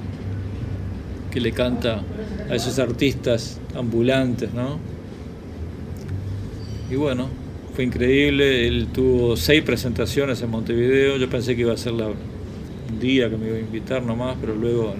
que 1.30 1.40
le 1.40 1.52
canta 1.52 2.02
a 2.52 2.56
esos 2.56 2.78
artistas 2.78 3.58
ambulantes, 3.74 4.52
¿no? 4.52 4.78
Y 6.90 6.96
bueno, 6.96 7.28
fue 7.74 7.84
increíble. 7.84 8.66
Él 8.68 8.88
tuvo 8.92 9.36
seis 9.36 9.62
presentaciones 9.62 10.42
en 10.42 10.50
Montevideo. 10.50 11.16
Yo 11.16 11.28
pensé 11.30 11.54
que 11.56 11.62
iba 11.62 11.72
a 11.72 11.76
ser 11.76 11.92
la, 11.94 12.08
un 12.08 13.00
día 13.00 13.30
que 13.30 13.36
me 13.36 13.48
iba 13.48 13.56
a 13.56 13.60
invitar 13.60 14.02
nomás, 14.02 14.36
pero 14.40 14.54
luego 14.54 14.94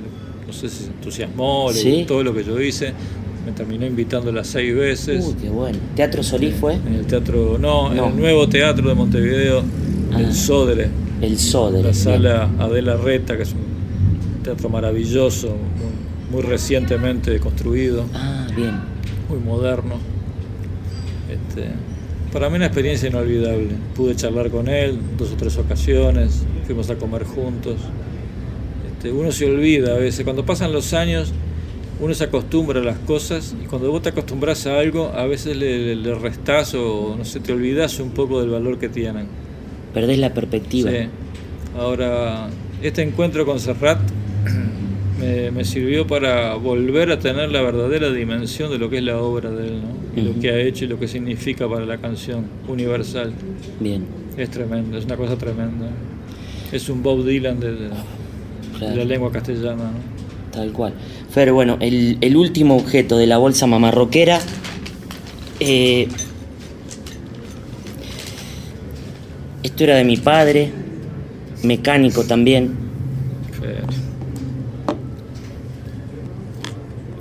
no 0.46 0.52
sé 0.52 0.68
si 0.68 0.84
se 0.84 0.90
entusiasmó, 0.90 1.68
le 1.70 1.78
¿Sí? 1.78 1.96
gustó 1.98 2.22
lo 2.22 2.34
que 2.34 2.42
yo 2.44 2.60
hice. 2.60 2.92
Me 3.44 3.52
terminó 3.52 3.84
invitando 3.84 4.30
las 4.32 4.46
seis 4.46 4.74
veces. 4.74 5.22
Uy, 5.26 5.34
qué 5.42 5.50
bueno. 5.50 5.76
¿Teatro 5.96 6.22
Solís 6.22 6.54
fue? 6.54 6.74
En 6.74 6.94
el 6.94 7.06
teatro, 7.06 7.58
no, 7.60 7.92
No. 7.92 8.06
en 8.08 8.12
el 8.14 8.20
nuevo 8.20 8.48
teatro 8.48 8.88
de 8.88 8.94
Montevideo, 8.94 9.62
Ah. 10.14 10.20
el 10.20 10.32
Sodre, 10.32 10.88
El 11.20 11.38
Sodre. 11.38 11.78
la 11.78 11.82
bien. 11.90 11.94
sala 11.94 12.50
Adela 12.58 12.96
Reta, 12.96 13.36
que 13.36 13.42
es 13.42 13.52
un 13.52 14.42
teatro 14.44 14.68
maravilloso, 14.68 15.56
muy, 16.32 16.42
recientemente 16.42 17.38
construido, 17.38 18.04
Ah, 18.14 18.46
bien. 18.56 18.72
muy 19.28 19.38
moderno. 19.38 19.96
Este, 21.30 21.68
para 22.32 22.48
mí 22.50 22.56
una 22.56 22.66
experiencia 22.66 23.08
inolvidable. 23.08 23.68
Pude 23.94 24.16
charlar 24.16 24.50
con 24.50 24.68
él 24.68 24.98
dos 25.18 25.32
o 25.32 25.36
tres 25.36 25.56
ocasiones, 25.58 26.44
fuimos 26.66 26.90
a 26.90 26.96
comer 26.96 27.24
juntos. 27.24 27.76
Este, 28.90 29.12
uno 29.12 29.32
se 29.32 29.46
olvida 29.46 29.94
a 29.94 29.98
veces, 29.98 30.24
cuando 30.24 30.44
pasan 30.44 30.72
los 30.72 30.92
años, 30.94 31.32
uno 32.00 32.14
se 32.14 32.24
acostumbra 32.24 32.80
a 32.80 32.84
las 32.84 32.98
cosas 32.98 33.54
y 33.62 33.66
cuando 33.66 33.90
vos 33.90 34.02
te 34.02 34.08
acostumbras 34.08 34.66
a 34.66 34.78
algo, 34.78 35.12
a 35.14 35.26
veces 35.26 35.56
le, 35.56 35.78
le, 35.78 35.96
le 35.96 36.14
restás 36.14 36.74
o 36.74 37.14
no 37.16 37.24
sé, 37.24 37.40
te 37.40 37.52
olvidas 37.52 37.98
un 38.00 38.10
poco 38.10 38.40
del 38.40 38.50
valor 38.50 38.78
que 38.78 38.88
tienen. 38.88 39.26
Perdés 39.94 40.18
la 40.18 40.32
perspectiva. 40.34 40.90
Sí. 40.90 40.96
Ahora, 41.78 42.48
este 42.82 43.02
encuentro 43.02 43.46
con 43.46 43.60
Serrat 43.60 44.00
me, 45.22 45.50
me 45.50 45.64
sirvió 45.64 46.06
para 46.06 46.54
volver 46.56 47.10
a 47.12 47.18
tener 47.18 47.50
la 47.50 47.62
verdadera 47.62 48.10
dimensión 48.10 48.70
de 48.70 48.78
lo 48.78 48.90
que 48.90 48.98
es 48.98 49.04
la 49.04 49.18
obra 49.18 49.50
de 49.50 49.68
él, 49.68 49.80
¿no? 49.82 50.20
Y 50.20 50.24
lo 50.24 50.40
que 50.40 50.50
ha 50.50 50.58
hecho 50.58 50.84
y 50.84 50.88
lo 50.88 50.98
que 50.98 51.06
significa 51.08 51.68
para 51.68 51.86
la 51.86 51.98
canción 51.98 52.44
universal. 52.68 53.32
Bien. 53.80 54.04
Es 54.36 54.50
tremendo, 54.50 54.98
es 54.98 55.04
una 55.04 55.16
cosa 55.16 55.36
tremenda. 55.38 55.88
Es 56.72 56.88
un 56.88 57.02
Bob 57.02 57.24
Dylan 57.24 57.60
de, 57.60 57.72
de- 57.72 57.88
de 57.88 57.90
Claro. 58.78 58.96
la 58.96 59.04
lengua 59.04 59.30
castellana, 59.30 59.74
¿no? 59.84 60.50
Tal 60.52 60.72
cual. 60.72 60.92
Fer, 61.30 61.52
bueno, 61.52 61.76
el, 61.80 62.18
el 62.20 62.36
último 62.36 62.76
objeto 62.76 63.16
de 63.16 63.26
la 63.26 63.38
bolsa 63.38 63.66
mamarroquera. 63.66 64.40
eh, 65.60 66.08
esto 69.62 69.84
era 69.84 69.96
de 69.96 70.04
mi 70.04 70.16
padre, 70.16 70.70
mecánico 71.62 72.24
también. 72.24 72.74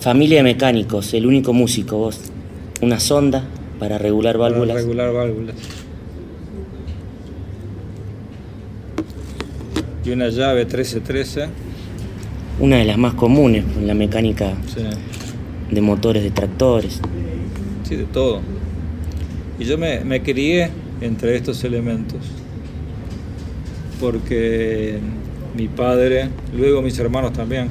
Familia 0.01 0.37
de 0.37 0.43
mecánicos, 0.43 1.13
el 1.13 1.25
único 1.27 1.53
músico, 1.53 1.97
vos. 1.97 2.19
Una 2.81 2.99
sonda 2.99 3.43
para 3.79 3.97
regular 3.99 4.35
para 4.37 4.49
válvulas. 4.49 4.75
regular 4.77 5.13
válvulas. 5.13 5.55
Y 10.03 10.09
una 10.09 10.29
llave 10.29 10.65
1313. 10.65 11.45
Una 12.59 12.77
de 12.77 12.85
las 12.85 12.97
más 12.97 13.13
comunes 13.13 13.63
en 13.77 13.85
la 13.87 13.93
mecánica 13.93 14.53
Sí. 14.67 14.81
de 15.73 15.81
motores 15.81 16.23
de 16.23 16.31
tractores. 16.31 16.99
Sí, 17.87 17.95
de 17.95 18.05
todo. 18.05 18.41
Y 19.59 19.65
yo 19.65 19.77
me, 19.77 19.99
me 20.03 20.23
crié 20.23 20.69
entre 21.01 21.35
estos 21.35 21.63
elementos, 21.63 22.17
porque 23.99 24.97
mi 25.55 25.67
padre, 25.67 26.29
luego 26.55 26.81
mis 26.81 26.97
hermanos 26.97 27.33
también, 27.33 27.67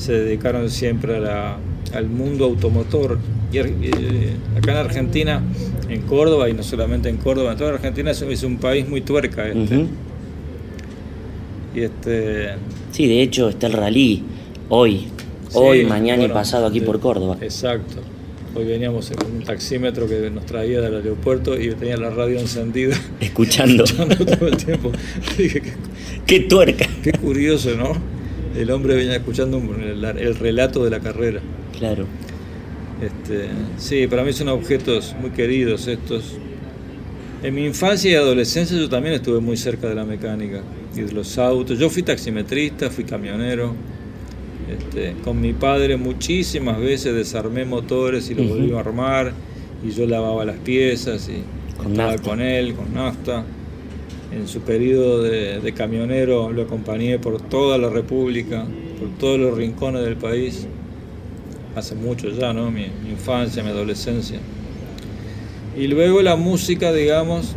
se 0.00 0.12
dedicaron 0.12 0.70
siempre 0.70 1.16
a 1.16 1.20
la- 1.20 1.56
al 1.94 2.08
mundo 2.08 2.44
automotor. 2.46 3.18
Y 3.52 3.58
ar- 3.58 3.66
eh, 3.66 4.34
acá 4.56 4.72
en 4.72 4.78
Argentina, 4.78 5.42
en 5.88 6.02
Córdoba, 6.02 6.48
y 6.48 6.52
no 6.54 6.62
solamente 6.62 7.08
en 7.08 7.16
Córdoba, 7.16 7.52
en 7.52 7.58
toda 7.58 7.74
Argentina 7.74 8.10
es, 8.12 8.22
es 8.22 8.42
un 8.44 8.58
país 8.58 8.88
muy 8.88 9.00
tuerca. 9.00 9.48
Este. 9.48 9.86
Y 11.74 11.80
este, 11.82 12.48
Sí, 12.90 13.06
de 13.06 13.22
hecho 13.22 13.48
está 13.48 13.66
el 13.68 13.74
rally 13.74 14.22
hoy, 14.68 15.08
Sí, 15.48 15.54
hoy, 15.54 15.84
mañana 15.84 16.18
bueno, 16.20 16.34
y 16.34 16.36
pasado 16.36 16.66
aquí 16.66 16.80
de- 16.80 16.86
por 16.86 17.00
Córdoba. 17.00 17.36
Exacto. 17.40 18.00
Hoy 18.54 18.64
veníamos 18.64 19.08
en 19.12 19.16
un 19.24 19.44
taxímetro 19.44 20.08
que 20.08 20.28
nos 20.30 20.44
traía 20.44 20.80
del 20.80 20.96
aeropuerto 20.96 21.60
y 21.60 21.70
tenía 21.74 21.96
la 21.96 22.10
radio 22.10 22.38
encendida. 22.40 22.96
Escuchando. 23.20 23.84
escuchando 23.84 24.16
todo 24.26 24.48
el 24.48 24.56
tiempo. 24.56 24.90
Dije, 25.38 25.60
qué, 25.62 25.72
¡Qué 26.26 26.40
tuerca! 26.40 26.86
qué 27.02 27.12
curioso, 27.12 27.76
¿no? 27.76 27.92
El 28.56 28.70
hombre 28.70 28.94
venía 28.96 29.16
escuchando 29.16 29.58
el, 29.58 30.04
el 30.04 30.34
relato 30.36 30.84
de 30.84 30.90
la 30.90 31.00
carrera. 31.00 31.40
Claro. 31.78 32.06
Este, 33.00 33.48
sí, 33.78 34.06
para 34.06 34.24
mí 34.24 34.32
son 34.32 34.48
objetos 34.48 35.14
muy 35.20 35.30
queridos 35.30 35.86
estos. 35.86 36.36
En 37.42 37.54
mi 37.54 37.64
infancia 37.64 38.10
y 38.10 38.14
adolescencia 38.14 38.76
yo 38.76 38.88
también 38.88 39.14
estuve 39.14 39.40
muy 39.40 39.56
cerca 39.56 39.88
de 39.88 39.94
la 39.94 40.04
mecánica 40.04 40.62
y 40.94 41.00
de 41.02 41.12
los 41.12 41.38
autos. 41.38 41.78
Yo 41.78 41.88
fui 41.88 42.02
taximetrista, 42.02 42.90
fui 42.90 43.04
camionero. 43.04 43.74
Este, 44.70 45.14
con 45.24 45.40
mi 45.40 45.52
padre 45.52 45.96
muchísimas 45.96 46.78
veces 46.78 47.14
desarmé 47.14 47.64
motores 47.64 48.30
y 48.30 48.34
los 48.34 48.46
Ujú. 48.46 48.54
volví 48.56 48.72
a 48.74 48.80
armar 48.80 49.32
y 49.84 49.90
yo 49.90 50.06
lavaba 50.06 50.44
las 50.44 50.58
piezas 50.58 51.28
y 51.28 51.42
Con 51.76 51.92
estaba 51.92 52.12
nafta. 52.12 52.28
con 52.28 52.40
él, 52.40 52.74
con 52.74 52.92
nafta. 52.94 53.44
En 54.32 54.46
su 54.46 54.60
periodo 54.60 55.22
de, 55.22 55.60
de 55.60 55.72
camionero 55.72 56.52
lo 56.52 56.62
acompañé 56.62 57.18
por 57.18 57.40
toda 57.40 57.78
la 57.78 57.88
República, 57.88 58.64
por 58.98 59.08
todos 59.18 59.38
los 59.40 59.56
rincones 59.56 60.02
del 60.02 60.16
país 60.16 60.66
hace 61.74 61.94
mucho 61.94 62.30
ya, 62.30 62.52
¿no? 62.52 62.70
Mi, 62.70 62.86
mi 63.02 63.10
infancia, 63.10 63.62
mi 63.62 63.70
adolescencia. 63.70 64.38
Y 65.76 65.86
luego 65.86 66.22
la 66.22 66.36
música, 66.36 66.92
digamos, 66.92 67.54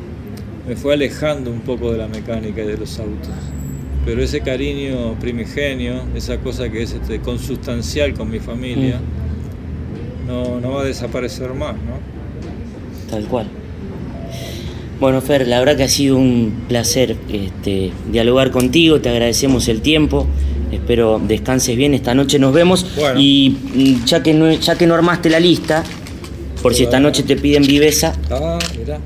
me 0.67 0.76
fue 0.76 0.93
alejando 0.93 1.51
un 1.51 1.61
poco 1.61 1.91
de 1.91 1.97
la 1.97 2.07
mecánica 2.07 2.61
y 2.61 2.67
de 2.67 2.78
los 2.78 2.99
autos. 2.99 3.34
Pero 4.05 4.21
ese 4.21 4.41
cariño 4.41 5.15
primigenio, 5.19 6.03
esa 6.15 6.38
cosa 6.38 6.69
que 6.69 6.84
es 6.84 6.93
este, 6.93 7.19
consustancial 7.19 8.13
con 8.13 8.30
mi 8.30 8.39
familia, 8.39 8.99
no, 10.28 10.59
no 10.59 10.74
va 10.74 10.82
a 10.82 10.86
desaparecer 10.86 11.53
más, 11.53 11.76
¿no? 11.76 11.99
Tal 13.09 13.26
cual. 13.28 13.47
Bueno, 14.99 15.21
Fer, 15.21 15.47
la 15.47 15.59
verdad 15.59 15.75
que 15.75 15.83
ha 15.83 15.89
sido 15.89 16.15
un 16.17 16.65
placer 16.69 17.17
este, 17.31 17.91
dialogar 18.11 18.51
contigo, 18.51 19.01
te 19.01 19.09
agradecemos 19.09 19.67
el 19.67 19.81
tiempo, 19.81 20.27
espero 20.71 21.19
descanses 21.25 21.75
bien, 21.75 21.93
esta 21.93 22.13
noche 22.15 22.39
nos 22.39 22.53
vemos 22.53 22.85
Bueno. 22.95 23.19
y 23.19 23.49
mm, 23.73 24.05
ya 24.05 24.23
que, 24.23 24.33
no, 24.33 24.49
ya 24.51 24.75
que 24.77 24.87
no 24.87 24.93
armaste 24.93 25.29
la 25.29 25.39
lista, 25.41 25.83
por 26.61 26.73
si 26.73 26.83
esta 26.83 26.99
noche 27.01 27.23
te 27.23 27.35
piden 27.35 27.63
viveza, 27.63 28.13
Ah, 28.31 28.57
mirá. 28.79 28.99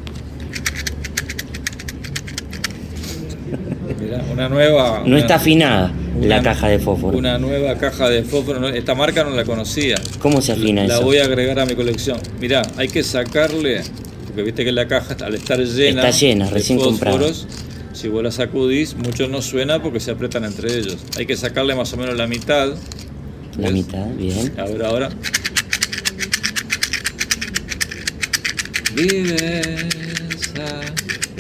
Mirá, 4.00 4.24
una 4.32 4.50
nueva... 4.50 5.00
no 5.00 5.06
una- 5.08 5.20
está 5.20 5.36
afinada 5.36 5.92
la 6.22 6.42
caja 6.44 6.68
de 6.68 6.78
fósforo. 6.80 7.18
Una 7.18 7.38
nueva 7.40 7.76
caja 7.76 8.10
de 8.10 8.24
fósforo. 8.24 8.68
Esta 8.70 8.96
marca 8.96 9.24
no 9.24 9.32
la 9.32 9.44
conocía. 9.46 9.96
¿Cómo 10.20 10.42
se 10.42 10.52
afina 10.52 10.84
La 10.86 10.96
eso? 10.96 11.04
voy 11.04 11.18
a 11.18 11.26
agregar 11.26 11.60
a 11.60 11.66
mi 11.66 11.76
colección. 11.76 12.18
Mirá, 12.42 12.64
hay 12.76 12.88
que 12.88 13.04
sacarle, 13.04 13.82
porque 14.38 14.52
viste 14.52 14.66
que 14.66 14.72
la 14.72 14.88
caja 14.88 15.18
al 15.26 15.34
estar 15.34 15.58
llena, 15.60 16.08
Está 16.08 16.16
llena, 16.16 16.46
de 16.46 16.52
recién 16.52 16.78
comprada. 16.78 17.18
fósforos, 17.18 17.48
si 17.92 18.08
vos 18.08 18.22
la 18.22 18.30
sacudís, 18.30 18.94
mucho 18.96 19.28
no 19.28 19.42
suena 19.42 19.82
porque 19.82 20.00
se 20.00 20.12
apretan 20.12 20.44
entre 20.44 20.78
ellos. 20.78 20.98
Hay 21.18 21.26
que 21.26 21.36
sacarle 21.36 21.74
más 21.74 21.92
o 21.94 21.98
menos 21.98 22.16
la 22.16 22.28
mitad. 22.28 22.68
La 23.58 23.64
¿ves? 23.64 23.72
mitad, 23.74 24.06
bien. 24.16 24.54
A 24.60 24.66
ver 24.66 24.84
ahora. 24.86 25.10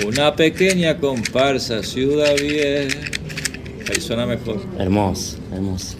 Una 0.05 0.35
pequeña 0.35 0.97
comparsa, 0.97 1.83
ciudad 1.83 2.35
vieja. 2.35 2.97
Ahí 3.89 4.01
suena 4.01 4.25
mejor. 4.25 4.61
Hermoso, 4.79 5.37
hermoso. 5.53 5.95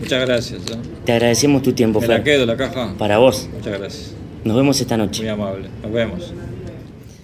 Muchas 0.00 0.26
gracias. 0.26 0.60
¿eh? 0.70 0.76
Te 1.04 1.12
agradecemos 1.12 1.62
tu 1.62 1.72
tiempo, 1.72 2.00
Me 2.00 2.06
la 2.08 2.14
Fer. 2.16 2.24
quedo 2.24 2.46
la 2.46 2.56
caja. 2.56 2.94
Para 2.98 3.18
vos. 3.18 3.48
Muchas 3.52 3.78
gracias. 3.78 4.10
Nos 4.46 4.56
vemos 4.56 4.80
esta 4.80 4.96
noche. 4.96 5.22
Muy 5.22 5.30
amable. 5.30 5.68
Nos 5.82 5.92
vemos. 5.92 6.34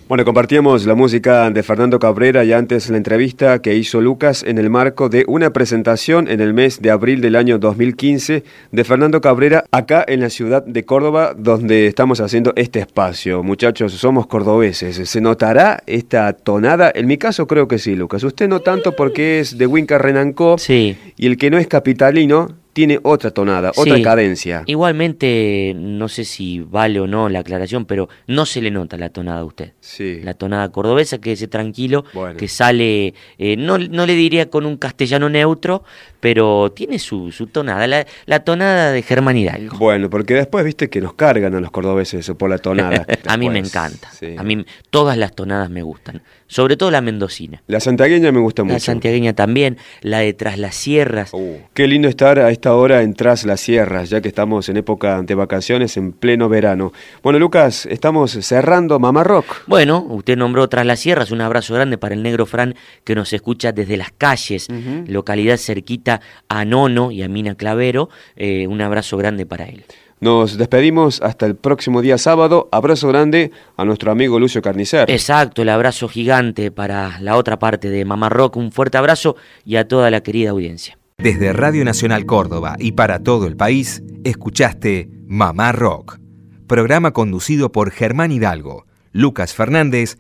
Bueno, 0.08 0.24
compartíamos 0.24 0.84
la 0.84 0.94
música 0.94 1.48
de 1.50 1.62
Fernando 1.62 1.98
Cabrera 1.98 2.44
y 2.44 2.52
antes 2.52 2.90
la 2.90 2.96
entrevista 2.96 3.62
que 3.62 3.76
hizo 3.76 4.00
Lucas 4.00 4.42
en 4.46 4.58
el 4.58 4.68
marco 4.68 5.08
de 5.08 5.24
una 5.28 5.52
presentación 5.52 6.28
en 6.28 6.40
el 6.40 6.52
mes 6.52 6.82
de 6.82 6.90
abril 6.90 7.20
del 7.20 7.36
año 7.36 7.58
2015 7.58 8.42
de 8.72 8.84
Fernando 8.84 9.20
Cabrera 9.20 9.64
acá 9.70 10.04
en 10.06 10.20
la 10.20 10.28
ciudad 10.28 10.66
de 10.66 10.84
Córdoba 10.84 11.32
donde 11.38 11.86
estamos 11.86 12.20
haciendo 12.20 12.52
este 12.56 12.80
espacio. 12.80 13.42
Muchachos, 13.44 13.92
somos 13.92 14.26
cordobeses. 14.26 15.08
¿Se 15.08 15.20
notará 15.20 15.82
esta 15.86 16.32
tonada? 16.34 16.90
En 16.94 17.06
mi 17.06 17.16
caso 17.16 17.46
creo 17.46 17.66
que 17.68 17.78
sí, 17.78 17.94
Lucas. 17.94 18.22
Usted 18.24 18.48
no 18.48 18.60
tanto 18.60 18.94
porque 18.96 19.38
es 19.40 19.56
de 19.56 19.66
Winca 19.66 19.96
Renancó 19.96 20.58
Sí. 20.58 20.96
y 21.16 21.26
el 21.26 21.38
que 21.38 21.50
no 21.50 21.56
es 21.56 21.68
capitalino 21.68 22.48
tiene 22.72 22.98
otra 23.02 23.30
tonada, 23.30 23.72
otra 23.76 24.00
cadencia. 24.02 24.62
Igualmente, 24.66 25.74
no 25.76 26.08
sé 26.08 26.24
si 26.24 26.60
vale 26.60 27.00
o 27.00 27.06
no 27.06 27.28
la 27.28 27.40
aclaración, 27.40 27.84
pero 27.84 28.08
no 28.26 28.46
se 28.46 28.62
le 28.62 28.70
nota 28.70 28.96
la 28.96 29.10
tonada 29.10 29.40
a 29.40 29.44
usted. 29.44 29.72
Sí. 29.80 30.20
La 30.22 30.34
tonada 30.34 30.70
cordobesa, 30.70 31.18
que 31.18 31.32
ese 31.32 31.48
tranquilo, 31.48 32.04
Bueno. 32.14 32.36
que 32.38 32.48
sale, 32.48 33.14
eh, 33.38 33.56
no, 33.56 33.78
no 33.78 34.06
le 34.06 34.14
diría 34.14 34.48
con 34.48 34.64
un 34.66 34.76
castellano 34.76 35.28
neutro, 35.28 35.82
pero 36.22 36.70
tiene 36.70 37.00
su, 37.00 37.32
su 37.32 37.48
tonada, 37.48 37.84
la, 37.88 38.06
la 38.26 38.44
tonada 38.44 38.92
de 38.92 39.02
Germán 39.02 39.36
Hidalgo. 39.36 39.76
Bueno, 39.76 40.08
porque 40.08 40.34
después 40.34 40.64
viste 40.64 40.88
que 40.88 41.00
nos 41.00 41.14
cargan 41.14 41.52
a 41.56 41.60
los 41.60 41.72
cordobeses 41.72 42.30
por 42.38 42.48
la 42.48 42.58
tonada. 42.58 43.04
a 43.26 43.36
mí 43.36 43.50
me 43.50 43.58
encanta. 43.58 44.08
sí. 44.12 44.36
A 44.38 44.44
mí 44.44 44.64
todas 44.90 45.18
las 45.18 45.34
tonadas 45.34 45.68
me 45.68 45.82
gustan, 45.82 46.22
sobre 46.46 46.76
todo 46.76 46.92
la 46.92 47.00
mendocina. 47.00 47.60
La 47.66 47.80
santiagueña 47.80 48.30
me 48.30 48.38
gusta 48.38 48.62
La 48.62 48.66
mucho. 48.74 48.78
santiagueña 48.78 49.32
también, 49.32 49.78
la 50.00 50.20
de 50.20 50.32
Tras 50.32 50.58
las 50.58 50.76
Sierras. 50.76 51.30
Uh, 51.34 51.56
qué 51.74 51.88
lindo 51.88 52.06
estar 52.08 52.38
a 52.38 52.50
esta 52.52 52.76
hora 52.76 53.02
en 53.02 53.14
Tras 53.14 53.44
las 53.44 53.60
Sierras, 53.60 54.08
ya 54.08 54.20
que 54.20 54.28
estamos 54.28 54.68
en 54.68 54.76
época 54.76 55.20
de 55.22 55.34
vacaciones, 55.34 55.96
en 55.96 56.12
pleno 56.12 56.48
verano. 56.48 56.92
Bueno, 57.24 57.40
Lucas, 57.40 57.84
estamos 57.86 58.30
cerrando 58.30 59.00
Mamá 59.00 59.24
Rock. 59.24 59.62
Bueno, 59.66 60.06
usted 60.08 60.36
nombró 60.36 60.68
Tras 60.68 60.86
las 60.86 61.00
Sierras, 61.00 61.32
un 61.32 61.40
abrazo 61.40 61.74
grande 61.74 61.98
para 61.98 62.14
el 62.14 62.22
negro 62.22 62.46
Fran 62.46 62.76
que 63.02 63.16
nos 63.16 63.32
escucha 63.32 63.72
desde 63.72 63.96
las 63.96 64.12
calles, 64.12 64.68
localidad 65.08 65.56
cerquita 65.56 66.11
a 66.48 66.64
Nono 66.64 67.10
y 67.10 67.22
a 67.22 67.28
Mina 67.28 67.54
Clavero. 67.54 68.08
eh, 68.36 68.66
un 68.66 68.80
abrazo 68.80 69.16
grande 69.16 69.46
para 69.46 69.64
él. 69.66 69.84
Nos 70.20 70.56
despedimos 70.56 71.20
hasta 71.20 71.46
el 71.46 71.56
próximo 71.56 72.00
día 72.00 72.16
sábado. 72.16 72.68
Abrazo 72.70 73.08
grande 73.08 73.50
a 73.76 73.84
nuestro 73.84 74.12
amigo 74.12 74.38
Lucio 74.38 74.62
Carnicer. 74.62 75.10
Exacto, 75.10 75.62
el 75.62 75.68
abrazo 75.68 76.08
gigante 76.08 76.70
para 76.70 77.18
la 77.20 77.36
otra 77.36 77.58
parte 77.58 77.90
de 77.90 78.04
Mamá 78.04 78.28
Rock. 78.28 78.56
Un 78.56 78.70
fuerte 78.70 78.98
abrazo 78.98 79.34
y 79.64 79.74
a 79.74 79.88
toda 79.88 80.12
la 80.12 80.22
querida 80.22 80.50
audiencia. 80.50 80.96
Desde 81.18 81.52
Radio 81.52 81.84
Nacional 81.84 82.24
Córdoba 82.24 82.76
y 82.78 82.92
para 82.92 83.24
todo 83.24 83.48
el 83.48 83.56
país, 83.56 84.02
escuchaste 84.22 85.08
Mamá 85.26 85.72
Rock, 85.72 86.20
programa 86.68 87.10
conducido 87.10 87.72
por 87.72 87.90
Germán 87.90 88.30
Hidalgo, 88.30 88.86
Lucas 89.10 89.54
Fernández 89.54 90.18